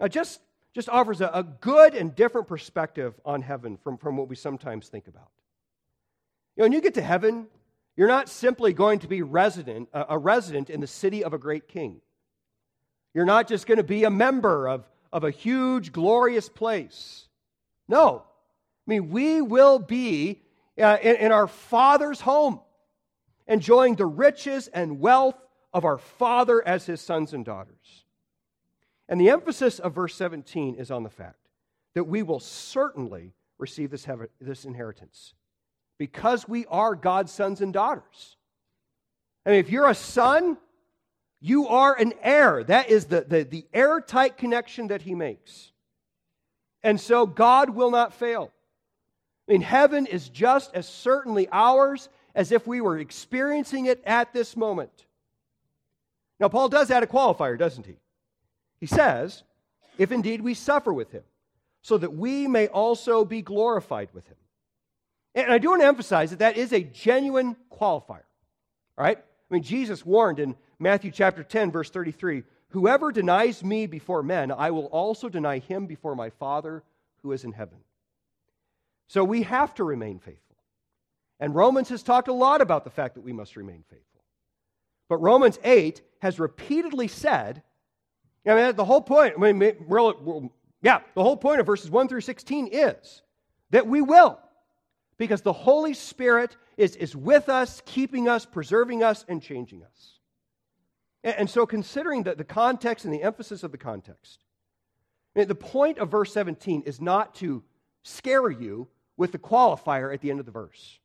uh, 0.00 0.08
just, 0.08 0.40
just 0.74 0.90
offers 0.90 1.22
a, 1.22 1.30
a 1.32 1.42
good 1.42 1.94
and 1.94 2.14
different 2.14 2.46
perspective 2.46 3.14
on 3.24 3.40
heaven 3.40 3.78
from, 3.82 3.96
from 3.96 4.18
what 4.18 4.28
we 4.28 4.36
sometimes 4.36 4.88
think 4.88 5.08
about. 5.08 5.30
You 6.56 6.60
know, 6.60 6.64
when 6.66 6.72
you 6.72 6.82
get 6.82 6.94
to 6.94 7.02
heaven, 7.02 7.46
you're 7.96 8.06
not 8.08 8.28
simply 8.28 8.74
going 8.74 8.98
to 8.98 9.08
be 9.08 9.22
resident, 9.22 9.88
a 9.94 10.18
resident 10.18 10.68
in 10.68 10.80
the 10.80 10.86
city 10.86 11.24
of 11.24 11.32
a 11.32 11.38
great 11.38 11.68
king. 11.68 12.02
You're 13.14 13.24
not 13.24 13.48
just 13.48 13.66
going 13.66 13.78
to 13.78 13.84
be 13.84 14.04
a 14.04 14.10
member 14.10 14.68
of, 14.68 14.84
of 15.12 15.24
a 15.24 15.30
huge, 15.30 15.92
glorious 15.92 16.48
place. 16.48 17.28
No. 17.88 18.24
I 18.86 18.90
mean, 18.90 19.10
we 19.10 19.42
will 19.42 19.78
be 19.78 20.42
uh, 20.80 20.98
in, 21.02 21.16
in 21.16 21.32
our 21.32 21.46
Father's 21.46 22.20
home, 22.20 22.60
enjoying 23.46 23.96
the 23.96 24.06
riches 24.06 24.68
and 24.68 25.00
wealth 25.00 25.36
of 25.72 25.84
our 25.84 25.98
Father 25.98 26.66
as 26.66 26.86
his 26.86 27.00
sons 27.00 27.32
and 27.32 27.44
daughters. 27.44 28.04
And 29.08 29.20
the 29.20 29.30
emphasis 29.30 29.78
of 29.78 29.94
verse 29.94 30.14
17 30.14 30.76
is 30.76 30.90
on 30.90 31.02
the 31.02 31.10
fact 31.10 31.36
that 31.94 32.04
we 32.04 32.22
will 32.22 32.40
certainly 32.40 33.34
receive 33.58 33.90
this, 33.90 34.06
this 34.40 34.64
inheritance 34.64 35.34
because 35.98 36.48
we 36.48 36.66
are 36.66 36.94
God's 36.94 37.30
sons 37.30 37.60
and 37.60 37.72
daughters. 37.72 38.36
I 39.44 39.50
mean, 39.50 39.58
if 39.60 39.70
you're 39.70 39.88
a 39.88 39.94
son, 39.94 40.56
you 41.44 41.66
are 41.66 41.92
an 41.98 42.14
heir. 42.22 42.62
That 42.62 42.88
is 42.88 43.06
the, 43.06 43.22
the, 43.22 43.42
the 43.42 43.66
airtight 43.74 44.38
connection 44.38 44.86
that 44.88 45.02
he 45.02 45.16
makes. 45.16 45.72
And 46.84 47.00
so 47.00 47.26
God 47.26 47.70
will 47.70 47.90
not 47.90 48.14
fail. 48.14 48.52
I 49.48 49.52
mean, 49.52 49.60
heaven 49.60 50.06
is 50.06 50.28
just 50.28 50.72
as 50.72 50.88
certainly 50.88 51.48
ours 51.50 52.08
as 52.36 52.52
if 52.52 52.64
we 52.66 52.80
were 52.80 52.96
experiencing 52.96 53.86
it 53.86 54.00
at 54.06 54.32
this 54.32 54.56
moment. 54.56 55.04
Now, 56.38 56.48
Paul 56.48 56.68
does 56.68 56.92
add 56.92 57.02
a 57.02 57.08
qualifier, 57.08 57.58
doesn't 57.58 57.86
he? 57.86 57.96
He 58.78 58.86
says, 58.86 59.42
if 59.98 60.12
indeed 60.12 60.42
we 60.42 60.54
suffer 60.54 60.92
with 60.92 61.10
him, 61.10 61.24
so 61.82 61.98
that 61.98 62.14
we 62.14 62.46
may 62.46 62.68
also 62.68 63.24
be 63.24 63.42
glorified 63.42 64.10
with 64.12 64.28
him. 64.28 64.36
And 65.34 65.52
I 65.52 65.58
do 65.58 65.70
want 65.70 65.82
to 65.82 65.86
emphasize 65.88 66.30
that 66.30 66.38
that 66.38 66.56
is 66.56 66.72
a 66.72 66.82
genuine 66.82 67.56
qualifier. 67.70 68.22
All 68.96 69.04
right? 69.04 69.18
I 69.18 69.54
mean, 69.54 69.64
Jesus 69.64 70.06
warned 70.06 70.38
in 70.38 70.54
Matthew 70.82 71.12
chapter 71.12 71.44
10, 71.44 71.70
verse 71.70 71.90
33 71.90 72.42
Whoever 72.70 73.12
denies 73.12 73.62
me 73.62 73.86
before 73.86 74.22
men, 74.22 74.50
I 74.50 74.70
will 74.70 74.86
also 74.86 75.28
deny 75.28 75.58
him 75.58 75.86
before 75.86 76.16
my 76.16 76.30
Father 76.30 76.82
who 77.22 77.32
is 77.32 77.44
in 77.44 77.52
heaven. 77.52 77.78
So 79.06 79.22
we 79.22 79.42
have 79.42 79.74
to 79.74 79.84
remain 79.84 80.18
faithful. 80.18 80.56
And 81.38 81.54
Romans 81.54 81.90
has 81.90 82.02
talked 82.02 82.28
a 82.28 82.32
lot 82.32 82.60
about 82.60 82.84
the 82.84 82.90
fact 82.90 83.14
that 83.14 83.20
we 83.20 83.32
must 83.32 83.56
remain 83.56 83.84
faithful. 83.90 84.24
But 85.08 85.18
Romans 85.18 85.58
8 85.62 86.00
has 86.20 86.40
repeatedly 86.40 87.08
said, 87.08 87.62
I 88.46 88.54
mean, 88.54 88.74
the 88.74 88.84
whole 88.84 89.02
point, 89.02 89.34
I 89.36 89.52
mean, 89.52 89.76
really, 89.86 90.50
yeah, 90.80 91.00
the 91.14 91.22
whole 91.22 91.36
point 91.36 91.60
of 91.60 91.66
verses 91.66 91.90
1 91.90 92.08
through 92.08 92.22
16 92.22 92.68
is 92.72 93.22
that 93.70 93.86
we 93.86 94.00
will, 94.00 94.38
because 95.18 95.42
the 95.42 95.52
Holy 95.52 95.94
Spirit 95.94 96.56
is, 96.76 96.96
is 96.96 97.14
with 97.14 97.48
us, 97.48 97.82
keeping 97.84 98.28
us, 98.28 98.46
preserving 98.46 99.04
us, 99.04 99.24
and 99.28 99.42
changing 99.42 99.84
us. 99.84 100.18
And, 101.24 101.48
so, 101.48 101.66
considering 101.66 102.24
the, 102.24 102.34
the 102.34 102.44
context 102.44 103.04
and 103.04 103.14
the 103.14 103.22
emphasis 103.22 103.62
of 103.62 103.70
the 103.70 103.78
context, 103.78 104.44
the 105.34 105.54
point 105.54 105.98
of 105.98 106.10
verse 106.10 106.32
17 106.32 106.82
is 106.82 107.00
not 107.00 107.34
to 107.36 107.62
scare 108.02 108.50
you 108.50 108.88
with 109.16 109.32
the 109.32 109.38
qualifier 109.38 110.12
at 110.12 110.20
the 110.20 110.30
end 110.30 110.40
of 110.40 110.46
the 110.46 110.52
verse. 110.52 110.98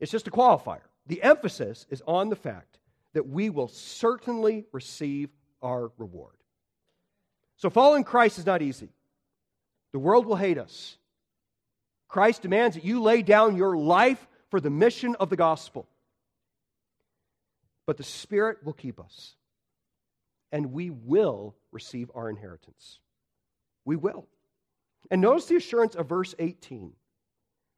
It's 0.00 0.10
just 0.10 0.26
a 0.26 0.32
qualifier. 0.32 0.80
The 1.06 1.22
emphasis 1.22 1.86
is 1.90 2.02
on 2.06 2.28
the 2.28 2.36
fact 2.36 2.78
that 3.12 3.28
we 3.28 3.50
will 3.50 3.68
certainly 3.68 4.66
receive 4.72 5.30
our 5.62 5.92
reward. 5.96 6.34
So, 7.56 7.70
following 7.70 8.02
Christ 8.02 8.38
is 8.38 8.46
not 8.46 8.62
easy. 8.62 8.88
The 9.92 10.00
world 10.00 10.26
will 10.26 10.36
hate 10.36 10.58
us. 10.58 10.96
Christ 12.08 12.42
demands 12.42 12.74
that 12.74 12.84
you 12.84 13.00
lay 13.00 13.22
down 13.22 13.56
your 13.56 13.76
life 13.76 14.26
for 14.50 14.60
the 14.60 14.70
mission 14.70 15.14
of 15.20 15.30
the 15.30 15.36
gospel. 15.36 15.88
But 17.86 17.96
the 17.96 18.02
Spirit 18.02 18.64
will 18.64 18.72
keep 18.72 18.98
us, 18.98 19.34
and 20.52 20.72
we 20.72 20.90
will 20.90 21.54
receive 21.70 22.10
our 22.14 22.30
inheritance. 22.30 23.00
We 23.84 23.96
will. 23.96 24.26
And 25.10 25.20
notice 25.20 25.46
the 25.46 25.56
assurance 25.56 25.94
of 25.94 26.08
verse 26.08 26.34
18. 26.38 26.92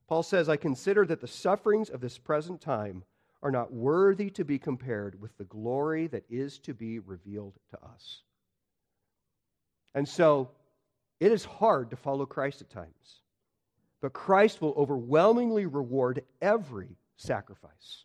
Paul 0.09 0.23
says, 0.23 0.49
I 0.49 0.57
consider 0.57 1.05
that 1.07 1.21
the 1.21 1.27
sufferings 1.27 1.91
of 1.91 2.01
this 2.01 2.19
present 2.19 2.61
time 2.61 3.03
are 3.43 3.51
not 3.51 3.73
worthy 3.73 4.31
to 4.31 4.45
be 4.45 4.59
compared 4.59 5.21
with 5.21 5.37
the 5.37 5.45
glory 5.45 6.07
that 6.09 6.25
is 6.31 6.59
to 6.61 6.75
be 6.75 7.01
revealed 7.01 7.55
to 7.71 7.79
us. 7.85 8.23
And 9.95 10.09
so, 10.09 10.51
it 11.21 11.33
is 11.33 11.45
hard 11.45 11.91
to 11.91 11.97
follow 11.97 12.27
Christ 12.27 12.61
at 12.61 12.71
times, 12.71 13.21
but 14.01 14.13
Christ 14.13 14.61
will 14.61 14.75
overwhelmingly 14.77 15.67
reward 15.67 16.23
every 16.43 16.97
sacrifice. 17.17 18.05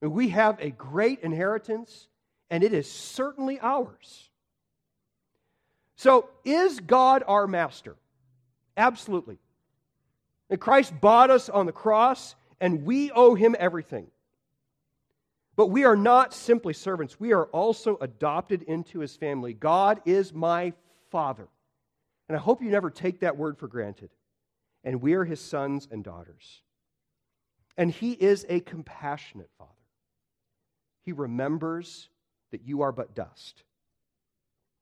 We 0.00 0.28
have 0.30 0.60
a 0.60 0.70
great 0.70 1.20
inheritance, 1.20 2.08
and 2.50 2.62
it 2.62 2.72
is 2.72 2.90
certainly 2.90 3.58
ours. 3.60 4.28
So, 5.96 6.28
is 6.44 6.80
God 6.80 7.24
our 7.26 7.46
master? 7.46 7.96
Absolutely. 8.76 9.38
And 10.50 10.60
Christ 10.60 10.92
bought 11.00 11.30
us 11.30 11.48
on 11.48 11.66
the 11.66 11.72
cross, 11.72 12.36
and 12.60 12.84
we 12.84 13.10
owe 13.10 13.34
him 13.34 13.56
everything. 13.58 14.08
But 15.56 15.68
we 15.68 15.84
are 15.84 15.96
not 15.96 16.34
simply 16.34 16.74
servants, 16.74 17.18
we 17.18 17.32
are 17.32 17.46
also 17.46 17.96
adopted 18.00 18.62
into 18.62 19.00
his 19.00 19.16
family. 19.16 19.54
God 19.54 20.02
is 20.04 20.34
my 20.34 20.74
Father. 21.10 21.48
And 22.28 22.36
I 22.36 22.40
hope 22.40 22.62
you 22.62 22.70
never 22.70 22.90
take 22.90 23.20
that 23.20 23.36
word 23.36 23.56
for 23.56 23.68
granted. 23.68 24.10
And 24.84 25.00
we 25.00 25.14
are 25.14 25.24
his 25.24 25.40
sons 25.40 25.88
and 25.90 26.04
daughters. 26.04 26.62
And 27.76 27.90
he 27.90 28.12
is 28.12 28.44
a 28.48 28.60
compassionate 28.60 29.50
Father. 29.58 29.72
He 31.06 31.12
remembers 31.12 32.10
that 32.50 32.62
you 32.66 32.82
are 32.82 32.92
but 32.92 33.14
dust. 33.14 33.62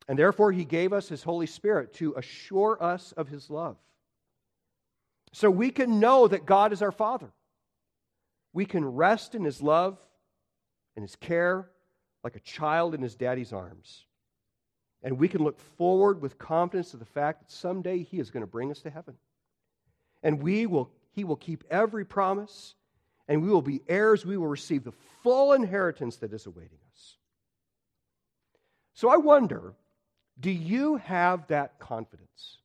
And 0.09 0.19
therefore, 0.19 0.53
he 0.53 0.65
gave 0.65 0.93
us 0.93 1.09
his 1.09 1.23
Holy 1.23 1.47
Spirit 1.47 1.93
to 1.95 2.15
assure 2.17 2.83
us 2.83 3.13
of 3.13 3.29
his 3.29 3.49
love. 3.49 3.77
So 5.33 5.51
we 5.51 5.71
can 5.71 6.01
know 6.01 6.27
that 6.27 6.47
God 6.47 6.73
is 6.73 6.83
our 6.83 6.93
Father. 6.93 7.31
We 8.53 8.65
can 8.65 8.85
rest 8.85 9.35
in 9.35 9.45
his 9.45 9.63
love 9.63 9.99
and 10.97 11.03
his 11.03 11.17
care 11.17 11.69
like 12.23 12.37
a 12.37 12.41
child 12.41 12.95
in 12.95 13.03
his 13.03 13.15
daddy's 13.15 13.53
arms. 13.53 14.05
And 15.03 15.19
we 15.19 15.29
can 15.29 15.43
look 15.43 15.59
forward 15.77 16.23
with 16.23 16.39
confidence 16.39 16.93
to 16.93 16.97
the 16.97 17.05
fact 17.05 17.41
that 17.41 17.51
someday 17.51 18.03
he 18.03 18.19
is 18.19 18.31
going 18.31 18.43
to 18.43 18.51
bring 18.51 18.71
us 18.71 18.81
to 18.83 18.91
heaven. 18.91 19.15
And 20.23 20.43
we 20.43 20.67
will, 20.67 20.91
he 21.13 21.25
will 21.25 21.37
keep 21.37 21.65
every 21.71 22.07
promise, 22.07 22.75
and 23.29 23.43
we 23.43 23.49
will 23.49 23.63
be 23.63 23.83
heirs. 23.89 24.25
We 24.25 24.37
will 24.37 24.47
receive 24.47 24.85
the 24.85 24.93
full 25.23 25.53
inheritance 25.53 26.17
that 26.17 26.33
is 26.33 26.47
awaiting 26.47 26.79
us. 26.93 27.17
So 28.95 29.09
I 29.09 29.17
wonder 29.17 29.75
do 30.39 30.51
you 30.51 30.97
have 30.97 31.47
that 31.49 31.79
confidence? 31.79 32.59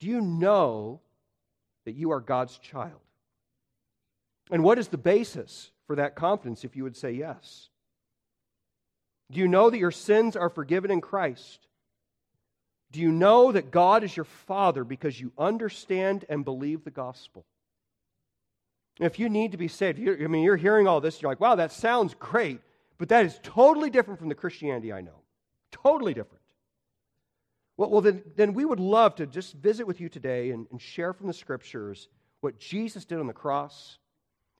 Do 0.00 0.06
you 0.06 0.20
know 0.20 1.00
that 1.84 1.92
you 1.92 2.12
are 2.12 2.20
God's 2.20 2.56
child? 2.58 3.00
And 4.50 4.64
what 4.64 4.78
is 4.78 4.88
the 4.88 4.96
basis 4.96 5.70
for 5.86 5.96
that 5.96 6.14
confidence 6.14 6.64
if 6.64 6.76
you 6.76 6.84
would 6.84 6.96
say 6.96 7.12
yes? 7.12 7.68
Do 9.30 9.40
you 9.40 9.48
know 9.48 9.68
that 9.68 9.78
your 9.78 9.90
sins 9.90 10.36
are 10.36 10.48
forgiven 10.48 10.90
in 10.90 11.02
Christ? 11.02 11.66
Do 12.90 13.00
you 13.00 13.12
know 13.12 13.52
that 13.52 13.70
God 13.70 14.02
is 14.02 14.16
your 14.16 14.24
Father 14.24 14.84
because 14.84 15.20
you 15.20 15.32
understand 15.36 16.24
and 16.30 16.44
believe 16.44 16.84
the 16.84 16.90
gospel? 16.90 17.44
If 19.00 19.18
you 19.18 19.28
need 19.28 19.52
to 19.52 19.58
be 19.58 19.68
saved, 19.68 20.00
I 20.00 20.26
mean, 20.26 20.42
you're 20.42 20.56
hearing 20.56 20.88
all 20.88 21.00
this, 21.00 21.22
you're 21.22 21.30
like, 21.30 21.40
wow, 21.40 21.54
that 21.54 21.72
sounds 21.72 22.14
great. 22.14 22.60
But 22.98 23.10
that 23.10 23.24
is 23.24 23.38
totally 23.42 23.90
different 23.90 24.18
from 24.18 24.28
the 24.28 24.34
Christianity 24.34 24.92
I 24.92 25.00
know. 25.00 25.22
Totally 25.70 26.14
different. 26.14 26.42
Well, 27.76 27.90
well 27.90 28.00
then, 28.00 28.22
then 28.36 28.54
we 28.54 28.64
would 28.64 28.80
love 28.80 29.14
to 29.16 29.26
just 29.26 29.54
visit 29.54 29.86
with 29.86 30.00
you 30.00 30.08
today 30.08 30.50
and, 30.50 30.66
and 30.70 30.82
share 30.82 31.12
from 31.12 31.28
the 31.28 31.32
scriptures 31.32 32.08
what 32.40 32.58
Jesus 32.58 33.04
did 33.04 33.20
on 33.20 33.28
the 33.28 33.32
cross 33.32 33.98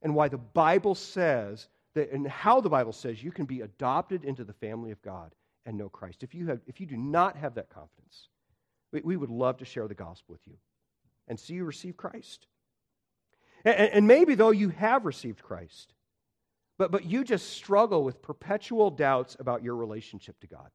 and 0.03 0.15
why 0.15 0.29
the 0.29 0.39
Bible 0.39 0.95
says 0.95 1.69
that, 1.95 2.13
and 2.13 2.27
how 2.29 2.61
the 2.61 2.71
Bible 2.71 2.93
says 2.93 3.23
you 3.23 3.33
can 3.33 3.45
be 3.45 3.63
adopted 3.63 4.25
into 4.25 4.45
the 4.45 4.53
family 4.53 4.93
of 4.93 5.03
God 5.03 5.35
and 5.67 5.77
know 5.77 5.89
Christ. 5.89 6.23
If 6.23 6.35
you, 6.35 6.47
have, 6.47 6.61
if 6.69 6.81
you 6.81 6.87
do 6.87 6.97
not 6.97 7.37
have 7.37 7.57
that 7.57 7.71
confidence, 7.71 8.29
we, 8.93 9.01
we 9.01 9.17
would 9.17 9.31
love 9.31 9.59
to 9.59 9.65
share 9.65 9.89
the 9.89 9.95
gospel 9.95 10.35
with 10.35 10.47
you 10.47 10.55
and 11.27 11.39
see 11.39 11.55
you 11.55 11.65
receive 11.65 11.97
Christ. 11.97 12.47
And, 13.65 13.77
and 13.77 14.07
maybe, 14.07 14.35
though, 14.35 14.51
you 14.51 14.71
have 14.71 15.05
received 15.05 15.43
Christ, 15.43 15.95
but, 16.79 16.91
but 16.91 17.05
you 17.05 17.25
just 17.25 17.51
struggle 17.51 18.05
with 18.05 18.23
perpetual 18.23 18.91
doubts 18.91 19.37
about 19.39 19.63
your 19.63 19.77
relationship 19.77 20.39
to 20.41 20.47
God. 20.47 20.71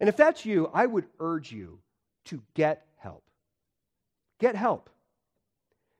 And 0.00 0.08
if 0.08 0.16
that's 0.16 0.44
you, 0.44 0.70
I 0.74 0.86
would 0.86 1.06
urge 1.20 1.52
you 1.52 1.78
to 2.26 2.42
get 2.54 2.86
help. 2.96 3.24
Get 4.38 4.56
help. 4.56 4.90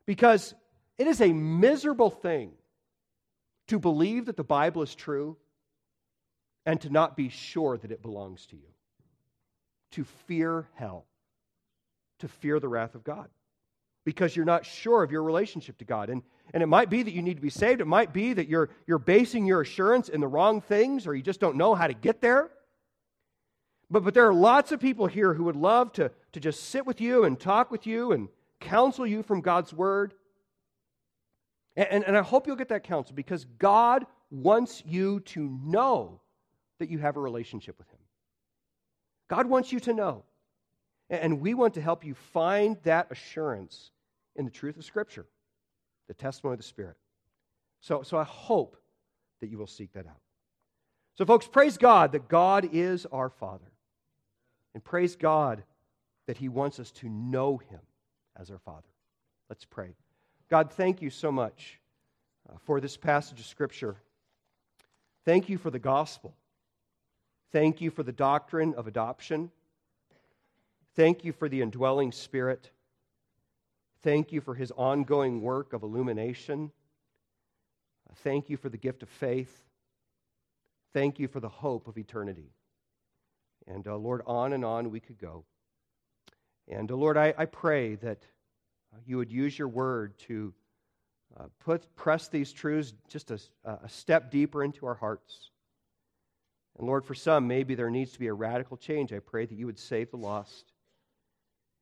Because 0.05 0.55
it 0.99 1.07
is 1.07 1.21
a 1.21 1.33
miserable 1.33 2.11
thing 2.11 2.53
to 3.69 3.79
believe 3.79 4.27
that 4.27 4.37
the 4.37 4.45
Bible 4.45 4.83
is 4.83 4.95
true 4.95 5.37
and 6.65 6.81
to 6.81 6.91
not 6.91 7.17
be 7.17 7.29
sure 7.29 7.77
that 7.79 7.91
it 7.91 8.03
belongs 8.03 8.47
to 8.47 8.57
you. 8.57 8.69
To 9.93 10.05
fear 10.27 10.67
hell, 10.75 11.07
to 12.19 12.29
fear 12.29 12.61
the 12.61 12.69
wrath 12.69 12.95
of 12.95 13.05
God, 13.05 13.29
because 14.07 14.37
you're 14.37 14.47
not 14.47 14.65
sure 14.65 15.03
of 15.03 15.11
your 15.11 15.25
relationship 15.25 15.77
to 15.79 15.85
God. 15.85 16.11
And, 16.11 16.23
and 16.55 16.63
it 16.63 16.67
might 16.67 16.89
be 16.89 17.03
that 17.03 17.13
you 17.13 17.23
need 17.23 17.35
to 17.35 17.43
be 17.43 17.51
saved. 17.51 17.81
It 17.81 17.89
might 17.89 18.13
be 18.13 18.33
that 18.35 18.49
you're, 18.49 18.71
you're 18.87 19.01
basing 19.01 19.47
your 19.47 19.63
assurance 19.63 20.09
in 20.09 20.21
the 20.21 20.29
wrong 20.29 20.61
things 20.61 21.09
or 21.09 21.15
you 21.17 21.23
just 21.23 21.41
don't 21.41 21.57
know 21.57 21.75
how 21.75 21.89
to 21.89 21.93
get 21.93 22.21
there. 22.21 22.49
But, 23.91 24.05
but 24.05 24.15
there 24.15 24.29
are 24.29 24.33
lots 24.33 24.71
of 24.71 24.79
people 24.79 25.09
here 25.09 25.35
who 25.35 25.43
would 25.45 25.57
love 25.57 25.93
to, 25.95 26.13
to 26.33 26.41
just 26.41 26.71
sit 26.71 26.87
with 26.87 27.01
you 27.01 27.25
and 27.25 27.39
talk 27.39 27.73
with 27.73 27.85
you 27.85 28.13
and 28.13 28.29
counsel 28.61 29.05
you 29.05 29.25
from 29.25 29.41
God's 29.41 29.75
Word. 29.75 30.15
And, 31.75 31.89
and, 31.91 32.05
and 32.05 32.17
I 32.17 32.23
hope 32.23 32.47
you'll 32.47 32.55
get 32.55 32.69
that 32.69 32.85
counsel 32.85 33.17
because 33.17 33.45
God 33.59 34.07
wants 34.31 34.85
you 34.87 35.19
to 35.21 35.59
know 35.65 36.21
that 36.79 36.91
you 36.91 36.99
have 37.01 37.17
a 37.17 37.21
relationship 37.21 37.77
with 37.77 37.89
Him. 37.91 37.99
God 39.29 39.47
wants 39.47 39.73
you 39.73 39.81
to 39.81 39.93
know. 39.93 40.23
And 41.11 41.41
we 41.41 41.55
want 41.55 41.75
to 41.75 41.81
help 41.81 42.05
you 42.05 42.15
find 42.15 42.77
that 42.85 43.09
assurance 43.11 43.91
in 44.37 44.45
the 44.45 44.51
truth 44.51 44.77
of 44.77 44.85
Scripture, 44.85 45.27
the 46.09 46.15
testimony 46.15 46.55
of 46.55 46.59
the 46.59 46.65
Spirit. 46.65 46.97
So, 47.81 48.03
so 48.03 48.17
I 48.17 48.25
hope 48.25 48.77
that 49.41 49.49
you 49.49 49.59
will 49.59 49.67
seek 49.67 49.93
that 49.93 50.07
out. 50.07 50.21
So, 51.17 51.25
folks, 51.25 51.47
praise 51.47 51.79
God 51.79 52.13
that 52.13 52.29
God 52.29 52.69
is 52.73 53.07
our 53.07 53.29
Father. 53.29 53.71
And 54.75 54.85
praise 54.85 55.17
God 55.17 55.63
that 56.27 56.37
He 56.37 56.49
wants 56.49 56.79
us 56.79 56.91
to 56.93 57.09
know 57.09 57.57
Him 57.57 57.81
as 58.39 58.51
our 58.51 58.59
Father. 58.59 58.89
Let's 59.49 59.65
pray. 59.65 59.95
God, 60.51 60.71
thank 60.71 61.01
you 61.01 61.11
so 61.11 61.33
much 61.33 61.81
uh, 62.49 62.57
for 62.65 62.81
this 62.81 62.97
passage 62.97 63.41
of 63.41 63.47
Scripture. 63.47 63.97
Thank 65.25 65.49
you 65.49 65.59
for 65.59 65.71
the 65.71 65.79
gospel. 65.79 66.35
Thank 67.53 67.81
you 67.81 67.91
for 67.91 68.03
the 68.03 68.13
doctrine 68.13 68.75
of 68.75 68.87
adoption. 68.87 69.51
Thank 70.95 71.25
you 71.25 71.33
for 71.33 71.49
the 71.49 71.63
indwelling 71.63 72.13
spirit. 72.13 72.71
Thank 74.07 74.31
you 74.31 74.41
for 74.41 74.55
his 74.55 74.71
ongoing 74.77 75.41
work 75.41 75.73
of 75.73 75.83
illumination. 75.83 76.71
Thank 78.19 78.49
you 78.49 78.57
for 78.57 78.69
the 78.69 78.77
gift 78.77 79.03
of 79.03 79.09
faith. 79.09 79.65
Thank 80.95 81.19
you 81.19 81.27
for 81.27 81.41
the 81.41 81.49
hope 81.49 81.89
of 81.89 81.99
eternity. 81.99 82.53
And 83.67 83.85
uh, 83.85 83.97
Lord, 83.97 84.23
on 84.25 84.53
and 84.53 84.65
on 84.65 84.93
we 84.93 85.01
could 85.01 85.19
go. 85.19 85.45
And 86.69 86.89
uh, 86.89 86.95
Lord, 86.95 87.17
I, 87.17 87.35
I 87.37 87.47
pray 87.47 87.97
that 87.97 88.23
you 89.05 89.17
would 89.17 89.33
use 89.33 89.59
your 89.59 89.67
word 89.67 90.17
to 90.29 90.55
uh, 91.37 91.47
put, 91.59 91.93
press 91.97 92.29
these 92.29 92.53
truths 92.53 92.95
just 93.09 93.33
a, 93.33 93.41
a 93.65 93.89
step 93.89 94.31
deeper 94.31 94.63
into 94.63 94.87
our 94.87 94.95
hearts. 94.95 95.51
And 96.79 96.87
Lord, 96.87 97.05
for 97.05 97.17
some, 97.17 97.49
maybe 97.49 97.75
there 97.75 97.91
needs 97.91 98.13
to 98.13 98.21
be 98.21 98.29
a 98.29 98.35
radical 98.35 98.77
change. 98.77 99.13
I 99.13 99.19
pray 99.19 99.47
that 99.47 99.57
you 99.57 99.67
would 99.67 99.81
save 99.81 100.13
the 100.13 100.17
lost. 100.17 100.75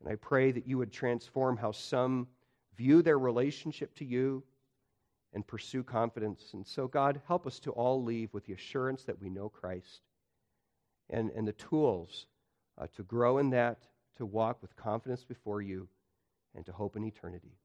And 0.05 0.13
I 0.13 0.17
pray 0.17 0.53
that 0.53 0.67
you 0.67 0.77
would 0.77 0.93
transform 0.93 1.57
how 1.57 1.73
some 1.73 2.29
view 2.77 3.01
their 3.01 3.19
relationship 3.19 3.95
to 3.97 4.05
you 4.05 4.43
and 5.33 5.47
pursue 5.47 5.83
confidence. 5.83 6.51
And 6.53 6.67
so, 6.67 6.87
God, 6.87 7.23
help 7.27 7.47
us 7.47 7.59
to 7.61 7.71
all 7.71 8.03
leave 8.03 8.33
with 8.35 8.45
the 8.45 8.53
assurance 8.53 9.05
that 9.05 9.21
we 9.21 9.31
know 9.31 9.49
Christ 9.49 10.03
and, 11.09 11.31
and 11.31 11.49
the 11.49 11.53
tools 11.53 12.27
uh, 12.77 12.87
to 12.97 13.03
grow 13.03 13.39
in 13.39 13.51
that, 13.51 13.79
to 14.19 14.27
walk 14.27 14.61
with 14.61 14.77
confidence 14.77 15.25
before 15.25 15.63
you, 15.63 15.89
and 16.55 16.67
to 16.67 16.73
hope 16.73 16.97
in 16.97 17.05
eternity. 17.05 17.57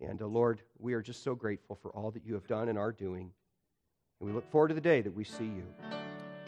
And 0.00 0.20
uh, 0.20 0.26
Lord, 0.26 0.60
we 0.78 0.92
are 0.94 1.02
just 1.02 1.22
so 1.22 1.34
grateful 1.34 1.78
for 1.80 1.90
all 1.92 2.10
that 2.10 2.26
you 2.26 2.34
have 2.34 2.46
done 2.48 2.68
and 2.68 2.76
are 2.76 2.92
doing. 2.92 3.30
And 4.20 4.28
we 4.28 4.34
look 4.34 4.50
forward 4.50 4.68
to 4.68 4.74
the 4.74 4.80
day 4.80 5.02
that 5.02 5.14
we 5.14 5.24
see 5.24 5.44
you. 5.44 5.64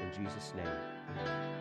In 0.00 0.12
Jesus' 0.12 0.52
name. 0.56 1.55